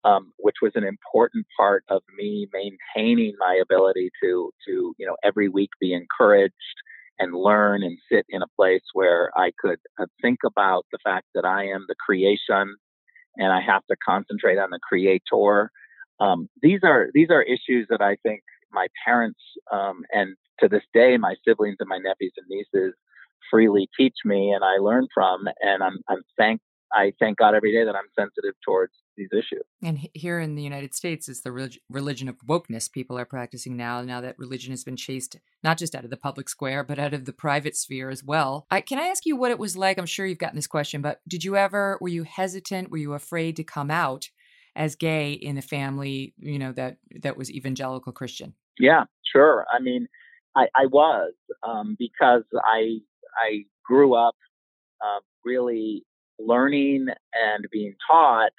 um, 0.04 0.32
which 0.38 0.56
was 0.62 0.72
an 0.74 0.84
important 0.84 1.46
part 1.56 1.84
of 1.88 2.02
me 2.16 2.48
maintaining 2.52 3.34
my 3.38 3.60
ability 3.62 4.10
to 4.22 4.50
to 4.66 4.94
you 4.98 5.06
know 5.06 5.16
every 5.24 5.48
week 5.48 5.70
be 5.80 5.94
encouraged 5.94 6.54
and 7.18 7.34
learn 7.34 7.82
and 7.82 7.98
sit 8.10 8.24
in 8.28 8.42
a 8.42 8.48
place 8.56 8.82
where 8.92 9.30
I 9.36 9.52
could 9.58 9.78
uh, 10.00 10.06
think 10.22 10.40
about 10.46 10.86
the 10.92 10.98
fact 11.02 11.26
that 11.34 11.44
I 11.44 11.64
am 11.64 11.84
the 11.88 11.96
creation 11.96 12.76
and 13.36 13.52
I 13.52 13.60
have 13.60 13.84
to 13.86 13.96
concentrate 14.04 14.58
on 14.58 14.70
the 14.70 14.78
creator. 14.80 15.70
Um, 16.20 16.48
these 16.62 16.80
are 16.82 17.08
these 17.14 17.30
are 17.30 17.42
issues 17.42 17.86
that 17.90 18.00
I 18.00 18.16
think 18.22 18.42
my 18.72 18.88
parents 19.04 19.40
um, 19.72 20.02
and 20.12 20.36
to 20.60 20.68
this 20.68 20.82
day 20.92 21.16
my 21.16 21.34
siblings 21.46 21.76
and 21.80 21.88
my 21.88 21.98
nephews 21.98 22.32
and 22.36 22.46
nieces 22.48 22.94
freely 23.50 23.88
teach 23.98 24.16
me 24.24 24.52
and 24.52 24.64
I 24.64 24.76
learn 24.80 25.06
from. 25.12 25.46
And 25.60 25.82
I'm, 25.82 25.98
I'm 26.08 26.22
thank, 26.36 26.60
I 26.92 27.12
thank 27.18 27.38
God 27.38 27.54
every 27.54 27.72
day 27.72 27.84
that 27.84 27.94
I'm 27.94 28.08
sensitive 28.18 28.54
towards 28.64 28.92
these 29.16 29.28
issues. 29.32 29.64
And 29.82 30.08
here 30.14 30.38
in 30.38 30.54
the 30.54 30.62
United 30.62 30.94
States 30.94 31.28
is 31.28 31.42
the 31.42 31.52
relig- 31.52 31.80
religion 31.90 32.28
of 32.28 32.38
wokeness 32.46 32.90
people 32.90 33.18
are 33.18 33.24
practicing 33.24 33.76
now, 33.76 34.00
now 34.00 34.20
that 34.20 34.38
religion 34.38 34.70
has 34.70 34.84
been 34.84 34.96
chased 34.96 35.36
not 35.62 35.76
just 35.76 35.94
out 35.94 36.04
of 36.04 36.10
the 36.10 36.16
public 36.16 36.48
square, 36.48 36.84
but 36.84 36.98
out 36.98 37.12
of 37.12 37.24
the 37.24 37.32
private 37.32 37.76
sphere 37.76 38.10
as 38.10 38.22
well. 38.22 38.66
I, 38.70 38.80
can 38.80 38.98
I 38.98 39.08
ask 39.08 39.26
you 39.26 39.36
what 39.36 39.50
it 39.50 39.58
was 39.58 39.76
like? 39.76 39.98
I'm 39.98 40.06
sure 40.06 40.24
you've 40.24 40.38
gotten 40.38 40.56
this 40.56 40.66
question, 40.66 41.02
but 41.02 41.20
did 41.26 41.44
you 41.44 41.56
ever, 41.56 41.98
were 42.00 42.08
you 42.08 42.22
hesitant? 42.22 42.90
Were 42.90 42.98
you 42.98 43.14
afraid 43.14 43.56
to 43.56 43.64
come 43.64 43.90
out 43.90 44.30
as 44.76 44.94
gay 44.94 45.32
in 45.32 45.58
a 45.58 45.62
family, 45.62 46.34
you 46.38 46.58
know, 46.58 46.72
that, 46.72 46.98
that 47.22 47.36
was 47.36 47.50
evangelical 47.50 48.12
Christian? 48.12 48.54
Yeah, 48.78 49.04
sure. 49.32 49.66
I 49.76 49.80
mean, 49.82 50.06
I, 50.56 50.68
I 50.76 50.86
was 50.86 51.32
um, 51.66 51.96
because 51.98 52.44
I 52.64 52.98
I 53.38 53.64
grew 53.84 54.14
up 54.14 54.36
uh, 55.02 55.20
really 55.44 56.04
learning 56.38 57.08
and 57.34 57.66
being 57.72 57.94
taught 58.10 58.52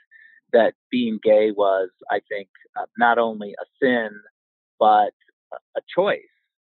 that 0.54 0.74
being 0.92 1.20
gay 1.24 1.52
was, 1.52 1.90
I 2.12 2.22
think, 2.30 2.50
uh, 2.80 2.86
not 2.98 3.18
only 3.18 3.52
a 3.62 3.66
sin 3.82 4.12
but 4.80 5.12
a 5.76 5.82
choice. 5.94 6.22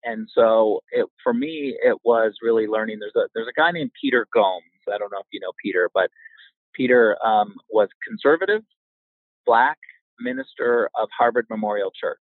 And 0.05 0.29
so, 0.35 0.81
it, 0.91 1.07
for 1.23 1.33
me, 1.33 1.77
it 1.83 1.99
was 2.05 2.35
really 2.43 2.67
learning. 2.67 2.99
There's 2.99 3.15
a 3.17 3.29
there's 3.35 3.49
a 3.49 3.59
guy 3.61 3.71
named 3.71 3.93
Peter 4.01 4.27
Gomes. 4.35 4.65
I 4.93 4.99
don't 4.99 5.13
know 5.13 5.21
if 5.21 5.27
you 5.33 5.41
know 5.41 5.53
Peter, 5.63 5.91
but 5.95 6.11
Peter 6.75 7.17
um, 7.25 7.55
was 7.71 7.89
conservative, 8.07 8.63
black 9.47 9.79
minister 10.21 10.91
of 11.01 11.09
Harvard 11.17 11.47
Memorial 11.51 11.93
Church, 11.99 12.19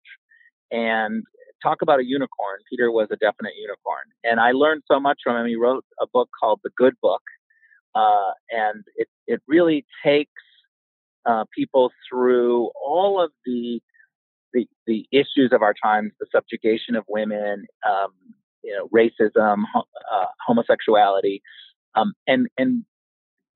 and 0.72 1.24
talk 1.62 1.82
about 1.82 2.00
a 2.00 2.06
unicorn. 2.06 2.60
Peter 2.70 2.92
was 2.92 3.08
a 3.12 3.16
definite 3.16 3.54
unicorn. 3.60 4.06
And 4.24 4.40
I 4.40 4.52
learned 4.52 4.84
so 4.90 5.00
much 5.00 5.20
from 5.24 5.38
him. 5.38 5.48
He 5.48 5.56
wrote 5.56 5.86
a 6.02 6.08
book 6.08 6.30
called 6.40 6.60
The 6.64 6.72
Good 6.76 6.96
Book. 7.02 7.22
Uh, 7.94 8.32
and 8.50 8.84
it, 8.96 9.08
it 9.28 9.42
really 9.48 9.86
takes 10.04 10.32
uh, 11.26 11.46
people 11.56 11.92
through 12.10 12.72
all 12.84 13.22
of 13.22 13.32
the, 13.46 13.82
the, 14.54 14.68
the 14.88 15.06
issues 15.12 15.52
of 15.52 15.62
our 15.62 15.74
times, 15.84 16.12
the 16.20 16.28
subjugation 16.34 16.96
of 16.96 17.04
women, 17.08 17.66
um, 17.88 18.12
you 18.64 18.74
know, 18.74 18.88
racism, 18.96 19.64
uh, 19.76 20.26
homosexuality, 20.46 21.42
um, 21.96 22.14
and, 22.28 22.48
and 22.58 22.86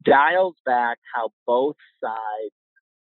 dials 0.04 0.56
back 0.66 0.98
how 1.16 1.30
both 1.48 1.76
sides 2.04 2.54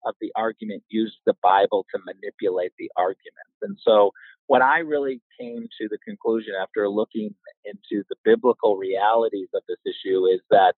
of 0.07 0.15
the 0.21 0.31
argument 0.37 0.83
use 0.89 1.17
the 1.27 1.35
Bible 1.43 1.85
to 1.95 2.01
manipulate 2.07 2.73
the 2.79 2.91
arguments. 2.97 3.57
And 3.63 3.77
so, 3.83 4.13
what 4.47 4.63
I 4.63 4.79
really 4.79 5.21
came 5.39 5.67
to 5.81 5.89
the 5.89 5.99
conclusion 5.99 6.55
after 6.61 6.89
looking 6.89 7.35
into 7.65 8.05
the 8.09 8.17
biblical 8.25 8.77
realities 8.77 9.49
of 9.55 9.63
this 9.69 9.79
issue 9.85 10.27
is 10.27 10.41
that 10.51 10.75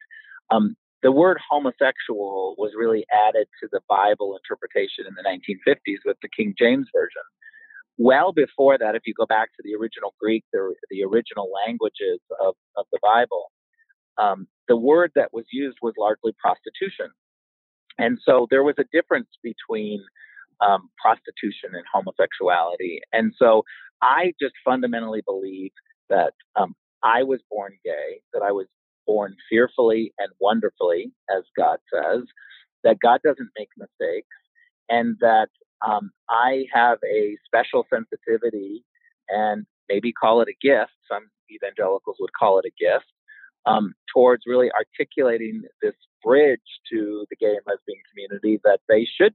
um, 0.50 0.76
the 1.02 1.12
word 1.12 1.38
homosexual 1.48 2.54
was 2.58 2.72
really 2.76 3.04
added 3.12 3.46
to 3.62 3.68
the 3.70 3.80
Bible 3.88 4.36
interpretation 4.36 5.04
in 5.06 5.14
the 5.14 5.22
1950s 5.22 5.98
with 6.04 6.16
the 6.22 6.28
King 6.28 6.54
James 6.58 6.88
Version. 6.94 7.22
Well 7.98 8.32
before 8.32 8.78
that, 8.78 8.94
if 8.94 9.02
you 9.06 9.14
go 9.14 9.26
back 9.26 9.50
to 9.56 9.62
the 9.64 9.74
original 9.74 10.14
Greek, 10.20 10.44
the, 10.52 10.74
the 10.90 11.04
original 11.04 11.50
languages 11.66 12.20
of, 12.40 12.54
of 12.76 12.86
the 12.92 12.98
Bible, 13.02 13.50
um, 14.16 14.48
the 14.66 14.76
word 14.76 15.12
that 15.14 15.32
was 15.32 15.44
used 15.52 15.78
was 15.82 15.94
largely 15.98 16.32
prostitution. 16.40 17.10
And 17.98 18.18
so 18.24 18.46
there 18.50 18.62
was 18.62 18.76
a 18.78 18.84
difference 18.92 19.28
between 19.42 20.02
um, 20.61 20.90
prostitution 21.00 21.70
and 21.72 21.84
homosexuality. 21.92 23.00
And 23.12 23.32
so 23.38 23.62
I 24.02 24.32
just 24.40 24.54
fundamentally 24.64 25.22
believe 25.26 25.72
that 26.09 26.32
um, 26.56 26.74
I 27.02 27.22
was 27.22 27.40
born 27.50 27.78
gay, 27.84 28.20
that 28.32 28.42
I 28.42 28.52
was 28.52 28.66
born 29.06 29.36
fearfully 29.48 30.12
and 30.18 30.30
wonderfully, 30.40 31.12
as 31.34 31.44
God 31.56 31.78
says, 31.92 32.22
that 32.84 32.98
God 33.00 33.20
doesn't 33.24 33.50
make 33.59 33.68
mistakes, 33.76 34.28
and 34.88 35.16
that 35.20 35.48
um, 35.86 36.11
I 36.28 36.66
have 36.72 36.98
a 37.09 37.36
special 37.44 37.86
sensitivity 37.92 38.84
and 39.28 39.66
maybe 39.88 40.12
call 40.12 40.40
it 40.40 40.48
a 40.48 40.66
gift. 40.66 40.92
Some 41.11 41.28
evangelicals 41.50 42.16
would 42.20 42.32
call 42.38 42.59
it 42.59 42.66
a 42.66 42.82
gift 42.82 43.06
um, 43.66 43.94
towards 44.12 44.44
really 44.46 44.70
articulating 44.72 45.62
this 45.82 45.94
bridge 46.22 46.61
to 46.90 47.26
the 47.30 47.36
gay 47.36 47.50
and 47.50 47.66
lesbian 47.66 48.00
community 48.11 48.61
that 48.64 48.80
they 48.88 49.06
should 49.06 49.34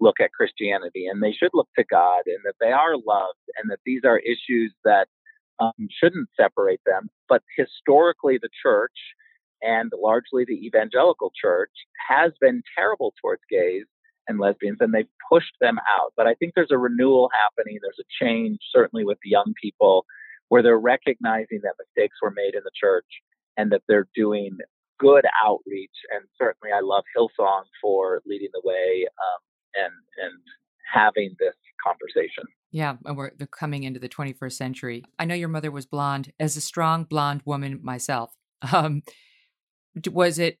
look 0.00 0.20
at 0.20 0.32
Christianity 0.32 1.06
and 1.06 1.22
they 1.22 1.32
should 1.32 1.50
look 1.54 1.68
to 1.78 1.84
God 1.84 2.22
and 2.26 2.38
that 2.44 2.54
they 2.60 2.72
are 2.72 2.96
loved 2.96 3.44
and 3.56 3.70
that 3.70 3.80
these 3.84 4.02
are 4.04 4.18
issues 4.18 4.74
that 4.84 5.08
um, 5.60 5.88
shouldn't 6.02 6.28
separate 6.38 6.80
them. 6.86 7.10
But 7.28 7.42
historically, 7.56 8.38
the 8.38 8.48
church 8.62 8.96
and 9.62 9.92
largely 10.00 10.44
the 10.46 10.66
evangelical 10.66 11.32
church 11.38 11.72
has 12.08 12.32
been 12.40 12.62
terrible 12.76 13.12
towards 13.20 13.42
gays 13.50 13.84
and 14.26 14.38
lesbians 14.38 14.78
and 14.80 14.94
they've 14.94 15.06
pushed 15.30 15.54
them 15.60 15.78
out. 15.78 16.12
But 16.16 16.26
I 16.26 16.34
think 16.34 16.54
there's 16.54 16.72
a 16.72 16.78
renewal 16.78 17.30
happening. 17.44 17.78
There's 17.82 18.00
a 18.00 18.24
change, 18.24 18.58
certainly 18.72 19.04
with 19.04 19.18
the 19.22 19.30
young 19.30 19.52
people, 19.60 20.06
where 20.48 20.62
they're 20.62 20.78
recognizing 20.78 21.60
that 21.62 21.74
mistakes 21.78 22.16
were 22.22 22.32
made 22.34 22.54
in 22.54 22.62
the 22.64 22.70
church 22.74 23.06
and 23.56 23.70
that 23.72 23.82
they're 23.86 24.08
doing 24.14 24.56
good 24.98 25.24
outreach. 25.44 25.96
And 26.14 26.24
certainly, 26.38 26.72
I 26.72 26.80
love 26.80 27.04
Hillsong 27.16 27.64
for 27.80 28.20
leading 28.26 28.50
the 28.52 28.62
way 28.64 29.06
um, 29.06 29.40
and 29.74 29.92
and 30.22 30.40
having 30.92 31.36
this 31.38 31.54
conversation. 31.84 32.44
Yeah, 32.72 32.96
and 33.04 33.16
we're 33.16 33.30
coming 33.50 33.82
into 33.84 33.98
the 33.98 34.08
21st 34.08 34.52
century. 34.52 35.04
I 35.18 35.24
know 35.24 35.34
your 35.34 35.48
mother 35.48 35.70
was 35.70 35.86
blonde. 35.86 36.32
As 36.38 36.56
a 36.56 36.60
strong 36.60 37.04
blonde 37.04 37.42
woman 37.44 37.80
myself, 37.82 38.32
um, 38.72 39.02
was 40.10 40.38
it 40.38 40.58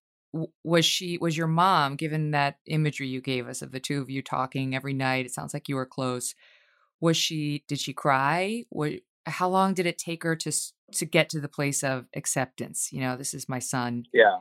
was 0.62 0.84
she 0.84 1.18
was 1.18 1.36
your 1.36 1.48
mom 1.48 1.96
given 1.96 2.30
that 2.30 2.58
imagery 2.66 3.08
you 3.08 3.20
gave 3.20 3.48
us 3.48 3.62
of 3.62 3.72
the 3.72 3.80
two 3.80 4.00
of 4.00 4.08
you 4.08 4.22
talking 4.22 4.76
every 4.76 4.92
night 4.92 5.26
it 5.26 5.32
sounds 5.32 5.52
like 5.52 5.68
you 5.68 5.74
were 5.74 5.84
close 5.84 6.36
was 7.00 7.16
she 7.16 7.64
did 7.66 7.80
she 7.80 7.92
cry 7.92 8.62
what 8.68 8.92
how 9.26 9.48
long 9.48 9.74
did 9.74 9.86
it 9.86 9.98
take 9.98 10.22
her 10.22 10.36
to 10.36 10.52
to 10.92 11.04
get 11.04 11.28
to 11.30 11.40
the 11.40 11.48
place 11.48 11.82
of 11.82 12.06
acceptance. 12.14 12.90
You 12.92 13.00
know, 13.00 13.16
this 13.16 13.34
is 13.34 13.48
my 13.48 13.58
son. 13.58 14.04
Yeah. 14.12 14.38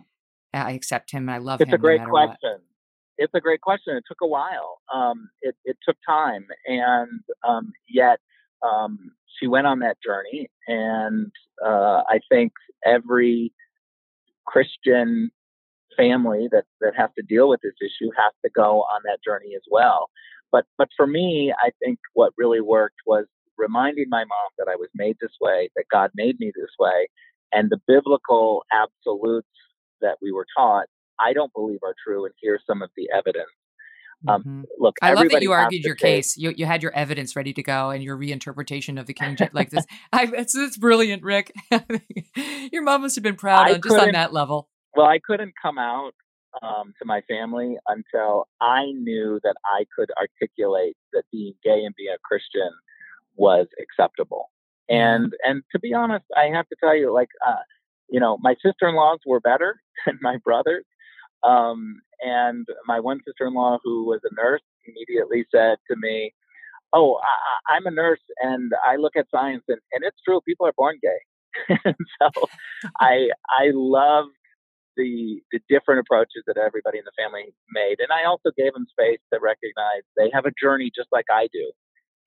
I 0.53 0.71
accept 0.71 1.11
him 1.11 1.29
and 1.29 1.31
I 1.31 1.37
love 1.37 1.61
it's 1.61 1.69
him. 1.69 1.75
It's 1.75 1.79
a 1.79 1.81
great 1.81 2.01
no 2.01 2.07
question. 2.07 2.51
What. 2.51 2.61
It's 3.21 3.33
a 3.35 3.41
great 3.41 3.59
question. 3.59 3.97
It 3.97 4.05
took 4.07 4.21
a 4.23 4.27
while. 4.27 4.79
Um, 4.93 5.29
it, 5.41 5.55
it 5.65 5.77
took 5.87 5.97
time. 6.07 6.47
And 6.65 7.19
um, 7.47 7.73
yet 7.87 8.19
um, 8.65 9.11
she 9.37 9.45
went 9.45 9.67
on 9.67 9.79
that 9.79 9.97
journey. 10.03 10.49
And 10.67 11.31
uh, 11.63 12.03
I 12.07 12.21
think 12.29 12.53
every 12.85 13.53
Christian 14.47 15.31
family 15.97 16.47
that, 16.53 16.63
that 16.79 16.93
has 16.95 17.09
to 17.17 17.23
deal 17.23 17.49
with 17.49 17.59
this 17.61 17.73
issue 17.81 18.09
has 18.17 18.31
to 18.45 18.49
go 18.55 18.83
on 18.83 19.01
that 19.03 19.19
journey 19.23 19.53
as 19.55 19.63
well. 19.69 20.09
But, 20.51 20.65
but 20.77 20.87
for 20.95 21.05
me, 21.05 21.53
I 21.61 21.71
think 21.83 21.99
what 22.13 22.31
really 22.37 22.61
worked 22.61 23.01
was 23.05 23.25
reminding 23.57 24.05
my 24.09 24.23
mom 24.23 24.49
that 24.57 24.69
I 24.71 24.77
was 24.77 24.89
made 24.95 25.17
this 25.19 25.35
way, 25.41 25.69
that 25.75 25.83
God 25.91 26.09
made 26.15 26.39
me 26.39 26.53
this 26.55 26.71
way, 26.79 27.09
and 27.51 27.69
the 27.69 27.81
biblical 27.85 28.63
absolutes 28.71 29.47
that 30.01 30.15
we 30.21 30.31
were 30.31 30.45
taught, 30.57 30.87
I 31.19 31.33
don't 31.33 31.51
believe 31.53 31.79
are 31.83 31.95
true. 32.03 32.25
And 32.25 32.33
here's 32.41 32.61
some 32.65 32.81
of 32.81 32.89
the 32.95 33.09
evidence. 33.15 33.49
Um, 34.27 34.41
mm-hmm. 34.41 34.61
Look, 34.77 34.95
I 35.01 35.13
love 35.13 35.29
that 35.29 35.41
you 35.41 35.53
argued 35.53 35.83
your 35.85 35.95
case. 35.95 36.35
You 36.35 36.53
you 36.55 36.65
had 36.65 36.83
your 36.83 36.93
evidence 36.93 37.35
ready 37.35 37.53
to 37.53 37.63
go 37.63 37.89
and 37.89 38.03
your 38.03 38.17
reinterpretation 38.17 38.99
of 38.99 39.05
the 39.05 39.13
King 39.13 39.37
James 39.37 39.53
like 39.53 39.69
this. 39.69 39.85
I, 40.11 40.29
it's, 40.33 40.55
it's 40.55 40.77
brilliant, 40.77 41.23
Ric. 41.23 41.53
your 42.71 42.83
mom 42.83 43.01
must 43.01 43.15
have 43.15 43.23
been 43.23 43.37
proud 43.37 43.71
on, 43.71 43.81
just 43.81 43.95
on 43.95 44.11
that 44.11 44.33
level. 44.33 44.67
Well, 44.93 45.05
I 45.05 45.19
couldn't 45.19 45.53
come 45.61 45.77
out 45.77 46.11
um, 46.61 46.93
to 46.99 47.05
my 47.05 47.21
family 47.29 47.77
until 47.87 48.47
I 48.59 48.85
knew 48.91 49.39
that 49.43 49.55
I 49.65 49.85
could 49.95 50.09
articulate 50.19 50.97
that 51.13 51.23
being 51.31 51.53
gay 51.63 51.83
and 51.85 51.95
being 51.95 52.13
a 52.13 52.19
Christian 52.23 52.71
was 53.35 53.67
acceptable. 53.81 54.49
And 54.89 55.33
and 55.43 55.63
to 55.71 55.79
be 55.79 55.93
honest, 55.93 56.25
I 56.35 56.47
have 56.53 56.67
to 56.69 56.75
tell 56.79 56.95
you, 56.95 57.13
like, 57.13 57.29
uh, 57.47 57.63
you 58.09 58.19
know, 58.19 58.37
my 58.41 58.55
sister-in-laws 58.65 59.19
were 59.25 59.39
better 59.39 59.79
than 60.05 60.19
my 60.21 60.37
brothers. 60.37 60.85
Um, 61.43 62.01
and 62.21 62.65
my 62.85 62.99
one 62.99 63.19
sister-in-law, 63.25 63.79
who 63.83 64.05
was 64.05 64.21
a 64.23 64.33
nurse, 64.35 64.61
immediately 64.85 65.45
said 65.53 65.77
to 65.89 65.95
me, 65.97 66.33
"Oh, 66.93 67.19
I, 67.23 67.75
I'm 67.75 67.85
a 67.85 67.91
nurse, 67.91 68.21
and 68.41 68.71
I 68.85 68.97
look 68.97 69.13
at 69.15 69.27
science, 69.31 69.63
and, 69.67 69.79
and 69.93 70.03
it's 70.03 70.21
true, 70.25 70.41
people 70.45 70.67
are 70.67 70.73
born 70.75 70.97
gay." 71.01 71.73
so, 72.21 72.47
I 72.99 73.29
I 73.49 73.71
loved 73.73 74.35
the 74.97 75.41
the 75.51 75.59
different 75.69 76.01
approaches 76.01 76.43
that 76.47 76.57
everybody 76.57 76.97
in 76.97 77.05
the 77.05 77.23
family 77.23 77.53
made, 77.71 77.99
and 77.99 78.09
I 78.11 78.27
also 78.27 78.51
gave 78.57 78.73
them 78.73 78.85
space 78.89 79.19
to 79.33 79.39
recognize 79.39 80.03
they 80.17 80.29
have 80.33 80.45
a 80.45 80.51
journey 80.61 80.91
just 80.93 81.09
like 81.11 81.25
I 81.31 81.47
do, 81.53 81.71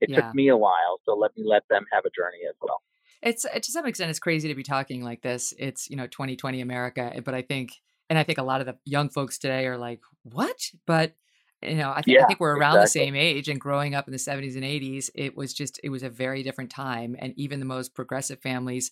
it 0.00 0.10
yeah. 0.10 0.20
took 0.20 0.34
me 0.34 0.48
a 0.48 0.56
while, 0.56 1.00
so 1.04 1.14
let 1.14 1.30
me 1.36 1.44
let 1.46 1.62
them 1.70 1.84
have 1.92 2.04
a 2.04 2.10
journey 2.10 2.40
as 2.48 2.56
well. 2.60 2.82
It's 3.22 3.42
to 3.42 3.72
some 3.72 3.86
extent 3.86 4.10
it's 4.10 4.18
crazy 4.18 4.48
to 4.48 4.54
be 4.54 4.64
talking 4.64 5.04
like 5.04 5.22
this. 5.22 5.54
It's 5.58 5.88
you 5.88 5.96
know 5.96 6.06
2020 6.06 6.60
America, 6.60 7.12
but 7.24 7.34
I 7.34 7.42
think 7.42 7.72
and 8.10 8.18
I 8.18 8.24
think 8.24 8.38
a 8.38 8.42
lot 8.42 8.60
of 8.60 8.66
the 8.66 8.76
young 8.84 9.08
folks 9.08 9.38
today 9.38 9.66
are 9.66 9.78
like, 9.78 10.00
what? 10.22 10.70
But 10.86 11.14
you 11.62 11.76
know, 11.76 11.90
I 11.90 12.02
think 12.02 12.16
yeah, 12.16 12.24
I 12.24 12.26
think 12.26 12.40
we're 12.40 12.56
around 12.56 12.76
exactly. 12.76 13.00
the 13.00 13.06
same 13.06 13.14
age 13.14 13.48
and 13.48 13.60
growing 13.60 13.94
up 13.94 14.08
in 14.08 14.12
the 14.12 14.18
70s 14.18 14.54
and 14.54 14.64
80s, 14.64 15.10
it 15.14 15.36
was 15.36 15.54
just 15.54 15.78
it 15.82 15.90
was 15.90 16.02
a 16.02 16.10
very 16.10 16.42
different 16.42 16.70
time 16.70 17.16
and 17.18 17.32
even 17.36 17.60
the 17.60 17.66
most 17.66 17.94
progressive 17.94 18.40
families 18.40 18.90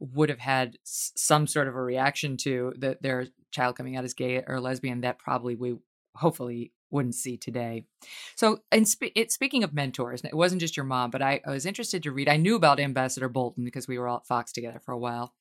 would 0.00 0.28
have 0.30 0.38
had 0.38 0.78
some 0.84 1.46
sort 1.46 1.68
of 1.68 1.74
a 1.74 1.82
reaction 1.82 2.36
to 2.38 2.72
the, 2.76 2.98
their 3.00 3.26
child 3.50 3.76
coming 3.76 3.96
out 3.96 4.04
as 4.04 4.14
gay 4.14 4.42
or 4.46 4.60
lesbian 4.60 5.02
that 5.02 5.18
probably 5.18 5.54
we 5.54 5.76
hopefully 6.16 6.72
wouldn't 6.90 7.14
see 7.14 7.36
today. 7.36 7.84
So, 8.34 8.60
and 8.72 8.88
spe- 8.88 9.12
it, 9.14 9.30
speaking 9.30 9.62
of 9.62 9.72
mentors, 9.72 10.22
it 10.24 10.34
wasn't 10.34 10.60
just 10.60 10.76
your 10.76 10.84
mom, 10.84 11.10
but 11.10 11.22
I, 11.22 11.40
I, 11.46 11.50
was 11.50 11.66
interested 11.66 12.02
to 12.02 12.12
read. 12.12 12.28
I 12.28 12.36
knew 12.36 12.56
about 12.56 12.80
Ambassador 12.80 13.28
Bolton 13.28 13.64
because 13.64 13.86
we 13.86 13.98
were 13.98 14.08
all 14.08 14.18
at 14.18 14.26
Fox 14.26 14.52
together 14.52 14.80
for 14.84 14.92
a 14.92 14.98
while. 14.98 15.34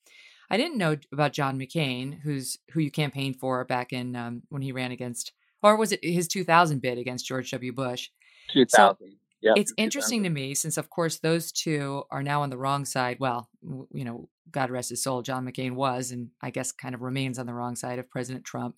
I 0.50 0.58
didn't 0.58 0.78
know 0.78 0.97
about 1.12 1.34
John 1.34 1.60
McCain, 1.60 2.20
who's 2.22 2.58
who 2.72 2.80
you 2.80 2.91
campaigned 2.91 3.39
for 3.39 3.64
back 3.66 3.93
in 3.93 4.16
um, 4.16 4.43
when 4.50 4.62
he 4.62 4.72
ran 4.72 4.91
against, 4.91 5.32
or 5.62 5.76
was 5.76 5.91
it 5.91 6.00
his 6.04 6.28
2000 6.28 6.82
bid 6.82 6.97
against 6.97 7.26
George 7.26 7.52
W. 7.52 7.72
Bush? 7.72 8.10
2000. 8.52 8.70
So, 8.70 8.97
Yep, 9.41 9.56
it's 9.58 9.74
interesting 9.78 10.24
to 10.24 10.30
me 10.30 10.54
since, 10.54 10.76
of 10.78 10.89
course, 10.89 11.20
those 11.20 11.54
two 11.54 12.04
are 12.12 12.22
now 12.22 12.41
on 12.41 12.50
the 12.50 12.58
wrong 12.58 12.84
side. 12.84 13.18
Well, 13.22 13.50
you 13.62 14.04
know, 14.04 14.28
God 14.52 14.70
rest 14.70 14.89
his 14.89 15.02
soul, 15.02 15.22
John 15.22 15.45
McCain 15.45 15.76
was, 15.76 16.12
and 16.12 16.30
I 16.41 16.50
guess 16.50 16.74
kind 16.74 16.93
of 16.93 17.02
remains 17.02 17.39
on 17.39 17.45
the 17.45 17.54
wrong 17.54 17.78
side 17.78 18.00
of 18.00 18.10
President 18.10 18.43
Trump. 18.43 18.76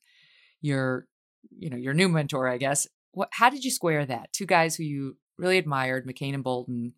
Your, 0.61 1.07
you 1.57 1.71
know, 1.71 1.77
your 1.77 1.95
new 1.95 2.07
mentor, 2.07 2.47
I 2.47 2.57
guess. 2.57 2.85
What? 3.11 3.29
How 3.31 3.49
did 3.49 3.63
you 3.63 3.71
square 3.71 4.05
that? 4.05 4.31
Two 4.33 4.45
guys 4.45 4.75
who 4.75 4.83
you 4.83 5.17
really 5.39 5.57
admired, 5.57 6.05
McCain 6.05 6.35
and 6.35 6.43
Bolton, 6.43 6.93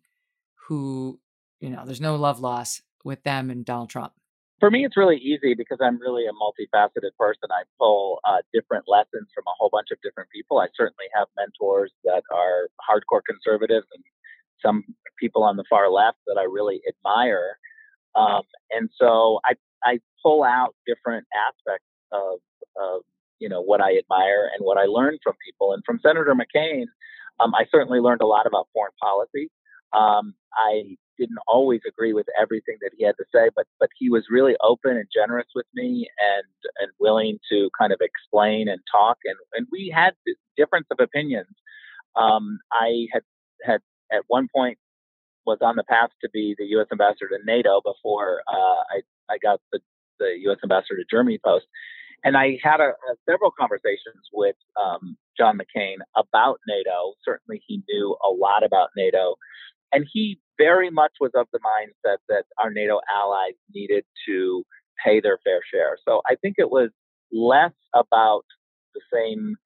who, 0.68 1.18
you 1.60 1.70
know, 1.70 1.84
there's 1.86 2.02
no 2.02 2.16
love 2.16 2.40
loss 2.40 2.82
with 3.02 3.22
them 3.22 3.48
and 3.48 3.64
Donald 3.64 3.88
Trump. 3.88 4.12
For 4.60 4.70
me, 4.70 4.84
it's 4.84 4.96
really 4.96 5.18
easy 5.18 5.54
because 5.54 5.78
I'm 5.82 6.00
really 6.00 6.24
a 6.26 6.32
multifaceted 6.32 7.10
person. 7.18 7.50
I 7.50 7.64
pull 7.78 8.20
uh, 8.24 8.38
different 8.52 8.84
lessons 8.86 9.28
from 9.34 9.44
a 9.46 9.54
whole 9.58 9.68
bunch 9.70 9.88
of 9.90 9.98
different 10.02 10.30
people. 10.30 10.58
I 10.58 10.68
certainly 10.74 11.06
have 11.14 11.28
mentors 11.36 11.92
that 12.04 12.22
are 12.32 12.68
hardcore 12.80 13.20
conservatives 13.26 13.86
and 13.92 14.04
some 14.64 14.84
people 15.18 15.42
on 15.42 15.56
the 15.56 15.64
far 15.68 15.90
left 15.90 16.18
that 16.26 16.38
I 16.38 16.44
really 16.44 16.80
admire. 16.88 17.58
Um, 18.14 18.42
and 18.70 18.88
so 18.96 19.40
I, 19.44 19.54
I 19.84 19.98
pull 20.22 20.44
out 20.44 20.74
different 20.86 21.26
aspects 21.34 21.86
of, 22.12 22.38
of, 22.80 23.02
you 23.40 23.48
know, 23.48 23.60
what 23.60 23.80
I 23.80 23.98
admire 23.98 24.50
and 24.54 24.64
what 24.64 24.78
I 24.78 24.84
learn 24.84 25.18
from 25.22 25.34
people. 25.44 25.72
And 25.72 25.82
from 25.84 25.98
Senator 26.00 26.34
McCain, 26.34 26.84
um, 27.40 27.54
I 27.54 27.64
certainly 27.70 27.98
learned 27.98 28.22
a 28.22 28.26
lot 28.26 28.46
about 28.46 28.68
foreign 28.72 28.92
policy. 29.02 29.50
Um, 29.92 30.34
I 30.56 30.96
didn't 31.18 31.38
always 31.48 31.80
agree 31.86 32.12
with 32.12 32.26
everything 32.40 32.76
that 32.80 32.90
he 32.96 33.04
had 33.04 33.16
to 33.18 33.24
say, 33.34 33.50
but 33.54 33.66
but 33.80 33.88
he 33.98 34.10
was 34.10 34.24
really 34.30 34.56
open 34.62 34.92
and 34.92 35.06
generous 35.14 35.48
with 35.54 35.66
me 35.74 36.08
and 36.18 36.46
and 36.78 36.92
willing 36.98 37.38
to 37.50 37.70
kind 37.78 37.92
of 37.92 38.00
explain 38.00 38.68
and 38.68 38.80
talk. 38.90 39.18
And 39.24 39.36
and 39.54 39.66
we 39.70 39.92
had 39.94 40.14
difference 40.56 40.86
of 40.90 40.98
opinions. 41.00 41.54
Um, 42.16 42.58
I 42.72 43.06
had 43.12 43.22
had 43.64 43.80
at 44.12 44.22
one 44.28 44.48
point 44.54 44.78
was 45.46 45.58
on 45.60 45.76
the 45.76 45.84
path 45.84 46.10
to 46.22 46.28
be 46.30 46.54
the 46.58 46.64
U.S. 46.66 46.86
ambassador 46.90 47.28
to 47.28 47.38
NATO 47.44 47.80
before 47.84 48.42
uh, 48.48 48.82
I 48.90 49.02
I 49.30 49.38
got 49.42 49.60
the 49.72 49.80
the 50.18 50.36
U.S. 50.42 50.58
ambassador 50.62 50.96
to 50.96 51.04
Germany 51.10 51.38
post. 51.44 51.66
And 52.26 52.38
I 52.38 52.58
had 52.62 52.80
a, 52.80 52.88
a 52.88 53.14
several 53.28 53.50
conversations 53.50 54.24
with 54.32 54.56
um, 54.82 55.16
John 55.36 55.58
McCain 55.58 55.96
about 56.16 56.58
NATO. 56.66 57.12
Certainly, 57.22 57.62
he 57.66 57.82
knew 57.88 58.16
a 58.24 58.30
lot 58.30 58.64
about 58.64 58.90
NATO, 58.96 59.36
and 59.92 60.06
he 60.10 60.40
very 60.58 60.90
much 60.90 61.12
was 61.20 61.32
of 61.34 61.46
the 61.52 61.58
mindset 61.58 62.18
that 62.28 62.44
our 62.58 62.70
NATO 62.70 63.00
allies 63.14 63.54
needed 63.74 64.04
to 64.26 64.64
pay 65.04 65.20
their 65.20 65.38
fair 65.44 65.60
share. 65.72 65.96
So 66.06 66.22
I 66.28 66.36
think 66.36 66.56
it 66.58 66.70
was 66.70 66.90
less 67.32 67.72
about 67.94 68.44
the 68.94 69.00
same 69.12 69.56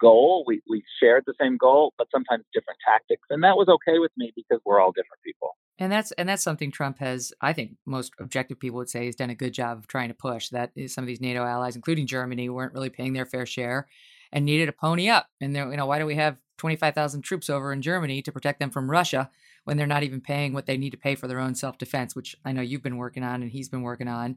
goal. 0.00 0.44
We, 0.46 0.62
we 0.68 0.82
shared 1.00 1.24
the 1.26 1.34
same 1.40 1.56
goal, 1.56 1.92
but 1.98 2.08
sometimes 2.10 2.44
different 2.54 2.78
tactics. 2.86 3.22
And 3.30 3.44
that 3.44 3.56
was 3.56 3.68
okay 3.68 3.98
with 3.98 4.12
me 4.16 4.32
because 4.34 4.60
we're 4.64 4.80
all 4.80 4.92
different 4.92 5.22
people. 5.24 5.56
And 5.78 5.90
that's 5.90 6.12
and 6.12 6.28
that's 6.28 6.42
something 6.42 6.70
Trump 6.70 6.98
has, 6.98 7.32
I 7.40 7.54
think, 7.54 7.72
most 7.86 8.12
objective 8.20 8.60
people 8.60 8.76
would 8.78 8.90
say 8.90 9.06
has 9.06 9.16
done 9.16 9.30
a 9.30 9.34
good 9.34 9.54
job 9.54 9.78
of 9.78 9.86
trying 9.86 10.08
to 10.08 10.14
push. 10.14 10.50
that 10.50 10.72
eh, 10.76 10.88
some 10.88 11.04
of 11.04 11.08
these 11.08 11.22
NATO 11.22 11.42
allies, 11.42 11.74
including 11.74 12.06
Germany, 12.06 12.50
weren't 12.50 12.74
really 12.74 12.90
paying 12.90 13.14
their 13.14 13.24
fair 13.24 13.46
share 13.46 13.88
and 14.30 14.44
needed 14.44 14.68
a 14.68 14.72
pony 14.72 15.08
up. 15.08 15.26
And 15.40 15.54
you 15.54 15.76
know, 15.76 15.86
why 15.86 15.98
do 15.98 16.04
we 16.04 16.16
have 16.16 16.36
25,000 16.58 17.22
troops 17.22 17.48
over 17.48 17.72
in 17.72 17.80
Germany 17.80 18.20
to 18.20 18.30
protect 18.30 18.60
them 18.60 18.68
from 18.68 18.90
Russia 18.90 19.30
when 19.70 19.76
they're 19.76 19.86
not 19.86 20.02
even 20.02 20.20
paying 20.20 20.52
what 20.52 20.66
they 20.66 20.76
need 20.76 20.90
to 20.90 20.96
pay 20.96 21.14
for 21.14 21.28
their 21.28 21.38
own 21.38 21.54
self 21.54 21.78
defense, 21.78 22.16
which 22.16 22.34
I 22.44 22.50
know 22.50 22.60
you've 22.60 22.82
been 22.82 22.96
working 22.96 23.22
on 23.22 23.40
and 23.40 23.52
he's 23.52 23.68
been 23.68 23.82
working 23.82 24.08
on. 24.08 24.34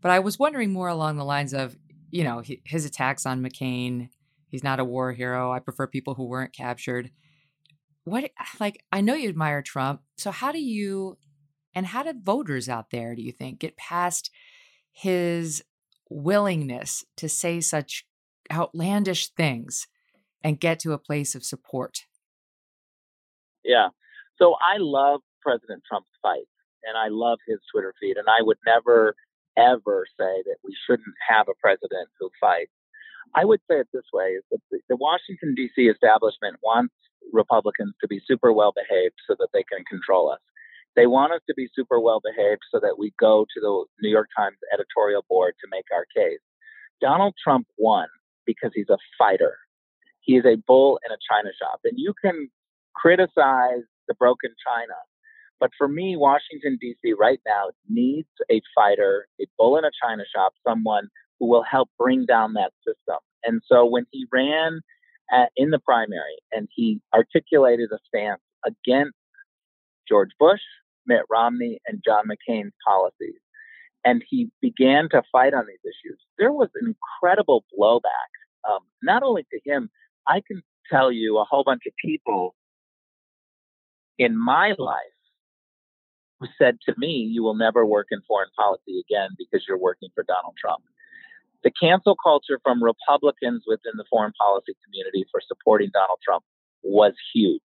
But 0.00 0.12
I 0.12 0.20
was 0.20 0.38
wondering 0.38 0.72
more 0.72 0.86
along 0.86 1.16
the 1.16 1.24
lines 1.24 1.52
of, 1.52 1.76
you 2.12 2.22
know, 2.22 2.44
his 2.62 2.84
attacks 2.84 3.26
on 3.26 3.42
McCain. 3.42 4.08
He's 4.46 4.62
not 4.62 4.78
a 4.78 4.84
war 4.84 5.12
hero. 5.12 5.50
I 5.50 5.58
prefer 5.58 5.88
people 5.88 6.14
who 6.14 6.28
weren't 6.28 6.52
captured. 6.52 7.10
What, 8.04 8.30
like, 8.60 8.84
I 8.92 9.00
know 9.00 9.14
you 9.14 9.28
admire 9.28 9.62
Trump. 9.62 10.02
So, 10.16 10.30
how 10.30 10.52
do 10.52 10.60
you, 10.60 11.18
and 11.74 11.84
how 11.84 12.04
did 12.04 12.24
voters 12.24 12.68
out 12.68 12.92
there, 12.92 13.16
do 13.16 13.22
you 13.22 13.32
think, 13.32 13.58
get 13.58 13.76
past 13.76 14.30
his 14.92 15.60
willingness 16.08 17.04
to 17.16 17.28
say 17.28 17.60
such 17.60 18.06
outlandish 18.48 19.30
things 19.30 19.88
and 20.44 20.60
get 20.60 20.78
to 20.78 20.92
a 20.92 20.98
place 20.98 21.34
of 21.34 21.44
support. 21.44 22.04
Yeah. 23.64 23.88
So 24.38 24.54
I 24.62 24.78
love 24.78 25.20
President 25.42 25.82
Trump's 25.88 26.08
fight 26.22 26.46
and 26.84 26.96
I 26.96 27.08
love 27.08 27.38
his 27.46 27.58
Twitter 27.72 27.92
feed. 28.00 28.16
And 28.16 28.28
I 28.28 28.42
would 28.42 28.58
never, 28.66 29.14
ever 29.56 30.06
say 30.18 30.42
that 30.46 30.56
we 30.64 30.74
shouldn't 30.86 31.14
have 31.28 31.48
a 31.48 31.58
president 31.60 32.08
who 32.18 32.30
fights. 32.40 32.72
I 33.34 33.44
would 33.44 33.60
say 33.68 33.80
it 33.80 33.88
this 33.92 34.08
way 34.12 34.38
is 34.38 34.44
that 34.50 34.60
the 34.88 34.96
Washington, 34.96 35.54
D.C. 35.54 35.82
establishment 35.88 36.56
wants 36.62 36.94
Republicans 37.32 37.94
to 38.00 38.08
be 38.08 38.20
super 38.26 38.52
well 38.52 38.72
behaved 38.72 39.16
so 39.26 39.36
that 39.38 39.48
they 39.52 39.64
can 39.64 39.84
control 39.84 40.30
us. 40.30 40.40
They 40.96 41.06
want 41.06 41.32
us 41.32 41.40
to 41.46 41.54
be 41.54 41.68
super 41.74 42.00
well 42.00 42.20
behaved 42.24 42.62
so 42.72 42.80
that 42.80 42.98
we 42.98 43.12
go 43.20 43.44
to 43.44 43.60
the 43.60 43.84
New 44.00 44.10
York 44.10 44.28
Times 44.36 44.56
editorial 44.72 45.24
board 45.28 45.54
to 45.60 45.68
make 45.70 45.84
our 45.92 46.06
case. 46.16 46.40
Donald 47.00 47.34
Trump 47.42 47.66
won 47.76 48.08
because 48.46 48.70
he's 48.74 48.88
a 48.88 48.98
fighter. 49.18 49.56
He 50.20 50.36
is 50.36 50.44
a 50.46 50.56
bull 50.66 50.98
in 51.06 51.12
a 51.12 51.18
china 51.30 51.50
shop. 51.58 51.80
And 51.84 51.94
you 51.96 52.14
can 52.20 52.48
criticize 52.96 53.84
the 54.08 54.14
broken 54.14 54.50
china. 54.66 54.94
But 55.60 55.70
for 55.76 55.88
me, 55.88 56.16
Washington, 56.16 56.78
D.C. 56.80 57.14
right 57.14 57.40
now 57.46 57.70
needs 57.88 58.28
a 58.50 58.60
fighter, 58.74 59.26
a 59.40 59.46
bull 59.58 59.76
in 59.76 59.84
a 59.84 59.90
china 60.02 60.22
shop, 60.34 60.52
someone 60.66 61.08
who 61.38 61.48
will 61.48 61.64
help 61.64 61.90
bring 61.98 62.26
down 62.26 62.54
that 62.54 62.72
system. 62.86 63.18
And 63.44 63.60
so 63.66 63.84
when 63.84 64.06
he 64.10 64.26
ran 64.32 64.80
at, 65.32 65.50
in 65.56 65.70
the 65.70 65.80
primary 65.80 66.38
and 66.52 66.68
he 66.74 67.00
articulated 67.14 67.90
a 67.92 67.98
stance 68.06 68.40
against 68.64 69.16
George 70.08 70.30
Bush, 70.38 70.60
Mitt 71.06 71.22
Romney, 71.30 71.80
and 71.86 72.02
John 72.04 72.24
McCain's 72.26 72.74
policies, 72.86 73.40
and 74.04 74.22
he 74.28 74.50
began 74.62 75.08
to 75.10 75.22
fight 75.32 75.54
on 75.54 75.66
these 75.66 75.82
issues, 75.84 76.18
there 76.38 76.52
was 76.52 76.68
an 76.80 76.94
incredible 76.94 77.64
blowback 77.76 78.30
um, 78.68 78.80
not 79.02 79.22
only 79.22 79.46
to 79.50 79.60
him, 79.64 79.90
I 80.26 80.42
can 80.46 80.62
tell 80.90 81.12
you 81.12 81.38
a 81.38 81.44
whole 81.44 81.64
bunch 81.64 81.82
of 81.86 81.92
people 82.04 82.54
in 84.18 84.36
my 84.36 84.74
life 84.78 85.18
who 86.40 86.46
said 86.58 86.78
to 86.86 86.94
me, 86.98 87.28
You 87.30 87.42
will 87.42 87.54
never 87.54 87.84
work 87.84 88.08
in 88.10 88.20
foreign 88.26 88.50
policy 88.56 89.04
again 89.08 89.30
because 89.38 89.64
you're 89.68 89.78
working 89.78 90.10
for 90.14 90.24
Donald 90.24 90.54
Trump. 90.60 90.82
The 91.64 91.70
cancel 91.70 92.16
culture 92.22 92.60
from 92.62 92.82
Republicans 92.82 93.64
within 93.66 93.92
the 93.96 94.04
foreign 94.08 94.32
policy 94.40 94.74
community 94.84 95.26
for 95.30 95.40
supporting 95.46 95.90
Donald 95.92 96.18
Trump 96.24 96.44
was 96.82 97.14
huge. 97.34 97.60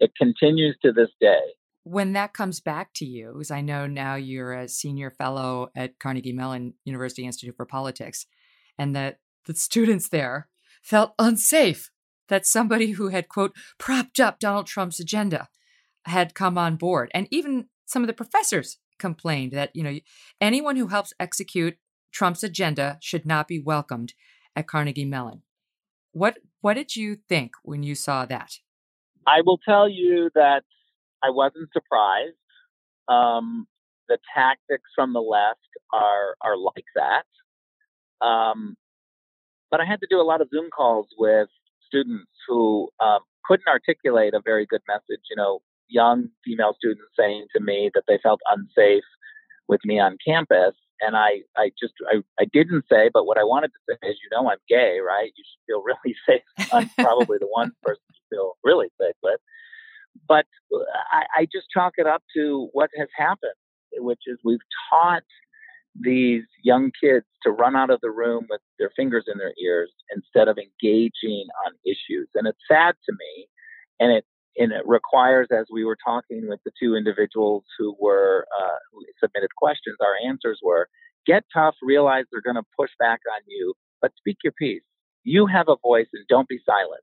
It 0.00 0.12
continues 0.16 0.76
to 0.82 0.92
this 0.92 1.10
day. 1.20 1.40
When 1.84 2.12
that 2.14 2.32
comes 2.32 2.60
back 2.60 2.90
to 2.96 3.04
you, 3.04 3.32
because 3.32 3.50
I 3.50 3.60
know 3.60 3.86
now 3.86 4.14
you're 4.14 4.52
a 4.52 4.68
senior 4.68 5.10
fellow 5.10 5.68
at 5.76 5.98
Carnegie 5.98 6.32
Mellon 6.32 6.74
University 6.84 7.24
Institute 7.24 7.56
for 7.56 7.66
Politics, 7.66 8.26
and 8.78 8.94
that 8.94 9.18
the 9.46 9.54
students 9.54 10.08
there 10.08 10.48
felt 10.82 11.14
unsafe 11.18 11.90
that 12.28 12.46
somebody 12.46 12.92
who 12.92 13.08
had, 13.08 13.28
quote, 13.28 13.54
propped 13.78 14.20
up 14.20 14.38
Donald 14.38 14.66
Trump's 14.66 15.00
agenda 15.00 15.48
had 16.08 16.34
come 16.34 16.58
on 16.58 16.76
board. 16.76 17.10
And 17.14 17.28
even 17.30 17.66
some 17.86 18.02
of 18.02 18.06
the 18.06 18.12
professors 18.12 18.78
complained 18.98 19.52
that, 19.52 19.70
you 19.74 19.82
know, 19.82 19.98
anyone 20.40 20.76
who 20.76 20.88
helps 20.88 21.12
execute 21.20 21.76
Trump's 22.12 22.42
agenda 22.42 22.98
should 23.00 23.26
not 23.26 23.48
be 23.48 23.60
welcomed 23.60 24.14
at 24.56 24.66
Carnegie 24.66 25.04
Mellon. 25.04 25.42
What 26.12 26.38
what 26.60 26.74
did 26.74 26.96
you 26.96 27.16
think 27.28 27.52
when 27.62 27.82
you 27.82 27.94
saw 27.94 28.26
that? 28.26 28.54
I 29.26 29.42
will 29.44 29.58
tell 29.58 29.88
you 29.88 30.30
that 30.34 30.62
I 31.22 31.30
wasn't 31.30 31.68
surprised. 31.72 32.34
Um, 33.08 33.66
the 34.08 34.18
tactics 34.34 34.90
from 34.94 35.12
the 35.12 35.20
left 35.20 35.60
are 35.92 36.34
are 36.40 36.56
like 36.56 36.84
that. 36.96 38.26
Um, 38.26 38.76
but 39.70 39.80
I 39.80 39.84
had 39.84 40.00
to 40.00 40.06
do 40.10 40.20
a 40.20 40.24
lot 40.24 40.40
of 40.40 40.48
Zoom 40.48 40.70
calls 40.70 41.08
with 41.18 41.48
students 41.86 42.30
who 42.48 42.88
um, 43.00 43.20
couldn't 43.44 43.68
articulate 43.68 44.34
a 44.34 44.40
very 44.44 44.66
good 44.66 44.82
message. 44.88 45.22
You 45.30 45.36
know, 45.36 45.60
young 45.88 46.28
female 46.44 46.74
students 46.76 47.10
saying 47.18 47.46
to 47.54 47.62
me 47.62 47.90
that 47.94 48.04
they 48.06 48.18
felt 48.22 48.40
unsafe 48.48 49.04
with 49.68 49.80
me 49.84 49.98
on 49.98 50.16
campus. 50.26 50.74
And 51.00 51.16
I, 51.16 51.42
I 51.56 51.70
just, 51.80 51.94
I, 52.12 52.22
I 52.40 52.46
didn't 52.52 52.84
say, 52.90 53.10
but 53.12 53.24
what 53.24 53.38
I 53.38 53.44
wanted 53.44 53.68
to 53.68 53.78
say 53.88 54.08
is, 54.08 54.16
you 54.22 54.28
know, 54.32 54.50
I'm 54.50 54.58
gay, 54.68 54.98
right? 55.06 55.30
You 55.36 55.44
should 55.44 55.66
feel 55.66 55.82
really 55.86 56.16
safe. 56.26 56.72
I'm 56.72 56.88
probably 56.98 57.38
the 57.38 57.48
one 57.48 57.72
person 57.82 58.02
you 58.10 58.36
feel 58.36 58.52
really 58.64 58.88
safe 59.00 59.14
with. 59.22 59.40
But 60.26 60.46
I, 61.12 61.24
I 61.38 61.44
just 61.44 61.66
chalk 61.72 61.94
it 61.96 62.06
up 62.06 62.22
to 62.34 62.68
what 62.72 62.90
has 62.98 63.08
happened, 63.16 63.52
which 63.92 64.20
is 64.26 64.38
we've 64.44 64.58
taught 64.90 65.22
these 66.00 66.42
young 66.62 66.90
kids 67.02 67.26
to 67.42 67.50
run 67.50 67.76
out 67.76 67.90
of 67.90 68.00
the 68.00 68.10
room 68.10 68.46
with 68.50 68.60
their 68.78 68.90
fingers 68.96 69.24
in 69.32 69.38
their 69.38 69.54
ears 69.62 69.90
instead 70.14 70.48
of 70.48 70.58
engaging 70.58 71.46
on 71.66 71.72
issues. 71.84 72.28
And 72.34 72.46
it's 72.46 72.58
sad 72.68 72.94
to 73.06 73.12
me. 73.12 73.48
And 74.00 74.12
it 74.12 74.24
and 74.58 74.72
it 74.72 74.82
requires, 74.86 75.48
as 75.50 75.66
we 75.72 75.84
were 75.84 75.96
talking 76.04 76.48
with 76.48 76.60
the 76.64 76.72
two 76.80 76.96
individuals 76.96 77.64
who 77.78 77.96
were 77.98 78.46
uh, 78.60 78.76
who 78.92 79.04
submitted 79.22 79.54
questions, 79.56 79.96
our 80.00 80.28
answers 80.28 80.60
were: 80.62 80.88
get 81.26 81.44
tough, 81.54 81.74
realize 81.82 82.24
they're 82.30 82.42
going 82.42 82.62
to 82.62 82.68
push 82.78 82.90
back 82.98 83.20
on 83.32 83.40
you, 83.46 83.74
but 84.02 84.12
speak 84.16 84.38
your 84.42 84.52
piece. 84.52 84.82
You 85.24 85.46
have 85.46 85.66
a 85.68 85.76
voice, 85.82 86.08
and 86.12 86.26
don't 86.28 86.48
be 86.48 86.58
silent. 86.66 87.02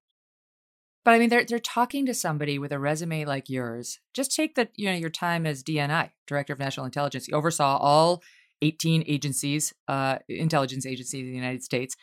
But 1.06 1.14
I 1.14 1.20
mean, 1.20 1.30
they're 1.30 1.46
they're 1.46 1.60
talking 1.60 2.06
to 2.08 2.14
somebody 2.14 2.60
with 2.60 2.72
a 2.72 2.80
resume 2.80 3.26
like 3.26 3.50
yours. 3.50 4.00
Just 4.14 4.36
take 4.36 4.56
the 4.56 4.68
you 4.76 4.90
know 4.90 4.96
your 4.96 5.10
time 5.10 5.46
as 5.46 5.64
DNI, 5.64 6.12
Director 6.28 6.54
of 6.54 6.60
National 6.60 6.86
Intelligence. 6.86 7.28
You 7.28 7.36
oversaw 7.36 7.78
all 7.78 8.24
18 8.62 9.04
agencies, 9.08 9.74
uh, 9.88 10.18
intelligence 10.28 10.86
agencies 10.86 11.26
in 11.26 11.32
the 11.32 11.38
United 11.38 11.64
States. 11.64 11.96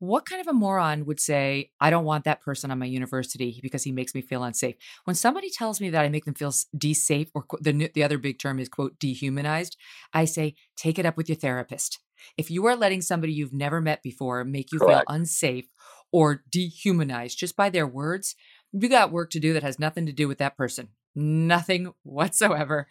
What 0.00 0.26
kind 0.26 0.40
of 0.40 0.46
a 0.46 0.52
moron 0.52 1.06
would 1.06 1.18
say, 1.18 1.72
I 1.80 1.90
don't 1.90 2.04
want 2.04 2.24
that 2.24 2.40
person 2.40 2.70
on 2.70 2.78
my 2.78 2.86
university 2.86 3.58
because 3.62 3.82
he 3.82 3.90
makes 3.90 4.14
me 4.14 4.22
feel 4.22 4.44
unsafe? 4.44 4.76
When 5.04 5.16
somebody 5.16 5.50
tells 5.50 5.80
me 5.80 5.90
that 5.90 6.04
I 6.04 6.08
make 6.08 6.24
them 6.24 6.34
feel 6.34 6.52
de-safe, 6.76 7.28
or 7.34 7.44
the, 7.60 7.90
the 7.92 8.04
other 8.04 8.18
big 8.18 8.38
term 8.38 8.60
is, 8.60 8.68
quote, 8.68 8.98
dehumanized, 8.98 9.76
I 10.12 10.24
say, 10.24 10.54
take 10.76 10.98
it 10.98 11.06
up 11.06 11.16
with 11.16 11.28
your 11.28 11.36
therapist. 11.36 11.98
If 12.36 12.50
you 12.50 12.66
are 12.66 12.76
letting 12.76 13.02
somebody 13.02 13.32
you've 13.32 13.52
never 13.52 13.80
met 13.80 14.02
before 14.02 14.44
make 14.44 14.72
you 14.72 14.78
Correct. 14.78 15.08
feel 15.08 15.14
unsafe 15.14 15.66
or 16.12 16.44
dehumanized 16.50 17.38
just 17.38 17.56
by 17.56 17.70
their 17.70 17.86
words, 17.86 18.34
you 18.72 18.88
got 18.88 19.12
work 19.12 19.30
to 19.30 19.40
do 19.40 19.52
that 19.52 19.62
has 19.62 19.78
nothing 19.78 20.06
to 20.06 20.12
do 20.12 20.28
with 20.28 20.38
that 20.38 20.56
person. 20.56 20.88
Nothing 21.14 21.92
whatsoever. 22.02 22.86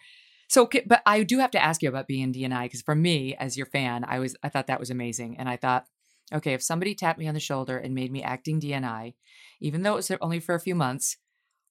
So, 0.48 0.68
but 0.86 1.02
I 1.04 1.22
do 1.22 1.38
have 1.38 1.50
to 1.52 1.62
ask 1.62 1.82
you 1.82 1.88
about 1.88 2.06
being 2.06 2.32
DNI 2.32 2.64
because 2.64 2.82
for 2.82 2.94
me, 2.94 3.34
as 3.36 3.56
your 3.56 3.66
fan, 3.66 4.04
I 4.06 4.18
was 4.18 4.34
I 4.42 4.48
thought 4.48 4.66
that 4.68 4.80
was 4.80 4.90
amazing, 4.90 5.36
and 5.38 5.48
I 5.48 5.56
thought, 5.56 5.86
okay, 6.32 6.52
if 6.52 6.62
somebody 6.62 6.94
tapped 6.94 7.18
me 7.18 7.28
on 7.28 7.34
the 7.34 7.40
shoulder 7.40 7.78
and 7.78 7.94
made 7.94 8.12
me 8.12 8.22
acting 8.22 8.60
DNI, 8.60 9.14
even 9.60 9.82
though 9.82 9.94
it 9.94 9.96
was 9.96 10.10
only 10.20 10.40
for 10.40 10.54
a 10.54 10.60
few 10.60 10.74
months, 10.74 11.16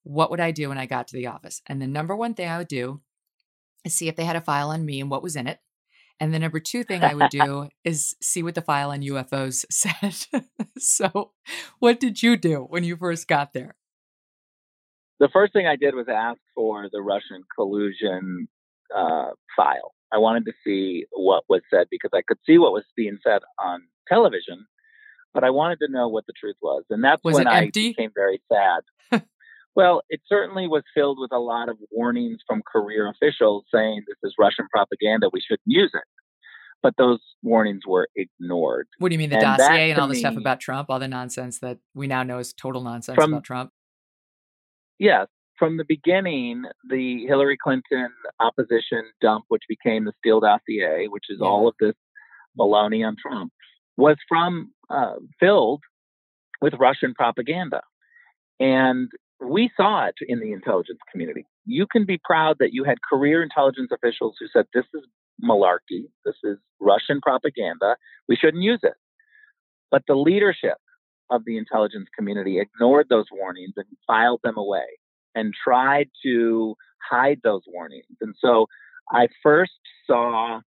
what 0.03 0.31
would 0.31 0.39
I 0.39 0.51
do 0.51 0.69
when 0.69 0.77
I 0.77 0.85
got 0.85 1.07
to 1.07 1.15
the 1.15 1.27
office? 1.27 1.61
And 1.67 1.81
the 1.81 1.87
number 1.87 2.15
one 2.15 2.33
thing 2.33 2.49
I 2.49 2.57
would 2.57 2.67
do 2.67 3.01
is 3.83 3.93
see 3.93 4.07
if 4.07 4.15
they 4.15 4.25
had 4.25 4.35
a 4.35 4.41
file 4.41 4.69
on 4.69 4.85
me 4.85 5.01
and 5.01 5.09
what 5.09 5.23
was 5.23 5.35
in 5.35 5.47
it. 5.47 5.59
And 6.19 6.33
the 6.33 6.39
number 6.39 6.59
two 6.59 6.83
thing 6.83 7.03
I 7.03 7.13
would 7.13 7.29
do 7.31 7.69
is 7.83 8.15
see 8.21 8.41
what 8.41 8.55
the 8.55 8.61
file 8.61 8.91
on 8.91 9.01
UFOs 9.01 9.65
said. 9.71 10.43
so, 10.77 11.31
what 11.79 11.99
did 11.99 12.23
you 12.23 12.37
do 12.37 12.65
when 12.69 12.83
you 12.83 12.95
first 12.95 13.27
got 13.27 13.53
there? 13.53 13.75
The 15.19 15.29
first 15.33 15.53
thing 15.53 15.65
I 15.65 15.75
did 15.75 15.95
was 15.95 16.07
ask 16.09 16.39
for 16.53 16.87
the 16.91 17.01
Russian 17.01 17.43
collusion 17.55 18.47
uh, 18.95 19.31
file. 19.55 19.93
I 20.13 20.17
wanted 20.17 20.45
to 20.45 20.53
see 20.63 21.05
what 21.11 21.43
was 21.49 21.61
said 21.69 21.87
because 21.91 22.11
I 22.13 22.21
could 22.27 22.37
see 22.45 22.57
what 22.57 22.71
was 22.71 22.85
being 22.95 23.17
said 23.23 23.41
on 23.59 23.83
television, 24.07 24.65
but 25.33 25.43
I 25.43 25.49
wanted 25.49 25.79
to 25.79 25.91
know 25.91 26.07
what 26.07 26.25
the 26.27 26.33
truth 26.39 26.55
was. 26.61 26.83
And 26.89 27.03
that's 27.03 27.23
was 27.23 27.35
when 27.35 27.47
I 27.47 27.63
empty? 27.63 27.89
became 27.89 28.11
very 28.15 28.41
sad. 28.51 29.23
well, 29.75 30.01
it 30.09 30.21
certainly 30.27 30.67
was 30.67 30.83
filled 30.93 31.17
with 31.19 31.31
a 31.33 31.39
lot 31.39 31.69
of 31.69 31.77
warnings 31.91 32.39
from 32.47 32.61
career 32.71 33.09
officials 33.09 33.65
saying 33.73 34.03
this 34.07 34.17
is 34.23 34.33
Russian 34.39 34.67
propaganda, 34.71 35.29
we 35.31 35.41
shouldn't 35.41 35.61
use 35.65 35.91
it. 35.93 36.03
But 36.83 36.93
those 36.97 37.19
warnings 37.41 37.81
were 37.87 38.07
ignored. 38.15 38.87
What 38.99 39.09
do 39.09 39.15
you 39.15 39.19
mean, 39.19 39.31
the 39.31 39.37
and 39.37 39.57
dossier 39.57 39.91
and 39.91 39.99
all 39.99 40.07
the 40.07 40.13
me, 40.13 40.19
stuff 40.19 40.37
about 40.37 40.59
Trump, 40.59 40.89
all 40.89 40.99
the 40.99 41.07
nonsense 41.07 41.59
that 41.59 41.79
we 41.95 42.07
now 42.07 42.23
know 42.23 42.37
is 42.37 42.53
total 42.53 42.83
nonsense 42.83 43.15
from, 43.15 43.33
about 43.33 43.43
Trump? 43.43 43.71
Yes, 44.99 45.27
from 45.57 45.77
the 45.77 45.85
beginning, 45.87 46.63
the 46.89 47.25
Hillary 47.25 47.57
Clinton 47.61 48.09
opposition 48.39 49.03
dump, 49.21 49.45
which 49.47 49.63
became 49.67 50.05
the 50.05 50.13
Steele 50.19 50.39
dossier, 50.39 51.07
which 51.07 51.25
is 51.29 51.41
all 51.41 51.67
of 51.67 51.75
this 51.79 51.95
baloney 52.57 53.05
on 53.05 53.15
Trump, 53.21 53.51
was 53.97 54.17
from 54.27 54.71
uh, 54.89 55.15
filled 55.39 55.81
with 56.61 56.73
Russian 56.79 57.13
propaganda, 57.13 57.81
and 58.59 59.09
we 59.39 59.69
saw 59.77 60.05
it 60.05 60.15
in 60.27 60.39
the 60.39 60.51
intelligence 60.51 60.99
community. 61.11 61.45
You 61.65 61.85
can 61.91 62.05
be 62.05 62.19
proud 62.23 62.57
that 62.59 62.73
you 62.73 62.83
had 62.83 62.97
career 63.07 63.43
intelligence 63.43 63.89
officials 63.91 64.35
who 64.39 64.47
said 64.51 64.65
this 64.73 64.85
is 64.93 65.03
malarkey, 65.43 66.09
this 66.25 66.35
is 66.43 66.57
Russian 66.79 67.21
propaganda, 67.21 67.95
we 68.27 68.35
shouldn't 68.35 68.63
use 68.63 68.79
it. 68.81 68.95
But 69.91 70.03
the 70.07 70.15
leadership 70.15 70.77
of 71.29 71.43
the 71.45 71.57
intelligence 71.57 72.07
community 72.15 72.59
ignored 72.59 73.07
those 73.09 73.25
warnings 73.31 73.73
and 73.75 73.85
filed 74.07 74.39
them 74.43 74.57
away 74.57 74.85
and 75.35 75.53
tried 75.63 76.09
to 76.25 76.75
hide 77.09 77.39
those 77.43 77.61
warnings. 77.67 78.05
And 78.21 78.35
so 78.39 78.67
I 79.11 79.27
first 79.43 79.79
saw 80.05 80.61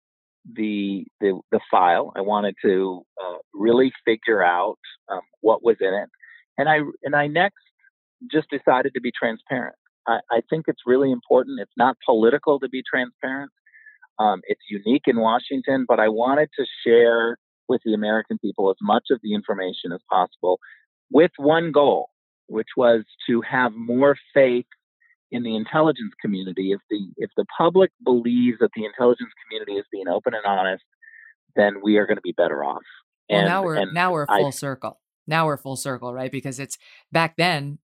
the 0.51 1.05
the, 1.21 1.41
the 1.51 1.61
file. 1.71 2.13
I 2.17 2.21
wanted 2.21 2.55
to 2.65 3.03
uh, 3.23 3.39
really 3.55 3.93
figure 4.05 4.43
out 4.43 4.79
um, 5.11 5.21
what 5.41 5.63
was 5.63 5.77
in 5.81 5.95
it, 5.95 6.09
and 6.57 6.69
I 6.69 6.79
and 7.03 7.15
I 7.15 7.27
next 7.27 7.59
just 8.31 8.49
decided 8.51 8.93
to 8.95 9.01
be 9.01 9.13
transparent. 9.19 9.77
I, 10.07 10.21
I 10.31 10.41
think 10.49 10.65
it's 10.69 10.83
really 10.87 11.11
important. 11.11 11.61
It's 11.61 11.73
not 11.77 11.97
political 12.05 12.59
to 12.61 12.69
be 12.69 12.83
transparent. 12.89 13.51
Um, 14.19 14.41
it's 14.45 14.61
unique 14.69 15.05
in 15.07 15.19
Washington, 15.19 15.87
but 15.89 15.99
I 15.99 16.09
wanted 16.09 16.51
to 16.59 16.67
share 16.87 17.39
with 17.69 17.81
the 17.85 17.95
American 17.95 18.39
people 18.39 18.69
as 18.71 18.77
much 18.83 19.05
of 19.11 19.21
the 19.23 19.35
information 19.35 19.93
as 19.95 20.01
possible, 20.11 20.59
with 21.11 21.31
one 21.39 21.73
goal, 21.73 22.09
which 22.51 22.69
was 22.77 23.05
to 23.29 23.43
have 23.43 23.73
more 23.73 24.17
faith 24.35 24.67
in 25.31 25.43
the 25.45 25.55
intelligence 25.57 26.13
community. 26.21 26.73
If 26.73 26.81
the 26.91 27.09
if 27.17 27.31
the 27.37 27.47
public 27.57 27.91
believes 28.05 28.59
that 28.61 28.71
the 28.75 28.85
intelligence 28.85 29.31
community 29.47 29.75
is 29.75 29.85
being 29.93 30.09
open 30.09 30.35
and 30.35 30.45
honest, 30.45 30.85
then 31.57 31.77
we 31.83 31.97
are 31.97 32.07
going 32.07 32.17
to 32.17 32.23
be 32.23 32.33
better 32.33 32.65
off. 32.65 32.83
And, 33.29 33.45
well, 33.45 33.47
now 33.47 33.63
we're 33.63 33.93
now 33.93 34.13
we're 34.13 34.27
full 34.27 34.47
I, 34.47 34.51
circle. 34.51 35.01
Now 35.27 35.47
we're 35.47 35.57
full 35.57 35.77
circle, 35.77 36.13
right? 36.13 36.33
Because 36.33 36.59
it's 36.59 36.77
back 37.13 37.37
then 37.37 37.79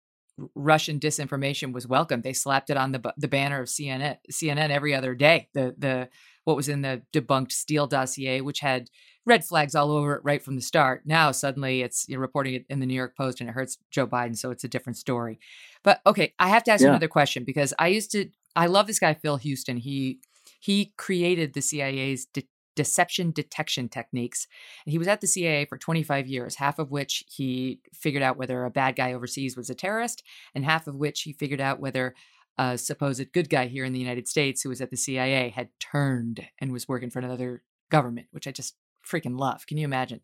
Russian 0.54 1.00
disinformation 1.00 1.72
was 1.72 1.86
welcome. 1.86 2.22
They 2.22 2.32
slapped 2.32 2.70
it 2.70 2.76
on 2.76 2.92
the 2.92 3.12
the 3.16 3.28
banner 3.28 3.60
of 3.60 3.68
CNN 3.68 4.18
CNN 4.30 4.70
every 4.70 4.94
other 4.94 5.14
day. 5.14 5.48
The 5.54 5.74
the 5.76 6.08
what 6.44 6.56
was 6.56 6.68
in 6.68 6.82
the 6.82 7.02
debunked 7.12 7.52
Steele 7.52 7.86
dossier, 7.86 8.40
which 8.40 8.60
had 8.60 8.88
red 9.24 9.44
flags 9.44 9.74
all 9.74 9.90
over 9.90 10.14
it 10.14 10.24
right 10.24 10.42
from 10.42 10.56
the 10.56 10.62
start. 10.62 11.02
Now 11.04 11.32
suddenly 11.32 11.82
it's 11.82 12.08
you're 12.08 12.20
reporting 12.20 12.54
it 12.54 12.66
in 12.68 12.80
the 12.80 12.86
New 12.86 12.94
York 12.94 13.16
Post 13.16 13.40
and 13.40 13.48
it 13.48 13.52
hurts 13.52 13.78
Joe 13.90 14.06
Biden, 14.06 14.36
so 14.36 14.50
it's 14.50 14.64
a 14.64 14.68
different 14.68 14.96
story. 14.96 15.38
But 15.82 16.00
okay, 16.06 16.34
I 16.38 16.48
have 16.48 16.64
to 16.64 16.72
ask 16.72 16.80
yeah. 16.80 16.88
you 16.88 16.92
another 16.92 17.08
question 17.08 17.44
because 17.44 17.72
I 17.78 17.88
used 17.88 18.12
to 18.12 18.28
I 18.54 18.66
love 18.66 18.86
this 18.86 18.98
guy 18.98 19.14
Phil 19.14 19.36
Houston. 19.36 19.76
He 19.76 20.20
he 20.60 20.92
created 20.96 21.54
the 21.54 21.62
CIA's 21.62 22.26
de- 22.26 22.48
deception 22.74 23.30
detection 23.32 23.88
techniques. 23.88 24.46
And 24.84 24.92
he 24.92 24.98
was 24.98 25.08
at 25.08 25.20
the 25.20 25.26
CIA 25.26 25.66
for 25.66 25.76
25 25.76 26.26
years, 26.26 26.56
half 26.56 26.78
of 26.78 26.90
which 26.90 27.24
he 27.28 27.80
figured 27.92 28.22
out 28.22 28.36
whether 28.36 28.64
a 28.64 28.70
bad 28.70 28.96
guy 28.96 29.12
overseas 29.12 29.56
was 29.56 29.70
a 29.70 29.74
terrorist, 29.74 30.22
and 30.54 30.64
half 30.64 30.86
of 30.86 30.96
which 30.96 31.22
he 31.22 31.32
figured 31.32 31.60
out 31.60 31.80
whether 31.80 32.14
a 32.58 32.76
supposed 32.76 33.32
good 33.32 33.48
guy 33.48 33.66
here 33.66 33.84
in 33.84 33.92
the 33.92 33.98
United 33.98 34.28
States 34.28 34.62
who 34.62 34.68
was 34.68 34.80
at 34.80 34.90
the 34.90 34.96
CIA 34.96 35.50
had 35.50 35.68
turned 35.80 36.46
and 36.60 36.72
was 36.72 36.88
working 36.88 37.10
for 37.10 37.18
another 37.18 37.62
government, 37.90 38.26
which 38.30 38.46
I 38.46 38.52
just 38.52 38.74
freaking 39.08 39.38
love. 39.38 39.66
Can 39.66 39.78
you 39.78 39.84
imagine? 39.84 40.20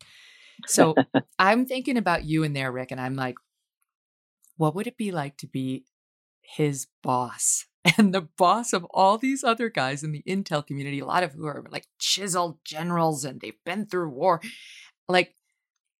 So 0.67 0.95
I'm 1.39 1.65
thinking 1.65 1.97
about 1.97 2.25
you 2.25 2.43
in 2.43 2.53
there, 2.53 2.71
Ric, 2.71 2.91
and 2.91 2.99
I'm 2.99 3.15
like, 3.15 3.35
what 4.57 4.75
would 4.75 4.87
it 4.87 4.97
be 4.97 5.11
like 5.11 5.37
to 5.37 5.47
be 5.47 5.85
his 6.41 6.87
boss? 7.03 7.65
And 7.97 8.13
the 8.13 8.27
boss 8.37 8.73
of 8.73 8.85
all 8.91 9.17
these 9.17 9.41
other 9.41 9.69
guys 9.69 10.03
in 10.03 10.11
the 10.11 10.21
intel 10.27 10.67
community, 10.67 10.99
a 10.99 11.05
lot 11.05 11.23
of 11.23 11.31
who 11.31 11.45
are 11.45 11.63
like 11.71 11.87
chiseled 11.97 12.59
generals 12.65 13.23
and 13.23 13.39
they've 13.39 13.63
been 13.65 13.85
through 13.85 14.09
war. 14.09 14.41
Like, 15.07 15.33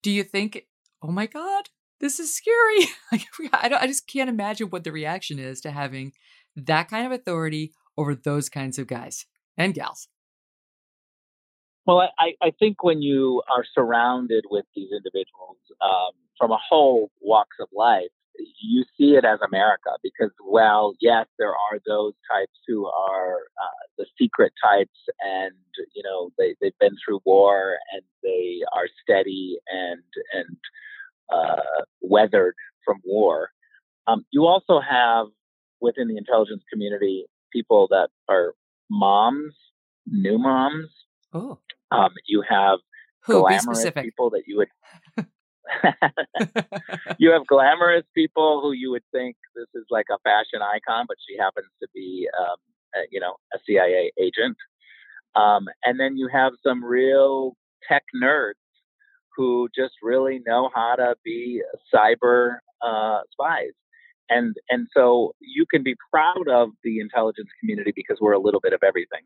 do 0.03 0.11
you 0.11 0.23
think, 0.23 0.65
oh 1.01 1.11
my 1.11 1.25
God, 1.25 1.69
this 2.01 2.19
is 2.19 2.35
scary? 2.35 2.89
Like, 3.11 3.25
I, 3.53 3.83
I 3.83 3.87
just 3.87 4.07
can't 4.07 4.29
imagine 4.29 4.69
what 4.69 4.83
the 4.83 4.91
reaction 4.91 5.39
is 5.39 5.61
to 5.61 5.71
having 5.71 6.11
that 6.55 6.89
kind 6.89 7.05
of 7.05 7.13
authority 7.13 7.71
over 7.97 8.13
those 8.13 8.49
kinds 8.49 8.77
of 8.77 8.85
guys 8.85 9.25
and 9.57 9.73
gals. 9.73 10.09
Well, 11.85 12.07
I, 12.19 12.33
I 12.41 12.51
think 12.59 12.83
when 12.83 13.01
you 13.01 13.41
are 13.55 13.65
surrounded 13.73 14.45
with 14.49 14.65
these 14.75 14.89
individuals 14.91 15.57
um, 15.81 16.11
from 16.37 16.51
a 16.51 16.59
whole 16.69 17.09
walks 17.21 17.57
of 17.59 17.67
life, 17.73 18.09
you 18.61 18.85
see 18.97 19.15
it 19.15 19.25
as 19.25 19.39
America 19.45 19.91
because, 20.03 20.31
well, 20.45 20.93
yes, 21.01 21.25
there 21.37 21.49
are 21.49 21.79
those 21.85 22.13
types 22.31 22.57
who 22.67 22.85
are 22.87 23.37
uh, 23.61 23.85
the 23.97 24.05
secret 24.17 24.53
types 24.63 24.97
and, 25.19 25.53
you 25.93 26.03
know, 26.03 26.29
they, 26.37 26.55
they've 26.61 26.77
been 26.79 26.95
through 27.03 27.19
war 27.25 27.75
and 27.93 28.01
they 28.23 28.59
are 28.73 28.85
steady 29.03 29.57
and, 29.67 30.03
and 30.33 30.57
uh, 31.33 31.83
weathered 32.01 32.55
from 32.85 32.97
war. 33.03 33.49
Um, 34.07 34.25
you 34.31 34.45
also 34.45 34.79
have 34.79 35.27
within 35.81 36.07
the 36.07 36.17
intelligence 36.17 36.63
community 36.71 37.25
people 37.51 37.87
that 37.89 38.09
are 38.29 38.53
moms, 38.89 39.53
new 40.07 40.37
moms. 40.37 40.89
Oh. 41.33 41.59
Um, 41.91 42.11
you 42.27 42.43
have 42.47 42.79
Who, 43.25 43.41
glamorous 43.41 43.91
people 43.91 44.29
that 44.31 44.43
you 44.47 44.57
would 44.57 44.67
you 47.19 47.31
have 47.31 47.45
glamorous 47.47 48.05
people 48.15 48.61
who 48.61 48.71
you 48.71 48.91
would 48.91 49.03
think 49.11 49.35
this 49.55 49.67
is 49.75 49.85
like 49.89 50.07
a 50.11 50.17
fashion 50.23 50.61
icon, 50.61 51.05
but 51.07 51.17
she 51.27 51.37
happens 51.37 51.67
to 51.81 51.87
be, 51.93 52.27
um, 52.39 52.57
a, 52.95 52.99
you 53.11 53.19
know, 53.19 53.35
a 53.53 53.59
CIA 53.65 54.11
agent. 54.19 54.57
Um, 55.35 55.67
and 55.85 55.99
then 55.99 56.17
you 56.17 56.27
have 56.31 56.53
some 56.65 56.83
real 56.83 57.55
tech 57.87 58.03
nerds 58.21 58.53
who 59.35 59.69
just 59.75 59.93
really 60.01 60.41
know 60.45 60.69
how 60.73 60.95
to 60.95 61.15
be 61.23 61.61
cyber 61.93 62.57
uh, 62.81 63.19
spies. 63.31 63.73
And 64.29 64.55
and 64.69 64.87
so 64.95 65.33
you 65.39 65.65
can 65.71 65.83
be 65.83 65.95
proud 66.11 66.47
of 66.49 66.69
the 66.83 66.99
intelligence 66.99 67.49
community 67.59 67.93
because 67.95 68.17
we're 68.21 68.33
a 68.33 68.39
little 68.39 68.59
bit 68.59 68.73
of 68.73 68.81
everything. 68.83 69.21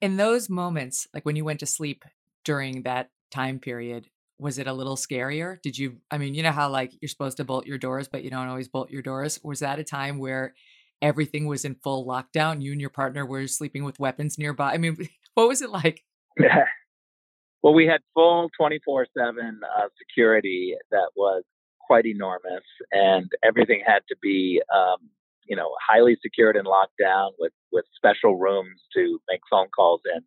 In 0.00 0.16
those 0.16 0.48
moments, 0.48 1.06
like 1.14 1.24
when 1.24 1.36
you 1.36 1.44
went 1.44 1.60
to 1.60 1.66
sleep 1.66 2.04
during 2.44 2.82
that 2.82 3.10
time 3.30 3.58
period, 3.58 4.08
was 4.38 4.58
it 4.58 4.66
a 4.66 4.72
little 4.72 4.96
scarier? 4.96 5.60
Did 5.62 5.78
you, 5.78 5.98
I 6.10 6.18
mean, 6.18 6.34
you 6.34 6.42
know 6.42 6.52
how 6.52 6.70
like 6.70 6.92
you're 7.00 7.08
supposed 7.08 7.36
to 7.36 7.44
bolt 7.44 7.66
your 7.66 7.78
doors, 7.78 8.08
but 8.08 8.24
you 8.24 8.30
don't 8.30 8.48
always 8.48 8.68
bolt 8.68 8.90
your 8.90 9.02
doors? 9.02 9.38
Was 9.44 9.60
that 9.60 9.78
a 9.78 9.84
time 9.84 10.18
where 10.18 10.54
everything 11.02 11.46
was 11.46 11.64
in 11.64 11.74
full 11.74 12.06
lockdown? 12.06 12.62
You 12.62 12.72
and 12.72 12.80
your 12.80 12.90
partner 12.90 13.26
were 13.26 13.46
sleeping 13.46 13.84
with 13.84 14.00
weapons 14.00 14.38
nearby? 14.38 14.72
I 14.72 14.78
mean, 14.78 14.96
what 15.34 15.48
was 15.48 15.60
it 15.60 15.70
like? 15.70 16.02
well, 17.62 17.74
we 17.74 17.86
had 17.86 18.00
full 18.14 18.50
24 18.56 19.06
7 19.16 19.60
uh, 19.62 19.88
security 19.98 20.74
that 20.90 21.10
was 21.14 21.44
quite 21.86 22.06
enormous, 22.06 22.64
and 22.92 23.30
everything 23.42 23.82
had 23.84 24.00
to 24.08 24.16
be, 24.22 24.62
um, 24.74 25.10
you 25.48 25.56
know, 25.56 25.70
highly 25.88 26.16
secured 26.22 26.56
and 26.56 26.66
locked 26.66 26.98
down 27.02 27.30
with, 27.38 27.52
with 27.72 27.84
special 27.96 28.38
rooms 28.38 28.80
to 28.94 29.18
make 29.30 29.40
phone 29.50 29.68
calls 29.74 30.00
in. 30.14 30.22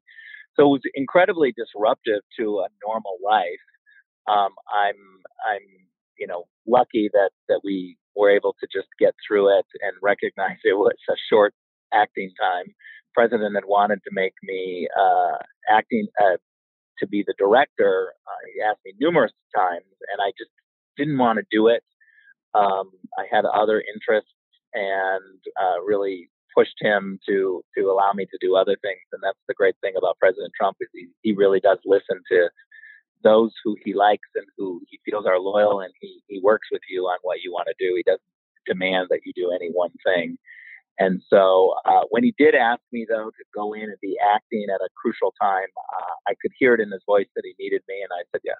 So 0.55 0.66
it 0.66 0.70
was 0.70 0.82
incredibly 0.95 1.53
disruptive 1.55 2.22
to 2.39 2.59
a 2.59 2.68
normal 2.86 3.18
life 3.24 3.59
um, 4.28 4.51
I'm 4.72 4.95
I'm 5.45 5.66
you 6.18 6.28
know 6.28 6.45
lucky 6.68 7.09
that 7.14 7.32
that 7.49 7.61
we 7.64 7.97
were 8.16 8.30
able 8.30 8.55
to 8.59 8.68
just 8.74 8.88
get 8.99 9.14
through 9.28 9.57
it 9.57 9.66
and 9.82 9.93
recognize 10.01 10.57
it 10.64 10.78
was 10.78 10.95
a 11.09 11.16
short 11.30 11.53
acting 11.93 12.32
time. 12.39 12.74
President 13.14 13.55
had 13.55 13.66
wanted 13.66 13.99
to 14.03 14.11
make 14.11 14.34
me 14.41 14.88
uh, 14.99 15.38
acting 15.70 16.07
uh, 16.22 16.38
to 16.99 17.07
be 17.07 17.24
the 17.26 17.36
director. 17.38 18.14
Uh, 18.28 18.41
he 18.55 18.61
asked 18.61 18.80
me 18.86 18.93
numerous 18.99 19.34
times, 19.55 19.86
and 20.11 20.22
I 20.22 20.32
just 20.38 20.49
didn't 20.97 21.18
want 21.18 21.38
to 21.38 21.45
do 21.51 21.68
it. 21.68 21.84
Um, 22.55 22.91
I 23.18 23.26
had 23.32 23.45
other 23.45 23.84
interests, 23.93 24.32
and 24.74 25.40
uh, 25.62 25.82
really 25.82 26.30
pushed 26.56 26.76
him 26.80 27.20
to 27.28 27.64
to 27.76 27.90
allow 27.90 28.12
me 28.14 28.26
to 28.26 28.38
do 28.40 28.56
other 28.56 28.78
things. 28.82 29.02
And 29.12 29.22
that's 29.24 29.40
the 29.48 29.54
great 29.54 29.76
thing 29.82 29.94
about 29.98 30.20
President 30.20 30.52
Trump 30.58 30.78
is 30.82 30.88
he, 30.94 31.08
he 31.22 31.34
really 31.34 31.60
does 31.60 31.80
listen 31.86 32.22
to 32.32 32.50
those 33.24 33.52
who 33.64 33.76
he 33.84 33.94
likes 33.94 34.28
and 34.36 34.46
who 34.58 34.82
he 34.90 35.00
feels 35.06 35.26
are 35.26 35.40
loyal, 35.40 35.80
and 35.82 35.94
he, 36.02 36.22
he 36.28 36.42
works 36.44 36.68
with 36.72 36.82
you 36.90 37.04
on 37.04 37.18
what 37.24 37.40
you 37.42 37.52
want 37.52 37.68
to 37.68 37.76
do. 37.80 37.96
He 37.96 38.04
doesn't 38.04 38.22
demand 38.68 39.08
that 39.10 39.22
you 39.26 39.34
do 39.36 39.52
any 39.52 39.70
one 39.72 39.92
thing. 40.06 40.38
And 41.00 41.22
so 41.28 41.74
uh, 41.86 42.02
when 42.10 42.24
he 42.24 42.36
did 42.38 42.54
ask 42.54 42.82
me, 42.92 43.06
though, 43.10 43.32
to 43.32 43.44
go 43.56 43.74
in 43.74 43.84
and 43.84 43.98
be 44.02 44.18
acting 44.36 44.68
at 44.70 44.82
a 44.82 44.90
crucial 44.96 45.34
time, 45.42 45.68
uh, 45.78 46.14
I 46.28 46.34
could 46.40 46.52
hear 46.58 46.76
it 46.76 46.80
in 46.80 46.92
his 46.92 47.02
voice 47.08 47.26
that 47.36 47.44
he 47.44 47.56
needed 47.64 47.82
me, 47.88 47.96
and 48.02 48.12
I 48.14 48.24
said 48.32 48.42
yes. 48.44 48.58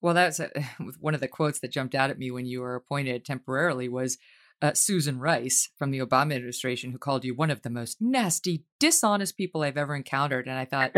Well, 0.00 0.14
that's 0.14 0.40
a, 0.40 0.50
one 1.00 1.14
of 1.14 1.20
the 1.20 1.28
quotes 1.28 1.60
that 1.60 1.70
jumped 1.70 1.94
out 1.94 2.10
at 2.10 2.18
me 2.18 2.30
when 2.30 2.46
you 2.46 2.60
were 2.60 2.74
appointed 2.74 3.24
temporarily 3.24 3.88
was 3.88 4.18
uh, 4.62 4.72
Susan 4.74 5.18
Rice 5.18 5.68
from 5.76 5.90
the 5.90 5.98
Obama 5.98 6.36
administration, 6.36 6.92
who 6.92 6.98
called 6.98 7.24
you 7.24 7.34
one 7.34 7.50
of 7.50 7.62
the 7.62 7.70
most 7.70 8.00
nasty, 8.00 8.64
dishonest 8.78 9.36
people 9.36 9.62
I've 9.62 9.76
ever 9.76 9.94
encountered. 9.94 10.46
And 10.46 10.56
I 10.56 10.64
thought, 10.64 10.92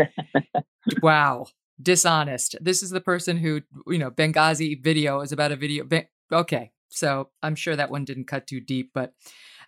wow, 1.01 1.47
dishonest. 1.81 2.55
This 2.61 2.83
is 2.83 2.91
the 2.91 3.01
person 3.01 3.37
who, 3.37 3.61
you 3.87 3.97
know, 3.97 4.11
Benghazi 4.11 4.81
video 4.81 5.21
is 5.21 5.31
about 5.31 5.51
a 5.51 5.55
video. 5.55 5.85
Okay. 6.31 6.71
So 6.89 7.29
I'm 7.41 7.55
sure 7.55 7.75
that 7.75 7.89
one 7.89 8.05
didn't 8.05 8.25
cut 8.25 8.47
too 8.47 8.61
deep, 8.61 8.91
but 8.93 9.13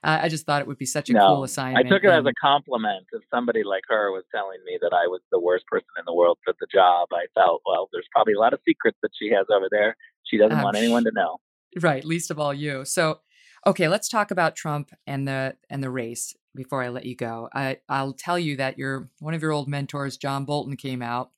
uh, 0.04 0.20
I 0.22 0.30
just 0.30 0.46
thought 0.46 0.62
it 0.62 0.68
would 0.68 0.78
be 0.78 0.86
such 0.86 1.10
a 1.10 1.14
no, 1.14 1.28
cool 1.28 1.44
assignment. 1.44 1.88
I 1.88 1.90
took 1.90 2.04
it 2.04 2.10
and, 2.12 2.26
as 2.26 2.32
a 2.32 2.34
compliment. 2.40 3.08
If 3.12 3.24
somebody 3.34 3.64
like 3.64 3.82
her 3.90 4.12
was 4.12 4.24
telling 4.34 4.60
me 4.64 4.78
that 4.80 4.94
I 4.94 5.08
was 5.08 5.22
the 5.32 5.40
worst 5.40 5.66
person 5.66 5.90
in 5.98 6.04
the 6.06 6.14
world 6.14 6.38
for 6.46 6.54
the 6.60 6.68
job, 6.72 7.08
I 7.12 7.26
felt, 7.34 7.64
well, 7.66 7.90
there's 7.92 8.08
probably 8.14 8.34
a 8.34 8.40
lot 8.40 8.54
of 8.54 8.60
secrets 8.66 8.98
that 9.02 9.10
she 9.20 9.32
has 9.32 9.48
over 9.52 9.68
there. 9.72 9.98
She 10.24 10.38
doesn't 10.38 10.62
want 10.62 10.78
anyone 10.78 11.04
to 11.06 11.12
know. 11.12 11.38
Right. 11.82 12.06
Least 12.06 12.32
of 12.32 12.40
all 12.40 12.54
you. 12.54 12.86
So, 12.86 13.20
okay, 13.68 13.90
let's 13.90 14.08
talk 14.08 14.32
about 14.32 14.56
Trump 14.56 14.92
and 15.06 15.28
the 15.28 15.56
and 15.70 15.84
the 15.84 15.90
race 15.90 16.34
before 16.56 16.82
I 16.82 16.90
let 16.90 17.06
you 17.06 17.16
go. 17.16 17.50
I, 17.54 17.78
I'll 17.88 18.14
tell 18.14 18.40
you 18.40 18.56
that 18.58 18.78
your 18.78 19.10
one 19.20 19.34
of 19.34 19.42
your 19.42 19.52
old 19.52 19.68
mentors, 19.68 20.18
John 20.18 20.46
Bolton, 20.46 20.78
came 20.78 21.02
out 21.02 21.32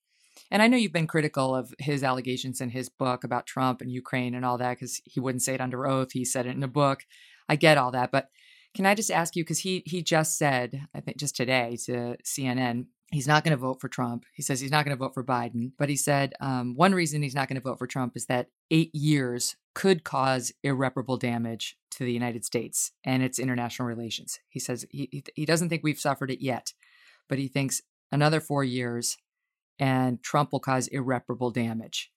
and 0.51 0.61
I 0.61 0.67
know 0.67 0.77
you've 0.77 0.93
been 0.93 1.07
critical 1.07 1.55
of 1.55 1.73
his 1.79 2.03
allegations 2.03 2.61
in 2.61 2.69
his 2.69 2.87
book 2.87 3.23
about 3.23 3.47
Trump 3.47 3.81
and 3.81 3.91
Ukraine 3.91 4.35
and 4.35 4.45
all 4.45 4.59
that 4.59 4.77
because 4.77 5.01
he 5.05 5.19
wouldn't 5.19 5.41
say 5.41 5.55
it 5.55 5.61
under 5.61 5.87
oath. 5.87 6.11
He 6.11 6.23
said 6.23 6.45
it 6.45 6.55
in 6.55 6.63
a 6.63 6.67
book. 6.67 7.05
I 7.49 7.55
get 7.55 7.77
all 7.77 7.91
that, 7.91 8.11
but 8.11 8.29
can 8.75 8.85
I 8.85 8.93
just 8.93 9.09
ask 9.09 9.35
you 9.35 9.43
because 9.43 9.59
he 9.59 9.81
he 9.87 10.03
just 10.03 10.37
said 10.37 10.87
I 10.93 11.01
think 11.01 11.17
just 11.17 11.35
today 11.35 11.77
to 11.85 12.15
CNN 12.23 12.85
he's 13.11 13.27
not 13.27 13.43
going 13.43 13.57
to 13.57 13.57
vote 13.57 13.81
for 13.81 13.89
Trump. 13.89 14.25
He 14.33 14.43
says 14.43 14.59
he's 14.59 14.69
not 14.69 14.85
going 14.85 14.95
to 14.95 15.03
vote 15.03 15.15
for 15.15 15.23
Biden, 15.23 15.71
but 15.79 15.89
he 15.89 15.95
said 15.95 16.35
um, 16.39 16.75
one 16.75 16.93
reason 16.93 17.23
he's 17.23 17.33
not 17.33 17.47
going 17.47 17.59
to 17.59 17.67
vote 17.67 17.79
for 17.79 17.87
Trump 17.87 18.15
is 18.15 18.27
that 18.27 18.49
eight 18.69 18.93
years 18.93 19.55
could 19.79 20.03
cause 20.03 20.51
irreparable 20.61 21.15
damage 21.15 21.77
to 21.89 22.03
the 22.03 22.11
United 22.11 22.43
States 22.43 22.91
and 23.05 23.23
its 23.23 23.39
international 23.39 23.87
relations. 23.87 24.37
He 24.49 24.59
says 24.59 24.85
he 24.89 25.23
he 25.35 25.45
doesn't 25.45 25.69
think 25.69 25.83
we've 25.83 25.97
suffered 25.97 26.29
it 26.29 26.41
yet, 26.41 26.73
but 27.29 27.37
he 27.37 27.47
thinks 27.47 27.81
another 28.11 28.41
four 28.41 28.65
years 28.65 29.17
and 29.79 30.21
Trump 30.21 30.51
will 30.51 30.59
cause 30.59 30.87
irreparable 30.87 31.49
damage. 31.49 32.11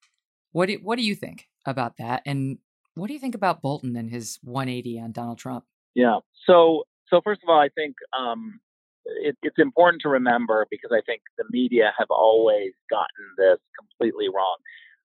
What 0.50 0.66
do, 0.66 0.80
what 0.82 0.98
do 0.98 1.04
you 1.04 1.14
think 1.14 1.46
about 1.64 1.98
that? 1.98 2.22
And 2.26 2.58
what 2.96 3.06
do 3.06 3.12
you 3.12 3.20
think 3.20 3.36
about 3.36 3.62
Bolton 3.62 3.94
and 3.94 4.10
his 4.10 4.40
180 4.42 4.98
on 4.98 5.12
Donald 5.12 5.38
Trump? 5.38 5.64
Yeah. 5.94 6.18
So, 6.48 6.82
so 7.06 7.20
first 7.22 7.42
of 7.44 7.48
all, 7.48 7.60
I 7.60 7.68
think 7.68 7.94
um, 8.18 8.58
it, 9.04 9.36
it's 9.40 9.60
important 9.60 10.02
to 10.02 10.08
remember 10.08 10.66
because 10.68 10.90
I 10.92 11.00
think 11.06 11.22
the 11.38 11.44
media 11.52 11.92
have 11.96 12.10
always 12.10 12.72
gotten 12.90 13.24
this 13.38 13.60
completely 13.78 14.26
wrong. 14.26 14.56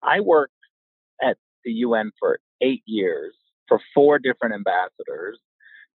I 0.02 0.22
worked 0.22 0.54
at 1.22 1.36
the 1.66 1.72
UN 1.72 2.12
for 2.18 2.40
eight 2.62 2.84
years 2.86 3.34
for 3.68 3.80
four 3.94 4.20
different 4.20 4.56
ambassadors. 4.56 5.40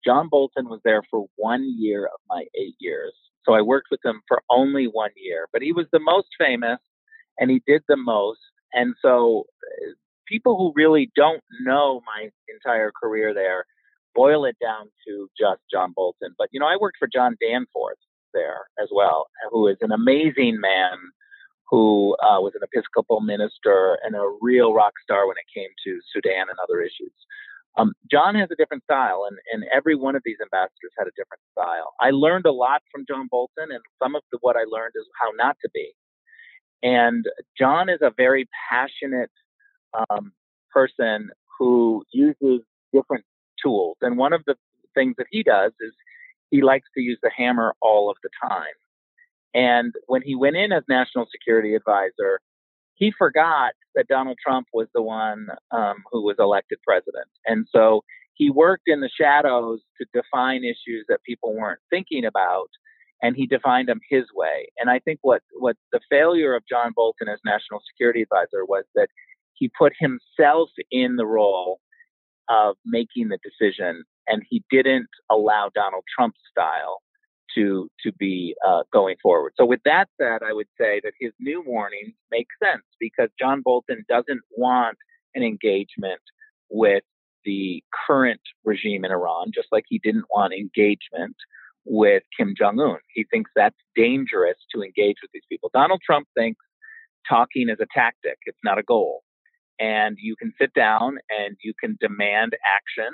John 0.05 0.29
Bolton 0.31 0.69
was 0.69 0.81
there 0.85 1.03
for 1.11 1.27
one 1.37 1.75
year 1.79 2.07
of 2.07 2.21
my 2.29 2.45
eight 2.55 2.77
years. 2.79 3.13
So 3.45 3.55
I 3.55 3.63
worked 3.63 3.89
with 3.91 4.01
him 4.05 4.23
for 4.29 4.43
only 4.51 4.87
one 4.87 5.11
year, 5.17 5.49
but 5.53 5.63
he 5.63 5.73
was 5.73 5.87
the 5.93 6.01
most 6.01 6.29
famous 6.39 6.79
and 7.39 7.51
he 7.51 7.63
did 7.67 7.83
the 7.89 7.97
most. 7.97 8.41
And 8.73 8.95
so 9.03 9.45
uh, 9.83 9.93
people 10.27 10.57
who 10.57 10.73
really 10.75 11.11
don't 11.17 11.43
know 11.63 12.03
my 12.07 12.29
entire 12.49 12.93
career 13.03 13.35
there 13.35 13.65
boil 14.15 14.45
it 14.45 14.57
down 14.61 14.87
to 15.07 15.29
just 15.39 15.61
John 15.71 15.93
Bolton. 15.95 16.35
But, 16.39 16.49
you 16.53 16.61
know, 16.61 16.67
I 16.67 16.77
worked 16.81 16.99
for 16.99 17.09
John 17.13 17.37
Danforth 17.41 17.99
there 18.35 18.67
as 18.81 18.89
well, 18.93 19.29
who 19.51 19.67
is 19.69 19.79
an 19.81 19.93
amazing 19.93 20.61
man 20.61 20.99
who 21.71 22.17
uh, 22.23 22.41
was 22.41 22.53
an 22.55 22.63
Episcopal 22.63 23.21
minister 23.21 23.97
and 24.03 24.17
a 24.17 24.37
real 24.41 24.75
rock 24.75 24.95
star 25.03 25.27
when 25.29 25.37
it 25.37 25.47
came 25.55 25.71
to 25.87 26.01
Sudan 26.13 26.51
and 26.51 26.59
other 26.63 26.81
issues. 26.81 27.13
Um, 27.79 27.93
John 28.11 28.35
has 28.35 28.49
a 28.51 28.57
different 28.57 28.83
style, 28.83 29.27
and, 29.29 29.39
and 29.53 29.65
every 29.73 29.95
one 29.95 30.17
of 30.17 30.23
these 30.25 30.39
ambassadors 30.43 30.91
had 30.99 31.07
a 31.07 31.15
different 31.17 31.43
style. 31.53 31.95
I 32.01 32.11
learned 32.11 32.47
a 32.47 32.53
lot 32.53 32.83
from 32.91 33.05
John 33.07 33.29
Bolton, 33.31 33.71
and 33.71 33.81
some 34.03 34.17
of 34.17 34.23
the, 34.33 34.39
what 34.41 34.57
I 34.57 34.65
learned 34.69 34.95
is 34.97 35.07
how 35.21 35.31
not 35.37 35.57
to 35.63 35.71
be. 35.73 35.93
And 36.83 37.25
John 37.57 37.89
is 37.89 38.01
a 38.03 38.11
very 38.17 38.49
passionate 38.71 39.31
um, 40.11 40.33
person 40.73 41.31
who 41.59 42.03
uses 42.13 42.63
different 42.93 43.25
tools. 43.63 43.97
And 44.01 44.17
one 44.17 44.33
of 44.33 44.43
the 44.47 44.57
things 44.95 45.15
that 45.19 45.27
he 45.31 45.45
does 45.45 45.73
is 45.81 45.93
he 46.51 46.63
likes 46.63 46.89
to 46.97 47.01
use 47.01 47.19
the 47.23 47.31
hammer 47.37 47.75
all 47.81 48.11
of 48.11 48.17
the 48.23 48.31
time. 48.43 48.65
And 49.55 49.93
when 50.07 50.23
he 50.23 50.35
went 50.35 50.57
in 50.57 50.73
as 50.73 50.85
national 50.89 51.27
security 51.31 51.75
advisor, 51.75 52.41
he 52.95 53.13
forgot 53.17 53.73
that 53.95 54.09
Donald 54.09 54.39
Trump 54.45 54.69
was 54.73 54.87
the 54.95 55.03
one 55.03 55.49
um, 55.73 55.97
who 56.13 56.23
was 56.23 56.37
elected 56.39 56.79
president. 56.87 57.29
And 57.47 57.67
so 57.75 58.03
he 58.35 58.51
worked 58.51 58.85
in 58.87 59.01
the 59.01 59.11
shadows 59.11 59.81
to 59.99 60.07
define 60.13 60.65
issues 60.65 61.05
that 61.09 61.23
people 61.27 61.55
weren't 61.55 61.81
thinking 61.91 62.25
about, 62.25 62.69
and 63.23 63.37
he 63.37 63.47
defined 63.47 63.89
them 63.89 64.01
his 64.09 64.25
way. 64.35 64.69
And 64.79 64.89
I 64.89 64.99
think 64.99 65.19
what, 65.23 65.43
what 65.59 65.77
the 65.93 66.01
failure 66.09 66.55
of 66.55 66.63
John 66.69 66.93
Bolton 66.95 67.29
as 67.29 67.41
national 67.45 67.81
security 67.91 68.23
advisor 68.23 68.65
was 68.65 68.85
that 68.95 69.09
he 69.55 69.71
put 69.79 69.93
himself 69.99 70.71
in 70.91 71.17
the 71.17 71.27
role 71.27 71.81
of 72.49 72.77
making 72.85 73.29
the 73.29 73.39
decision, 73.43 74.05
and 74.27 74.43
he 74.49 74.63
didn't 74.71 75.09
allow 75.31 75.71
Donald 75.75 76.05
Trump's 76.17 76.41
style 76.51 77.03
to 77.55 77.89
to 78.03 78.13
be 78.13 78.55
uh, 78.67 78.83
going 78.93 79.17
forward. 79.23 79.53
So 79.57 79.65
with 79.65 79.81
that 79.85 80.07
said, 80.21 80.43
I 80.43 80.53
would 80.53 80.69
say 80.79 81.01
that 81.03 81.13
his 81.19 81.33
new 81.39 81.63
warnings 81.65 82.15
make 82.31 82.49
sense 82.63 82.85
because 82.99 83.29
John 83.39 83.63
Bolton 83.65 84.05
doesn't 84.09 84.41
want 84.57 84.99
an 85.35 85.43
engagement 85.43 86.21
with 86.69 87.05
the 87.45 87.83
current 88.07 88.41
regime 88.65 89.05
in 89.05 89.13
Iran, 89.13 89.51
just 89.55 89.69
like 89.73 89.85
he 89.89 89.99
didn't 89.99 90.27
want 90.35 90.53
engagement 90.53 91.37
with 91.85 92.23
Kim 92.37 92.55
Jong 92.57 92.79
Un. 92.79 92.99
He 93.15 93.25
thinks 93.31 93.51
that's 93.57 93.77
dangerous 93.97 94.57
to 94.75 94.83
engage 94.83 95.17
with 95.23 95.31
these 95.33 95.47
people. 95.49 95.71
Donald 95.73 96.03
Trump 96.05 96.29
thinks 96.37 96.61
talking 97.29 97.69
is 97.69 97.79
a 97.81 97.87
tactic; 97.93 98.39
it's 98.47 98.59
not 98.65 98.79
a 98.79 98.83
goal. 98.83 99.23
And 99.79 100.19
you 100.21 100.37
can 100.37 100.53
sit 100.61 100.75
down 100.75 101.19
and 101.31 101.57
you 101.63 101.73
can 101.81 101.97
demand 102.01 102.55
action 102.77 103.11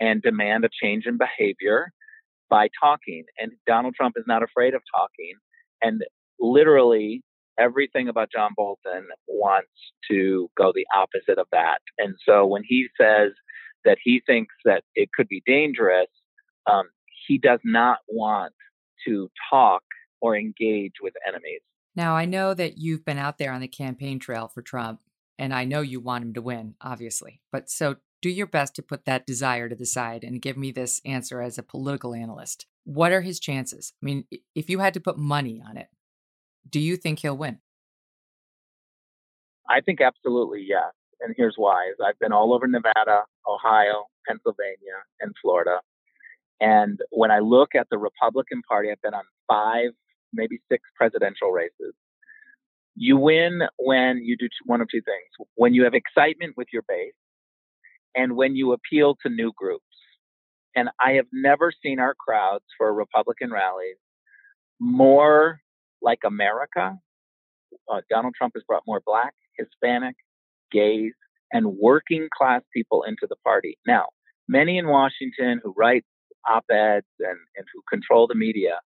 and 0.00 0.22
demand 0.22 0.64
a 0.64 0.70
change 0.82 1.04
in 1.04 1.18
behavior 1.18 1.92
by 2.50 2.68
talking. 2.82 3.24
And 3.38 3.52
Donald 3.66 3.94
Trump 3.94 4.14
is 4.16 4.24
not 4.26 4.42
afraid 4.42 4.74
of 4.74 4.82
talking. 4.94 5.34
And 5.82 6.02
literally 6.40 7.22
everything 7.58 8.08
about 8.08 8.30
John 8.32 8.50
Bolton 8.56 9.06
wants 9.26 9.68
to 10.10 10.48
go 10.56 10.72
the 10.74 10.86
opposite 10.96 11.38
of 11.38 11.46
that. 11.52 11.78
And 11.98 12.14
so 12.24 12.46
when 12.46 12.62
he 12.66 12.86
says 13.00 13.32
that 13.84 13.98
he 14.02 14.22
thinks 14.26 14.54
that 14.64 14.84
it 14.94 15.08
could 15.16 15.28
be 15.28 15.42
dangerous, 15.46 16.06
um, 16.70 16.84
he 17.26 17.38
does 17.38 17.60
not 17.64 17.98
want 18.08 18.52
to 19.06 19.28
talk 19.50 19.82
or 20.20 20.36
engage 20.36 20.94
with 21.02 21.14
enemies. 21.26 21.60
Now, 21.94 22.14
I 22.14 22.26
know 22.26 22.54
that 22.54 22.78
you've 22.78 23.04
been 23.04 23.18
out 23.18 23.38
there 23.38 23.52
on 23.52 23.60
the 23.60 23.68
campaign 23.68 24.18
trail 24.18 24.48
for 24.48 24.62
Trump 24.62 25.00
And 25.38 25.54
I 25.54 25.64
know 25.64 25.80
you 25.80 26.00
want 26.00 26.24
him 26.24 26.34
to 26.34 26.42
win, 26.42 26.74
obviously. 26.80 27.40
But 27.52 27.70
so 27.70 27.96
do 28.20 28.30
your 28.30 28.46
best 28.46 28.74
to 28.74 28.82
put 28.82 29.04
that 29.04 29.26
desire 29.26 29.68
to 29.68 29.74
the 29.74 29.86
side 29.86 30.24
and 30.24 30.42
give 30.42 30.56
me 30.56 30.72
this 30.72 31.00
answer 31.04 31.40
as 31.40 31.58
a 31.58 31.62
political 31.62 32.14
analyst. 32.14 32.66
What 32.84 33.12
are 33.12 33.20
his 33.20 33.38
chances? 33.38 33.92
I 34.02 34.04
mean, 34.04 34.24
if 34.54 34.68
you 34.68 34.78
had 34.80 34.94
to 34.94 35.00
put 35.00 35.18
money 35.18 35.62
on 35.66 35.76
it, 35.76 35.88
do 36.68 36.80
you 36.80 36.96
think 36.96 37.20
he'll 37.20 37.36
win? 37.36 37.58
I 39.68 39.80
think 39.80 40.00
absolutely 40.00 40.64
yes. 40.66 40.92
And 41.20 41.34
here's 41.36 41.54
why. 41.56 41.92
I've 42.04 42.18
been 42.18 42.32
all 42.32 42.54
over 42.54 42.66
Nevada, 42.66 43.22
Ohio, 43.46 44.06
Pennsylvania, 44.26 45.02
and 45.20 45.34
Florida. 45.42 45.80
And 46.60 46.98
when 47.10 47.30
I 47.30 47.38
look 47.40 47.74
at 47.74 47.88
the 47.90 47.98
Republican 47.98 48.62
Party, 48.68 48.90
I've 48.90 49.02
been 49.02 49.14
on 49.14 49.24
five, 49.46 49.90
maybe 50.32 50.60
six 50.70 50.82
presidential 50.96 51.50
races. 51.50 51.94
You 52.96 53.16
win 53.16 53.62
when 53.78 54.18
you 54.24 54.36
do 54.36 54.48
one 54.64 54.80
of 54.80 54.88
two 54.90 55.02
things. 55.02 55.48
When 55.54 55.74
you 55.74 55.84
have 55.84 55.94
excitement 55.94 56.54
with 56.56 56.68
your 56.72 56.82
base 56.88 57.12
and 58.14 58.36
when 58.36 58.56
you 58.56 58.72
appeal 58.72 59.16
to 59.22 59.30
new 59.30 59.52
groups. 59.56 59.84
And 60.76 60.90
I 61.00 61.12
have 61.12 61.26
never 61.32 61.72
seen 61.82 61.98
our 61.98 62.14
crowds 62.14 62.64
for 62.76 62.92
Republican 62.92 63.50
rallies 63.50 63.96
more 64.80 65.60
like 66.00 66.20
America. 66.24 66.96
Uh, 67.90 68.00
Donald 68.08 68.34
Trump 68.36 68.54
has 68.54 68.62
brought 68.66 68.82
more 68.86 69.02
black, 69.04 69.34
Hispanic, 69.58 70.14
gays, 70.70 71.12
and 71.52 71.66
working 71.80 72.28
class 72.36 72.62
people 72.74 73.02
into 73.02 73.26
the 73.28 73.36
party. 73.44 73.78
Now, 73.86 74.06
many 74.48 74.78
in 74.78 74.86
Washington 74.88 75.60
who 75.62 75.74
write 75.76 76.04
op 76.48 76.64
eds 76.70 77.06
and, 77.18 77.38
and 77.56 77.66
who 77.72 77.82
control 77.90 78.26
the 78.26 78.34
media 78.34 78.78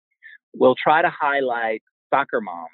will 0.53 0.75
try 0.81 1.01
to 1.01 1.09
highlight 1.09 1.81
soccer 2.13 2.41
moms 2.41 2.69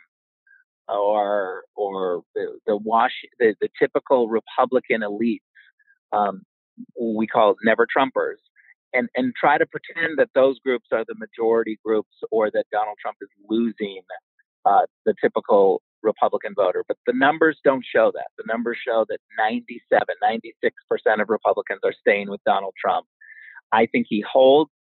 or 0.88 1.64
or 1.76 2.24
the 2.36 2.60
the 2.66 2.78
wash 2.78 3.12
the, 3.40 3.56
the 3.62 3.70
typical 3.80 4.30
Republican 4.30 5.04
elite 5.04 5.44
um, 6.12 6.42
we 7.00 7.28
call 7.28 7.52
it 7.52 7.58
never 7.64 7.86
Trumpers 7.86 8.38
and 8.94 9.10
and 9.16 9.34
try 9.40 9.58
to 9.58 9.66
pretend 9.66 10.18
that 10.18 10.30
those 10.34 10.60
groups 10.60 10.88
are 10.92 11.06
the 11.08 11.16
majority 11.18 11.78
groups 11.84 12.14
or 12.32 12.50
that 12.52 12.66
Donald 12.72 12.98
Trump 13.02 13.18
is 13.22 13.30
losing 13.50 14.02
uh, 14.66 14.86
the 15.06 15.14
typical 15.22 15.82
Republican 16.04 16.54
voter. 16.56 16.84
But 16.88 16.98
the 17.06 17.14
numbers 17.14 17.60
don't 17.64 17.86
show 17.86 18.12
that. 18.14 18.28
The 18.38 18.44
numbers 18.48 18.78
show 18.86 19.06
that 19.10 19.20
97, 19.38 20.06
96% 20.24 21.22
of 21.22 21.30
Republicans 21.30 21.80
are 21.84 21.94
staying 22.00 22.30
with 22.30 22.42
Donald 22.46 22.74
Trump. 22.80 23.08
I 23.72 23.88
think 23.88 24.08
he 24.10 24.24
holds 24.30 24.72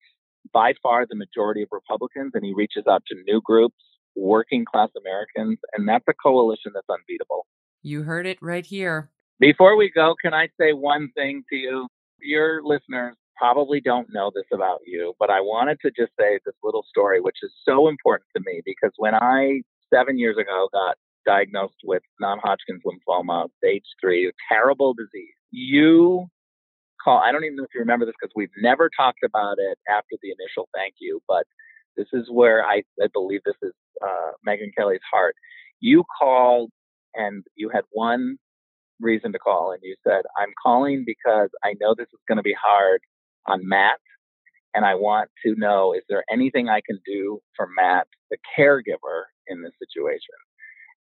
by 0.54 0.74
far 0.82 1.06
the 1.06 1.16
majority 1.16 1.64
of 1.64 1.70
Republicans 1.72 2.32
and 2.34 2.46
he 2.46 2.54
reaches 2.54 2.86
out 2.90 3.04
to 3.08 3.16
new 3.26 3.42
groups, 3.44 3.76
working 4.16 4.66
class 4.66 4.90
Americans, 4.98 5.60
and 5.74 5.88
that's 5.88 6.06
a 6.08 6.14
coalition 6.14 6.72
that's 6.74 6.88
unbeatable. 6.90 7.46
You 7.84 8.04
heard 8.04 8.26
it 8.26 8.38
right 8.42 8.66
here. 8.66 9.12
Before 9.40 9.76
we 9.78 9.92
go, 9.94 10.16
can 10.22 10.34
I 10.34 10.48
say 10.60 10.74
one 10.74 11.12
thing 11.16 11.44
to 11.50 11.56
you? 11.56 11.88
Your 12.20 12.62
listeners 12.64 13.16
probably 13.38 13.80
don't 13.80 14.08
know 14.12 14.32
this 14.34 14.46
about 14.52 14.80
you, 14.86 15.14
but 15.20 15.30
I 15.30 15.42
wanted 15.42 15.78
to 15.82 15.92
just 15.92 16.12
say 16.20 16.40
this 16.44 16.56
little 16.64 16.84
story, 16.90 17.22
which 17.22 17.38
is 17.44 17.52
so 17.64 17.88
important 17.88 18.28
to 18.36 18.42
me 18.46 18.62
because 18.66 18.92
when 18.98 19.14
I, 19.14 19.62
seven 19.94 20.18
years 20.18 20.38
ago, 20.38 20.70
got 20.74 20.98
diagnosed 21.28 21.76
with 21.84 22.02
non 22.20 22.40
Hodgkin's 22.40 22.82
lymphoma, 22.84 23.48
stage 23.58 23.84
three, 24.02 24.32
terrible 24.50 24.96
disease, 24.96 25.36
you 25.52 26.26
call, 27.04 27.20
I 27.20 27.32
don't 27.32 27.44
even 27.44 27.58
know 27.58 27.64
if 27.64 27.70
you 27.76 27.82
remember 27.82 28.06
this 28.06 28.16
because 28.20 28.34
we've 28.36 28.50
never 28.62 28.90
talked 28.98 29.24
about 29.24 29.58
it 29.60 29.78
after 29.88 30.16
the 30.24 30.30
initial 30.32 30.68
thank 30.76 30.96
you, 31.00 31.22
but 31.28 31.46
this 31.96 32.08
is 32.14 32.28
where 32.32 32.66
I, 32.66 32.84
I 33.02 33.08
believe 33.14 33.42
this 33.46 33.56
is 33.62 33.74
uh, 34.04 34.32
Megyn 34.48 34.74
Kelly's 34.78 35.00
heart. 35.12 35.36
You 35.80 36.04
called 36.20 36.72
and 37.16 37.44
you 37.56 37.70
had 37.70 37.84
one 37.92 38.38
reason 39.00 39.32
to 39.34 39.40
call 39.40 39.72
and 39.72 39.82
you 39.84 39.96
said, 40.06 40.24
I'm 40.38 40.54
calling 40.62 41.04
because 41.06 41.50
I 41.64 41.74
know 41.80 41.96
this 41.96 42.08
is 42.14 42.20
going 42.28 42.38
to 42.38 42.44
be 42.44 42.56
hard 42.60 43.02
on 43.46 43.68
Matt. 43.68 44.00
And 44.74 44.86
I 44.86 44.96
want 44.96 45.30
to 45.46 45.56
know 45.56 45.94
is 45.94 46.04
there 46.10 46.24
anything 46.32 46.70
I 46.70 46.82
can 46.86 47.00
do 47.06 47.40
for 47.56 47.68
Matt, 47.76 48.08
the 48.30 48.38
caregiver, 48.58 49.24
in 49.48 49.64
this 49.64 49.72
situation? 49.80 50.36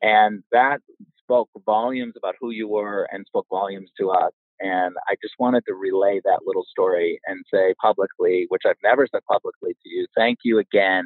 And 0.02 0.44
that 0.52 0.80
spoke 1.22 1.50
volumes 1.66 2.14
about 2.18 2.36
who 2.40 2.52
you 2.52 2.68
were 2.68 3.08
and 3.12 3.26
spoke 3.28 3.48
volumes 3.50 3.90
to 4.00 4.10
us. 4.12 4.32
And 4.60 4.96
I 5.10 5.16
just 5.22 5.36
wanted 5.40 5.64
to 5.68 5.74
relay 5.74 6.22
that 6.24 6.40
little 6.46 6.66
story 6.70 7.20
and 7.28 7.44
say 7.54 7.74
publicly, 7.82 8.46
which 8.50 8.64
I've 8.66 8.76
never 8.84 9.08
said 9.12 9.22
publicly 9.30 9.74
to 9.74 9.90
you, 9.90 10.08
thank 10.16 10.40
you 10.44 10.60
again 10.60 11.06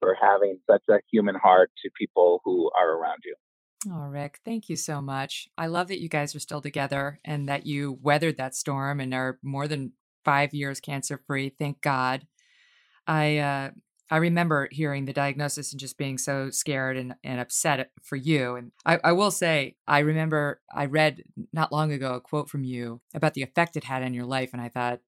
for 0.00 0.16
having 0.20 0.58
such 0.68 0.82
a 0.90 0.98
human 1.10 1.36
heart 1.36 1.70
to 1.84 1.90
people 1.98 2.40
who 2.44 2.70
are 2.78 2.96
around 2.98 3.20
you. 3.24 3.34
Oh, 3.90 4.06
Ric, 4.06 4.38
thank 4.44 4.68
you 4.68 4.76
so 4.76 5.00
much. 5.00 5.48
I 5.58 5.66
love 5.66 5.88
that 5.88 6.00
you 6.00 6.08
guys 6.08 6.34
are 6.36 6.40
still 6.40 6.60
together 6.60 7.18
and 7.24 7.48
that 7.48 7.66
you 7.66 7.98
weathered 8.00 8.36
that 8.36 8.54
storm 8.54 9.00
and 9.00 9.12
are 9.12 9.38
more 9.42 9.66
than 9.66 9.92
five 10.24 10.54
years 10.54 10.78
cancer 10.78 11.20
free. 11.26 11.48
Thank 11.48 11.80
God. 11.80 12.26
I 13.08 13.38
uh, 13.38 13.70
I 14.08 14.18
remember 14.18 14.68
hearing 14.70 15.06
the 15.06 15.12
diagnosis 15.12 15.72
and 15.72 15.80
just 15.80 15.98
being 15.98 16.18
so 16.18 16.50
scared 16.50 16.96
and, 16.96 17.14
and 17.24 17.40
upset 17.40 17.90
for 18.02 18.14
you. 18.14 18.56
And 18.56 18.70
I, 18.84 19.00
I 19.02 19.12
will 19.12 19.30
say, 19.30 19.76
I 19.88 20.00
remember 20.00 20.60
I 20.72 20.84
read 20.84 21.24
not 21.52 21.72
long 21.72 21.92
ago 21.92 22.14
a 22.14 22.20
quote 22.20 22.50
from 22.50 22.62
you 22.62 23.00
about 23.14 23.34
the 23.34 23.42
effect 23.42 23.76
it 23.76 23.84
had 23.84 24.02
on 24.02 24.14
your 24.14 24.26
life. 24.26 24.50
And 24.52 24.60
I 24.60 24.68
thought, 24.68 25.00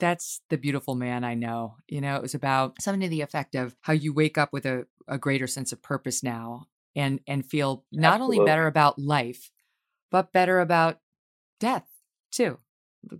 that's 0.00 0.40
the 0.50 0.58
beautiful 0.58 0.96
man 0.96 1.22
I 1.22 1.34
know. 1.34 1.76
You 1.86 2.00
know, 2.00 2.16
it 2.16 2.22
was 2.22 2.34
about 2.34 2.82
something 2.82 3.02
to 3.02 3.08
the 3.08 3.20
effect 3.20 3.54
of 3.54 3.76
how 3.82 3.92
you 3.92 4.12
wake 4.12 4.36
up 4.36 4.52
with 4.52 4.66
a, 4.66 4.86
a 5.06 5.18
greater 5.18 5.46
sense 5.46 5.70
of 5.70 5.80
purpose 5.80 6.24
now 6.24 6.66
and 6.94 7.20
and 7.26 7.44
feel 7.44 7.84
not 7.92 8.14
Absolutely. 8.14 8.38
only 8.38 8.50
better 8.50 8.66
about 8.66 8.98
life, 8.98 9.50
but 10.10 10.32
better 10.32 10.60
about 10.60 11.00
death 11.60 11.86
too. 12.30 12.58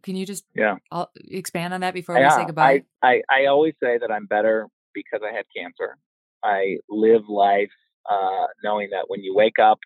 Can 0.03 0.17
you 0.17 0.27
just 0.27 0.45
yeah 0.55 0.77
I'll 0.91 1.11
expand 1.17 1.75
on 1.75 1.81
that 1.81 1.95
before 1.95 2.17
yeah, 2.17 2.37
we 2.37 2.43
say 2.43 2.47
goodbye? 2.47 2.83
I, 3.03 3.23
I, 3.31 3.43
I 3.43 3.47
always 3.47 3.75
say 3.83 3.99
that 3.99 4.11
I'm 4.11 4.27
better 4.27 4.69
because 4.95 5.21
I 5.25 5.35
had 5.35 5.45
cancer. 5.57 5.97
I 6.45 6.79
live 6.89 7.23
life 7.29 7.71
uh, 8.11 8.47
knowing 8.63 8.91
that 8.91 9.05
when 9.09 9.23
you 9.23 9.35
wake 9.35 9.59
up 9.61 9.79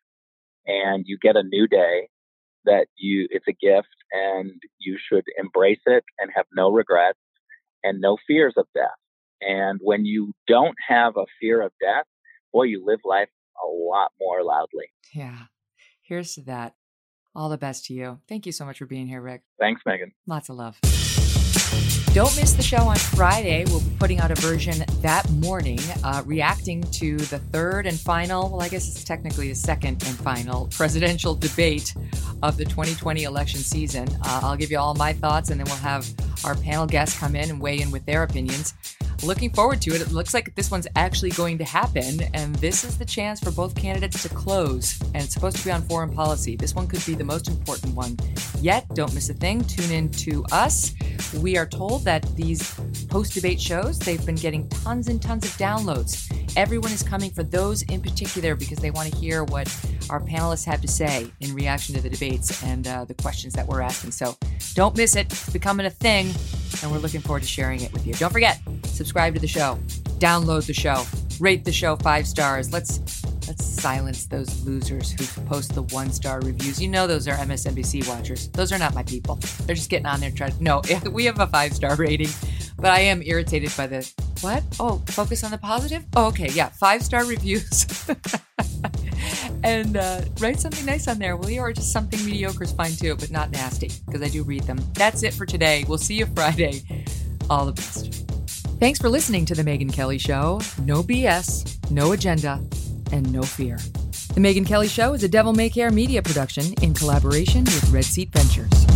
and 0.67 1.05
you 1.07 1.19
get 1.21 1.37
a 1.37 1.43
new 1.43 1.67
day, 1.67 2.09
that 2.65 2.89
you 2.97 3.29
it's 3.31 3.47
a 3.49 3.53
gift 3.53 3.89
and 4.13 4.61
you 4.79 4.99
should 4.99 5.25
embrace 5.39 5.81
it 5.87 6.05
and 6.19 6.31
have 6.35 6.47
no 6.55 6.71
regrets 6.71 7.19
and 7.85 8.01
no 8.01 8.17
fears 8.27 8.55
of 8.57 8.67
death. 8.75 8.89
And 9.41 9.79
when 9.83 10.05
you 10.05 10.33
don't 10.49 10.77
have 10.89 11.17
a 11.17 11.27
fear 11.41 11.63
of 11.63 11.73
death, 11.81 12.05
boy, 12.53 12.65
you 12.65 12.85
live 12.85 13.01
life 13.05 13.29
a 13.63 13.67
lot 13.67 14.13
more 14.21 14.43
loudly. 14.43 14.87
Yeah. 15.15 15.39
Here's 16.03 16.35
to 16.35 16.43
that. 16.43 16.75
All 17.35 17.49
the 17.49 17.59
best 17.59 17.87
to 17.87 17.95
you. 17.95 18.21
Thank 18.29 18.47
you 18.47 18.53
so 18.53 18.65
much 18.65 18.79
for 18.79 18.87
being 18.87 19.07
here, 19.07 19.21
Ric. 19.21 19.43
Thanks, 19.59 19.83
Megyn. 19.87 20.13
Lots 20.27 20.49
of 20.49 20.57
love. 20.57 20.79
Don't 22.15 22.35
miss 22.35 22.53
the 22.55 22.63
show 22.63 22.79
on 22.79 22.97
Friday. 22.97 23.65
We'll 23.67 23.81
be 23.81 23.95
putting 23.99 24.21
out 24.21 24.31
a 24.31 24.37
version 24.37 24.85
that 25.03 25.29
morning, 25.33 25.79
uh, 26.03 26.23
reacting 26.25 26.83
to 26.93 27.19
the 27.19 27.39
third 27.39 27.87
and 27.87 28.01
final, 28.01 28.49
well, 28.49 28.63
I 28.63 28.69
guess 28.69 28.89
it's 28.89 29.05
technically 29.05 29.51
the 29.51 29.55
second 29.55 30.03
and 30.07 30.17
final 30.17 30.69
presidential 30.69 31.35
debate 31.35 31.95
of 32.43 32.57
the 32.57 32.65
2020 32.65 33.25
election 33.25 33.61
season. 33.61 34.09
Uh, 34.25 34.41
I'll 34.45 34.57
give 34.57 34.71
you 34.71 34.79
all 34.79 34.95
my 34.95 35.13
thoughts, 35.13 35.51
and 35.51 35.61
then 35.61 35.67
we'll 35.67 35.77
have 35.77 36.09
our 36.43 36.55
panel 36.55 36.87
guests 36.87 37.19
come 37.19 37.37
in 37.37 37.51
and 37.51 37.61
weigh 37.61 37.83
in 37.83 37.91
with 37.91 38.07
their 38.07 38.23
opinions 38.23 38.73
looking 39.23 39.51
forward 39.51 39.81
to 39.83 39.95
it. 39.95 40.01
It 40.01 40.13
looks 40.13 40.35
like 40.35 40.55
this 40.55 40.71
one's 40.71 40.87
actually 40.97 41.31
going 41.31 41.59
to 41.59 41.65
happen, 41.65 42.21
and 42.35 42.55
this 42.57 42.85
is 42.85 42.99
the 42.99 43.05
chance 43.05 43.41
for 43.41 43.51
both 43.51 43.75
candidates 43.75 44.23
to 44.23 44.29
close. 44.29 45.01
And 45.15 45.17
it's 45.17 45.35
supposed 45.35 45.57
to 45.57 45.65
be 45.65 45.71
on 45.71 45.83
foreign 45.83 46.13
policy. 46.13 46.57
This 46.57 46.75
one 46.75 46.87
could 46.87 47.05
be 47.07 47.15
the 47.15 47.25
most 47.25 47.49
important 47.49 47.95
one 47.95 48.17
yet. 48.61 48.87
Don't 48.95 49.13
miss 49.15 49.29
a 49.31 49.35
thing. 49.35 49.65
Tune 49.65 49.91
in 49.91 50.11
to 50.11 50.45
us. 50.53 50.95
We 51.39 51.57
are 51.57 51.67
told 51.67 52.05
that 52.05 52.23
these 52.37 52.75
post 53.09 53.35
debate 53.35 53.61
shows 53.61 53.99
they've 53.99 54.25
been 54.25 54.37
getting 54.37 54.69
tons 54.69 55.09
and 55.09 55.21
tons 55.21 55.45
of 55.45 55.51
downloads. 55.53 56.33
Everyone 56.57 56.93
is 56.93 57.03
coming 57.03 57.31
for 57.31 57.43
those 57.43 57.83
in 57.83 58.01
particular 58.01 58.55
because 58.55 58.79
they 58.79 58.91
want 58.91 59.13
to 59.13 59.17
hear 59.17 59.45
what 59.45 59.69
our 60.09 60.21
panelists 60.21 60.65
have 60.65 60.81
to 60.81 60.89
say 60.89 61.31
in 61.41 61.55
reaction 61.55 61.95
to 61.95 62.01
the 62.01 62.09
debates 62.09 62.63
and 62.63 62.87
uh, 62.87 63.05
the 63.05 63.15
questions 63.15 63.55
that 63.55 63.67
we're 63.67 63.81
asking. 63.81 64.13
So 64.13 64.37
don't 64.75 64.97
miss 64.97 65.17
it. 65.17 65.27
It's 65.27 65.51
becoming 65.51 65.87
a 65.87 65.91
thing, 65.91 66.33
and 66.83 66.91
we're 66.91 66.99
looking 66.99 67.21
forward 67.21 67.43
to 67.43 67.49
sharing 67.49 67.81
it 67.83 67.93
with 67.93 68.07
you. 68.07 68.15
Don't 68.15 68.33
forget, 68.33 68.61
subscribe 68.85 69.06
to 69.13 69.41
the 69.41 69.47
show, 69.47 69.79
download 70.19 70.67
the 70.67 70.75
show, 70.75 71.05
rate 71.41 71.65
the 71.65 71.73
show 71.73 71.97
five 71.97 72.27
stars. 72.27 72.73
Let's 72.73 73.01
let's 73.47 73.65
silence 73.65 74.27
those 74.27 74.65
losers 74.65 75.13
who 75.13 75.25
post 75.43 75.75
the 75.75 75.83
one 75.83 76.11
star 76.11 76.41
reviews. 76.41 76.81
You 76.81 76.89
know 76.89 77.07
those 77.07 77.29
are 77.29 77.37
MSNBC 77.37 78.09
watchers. 78.09 78.49
Those 78.49 78.73
are 78.73 78.79
not 78.79 78.95
my 78.95 79.03
people. 79.03 79.37
They're 79.65 79.77
just 79.77 79.91
getting 79.91 80.07
on 80.07 80.21
there 80.21 80.31
trying. 80.31 80.55
No, 80.61 80.83
we 81.11 81.25
have 81.25 81.41
a 81.41 81.47
five 81.47 81.73
star 81.73 81.97
rating, 81.97 82.29
but 82.77 82.91
I 82.91 83.01
am 83.01 83.23
irritated 83.23 83.73
by 83.77 83.87
the 83.87 84.13
what? 84.41 84.63
Oh, 84.79 85.03
focus 85.07 85.45
on 85.45 85.51
the 85.51 85.59
positive. 85.59 86.05
Oh, 86.15 86.27
okay, 86.27 86.51
yeah, 86.51 86.69
five 86.69 87.03
star 87.03 87.25
reviews. 87.25 87.87
and 89.65 89.97
uh, 89.97 90.23
write 90.41 90.61
something 90.61 90.85
nice 90.85 91.09
on 91.09 91.19
there, 91.19 91.37
will 91.37 91.51
you? 91.51 91.61
Or 91.61 91.73
just 91.73 91.93
something 91.93 92.25
mediocre 92.25 92.65
is 92.65 92.73
fine 92.73 92.93
too, 92.93 93.17
but 93.17 93.31
not 93.31 93.51
nasty, 93.51 93.91
because 94.07 94.23
I 94.23 94.29
do 94.29 94.43
read 94.43 94.65
them. 94.65 94.79
That's 94.93 95.23
it 95.23 95.35
for 95.35 95.47
today. 95.47 95.85
We'll 95.89 95.99
see 95.99 96.15
you 96.15 96.27
Friday. 96.27 96.83
All 97.49 97.65
the 97.65 97.73
best. 97.73 98.36
Thanks 98.79 98.99
for 98.99 99.09
listening 99.09 99.47
to 99.47 99.55
The 99.55 99.63
Megyn 99.63 99.91
Kelly 99.91 100.19
Show. 100.19 100.61
No 100.85 101.03
BS, 101.03 101.91
no 101.91 102.13
agenda, 102.13 102.63
and 103.11 103.33
no 103.33 103.43
fear. 103.43 103.79
The 104.35 104.41
Megyn 104.41 104.67
Kelly 104.67 104.87
Show 104.87 105.15
is 105.15 105.25
a 105.25 105.29
Devil 105.29 105.55
May 105.55 105.71
Care 105.71 105.91
media 105.91 106.21
production 106.21 106.75
in 106.83 106.93
collaboration 106.93 107.65
with 107.65 107.91
Red 107.91 108.05
Seat 108.05 108.29
Ventures. 108.33 108.96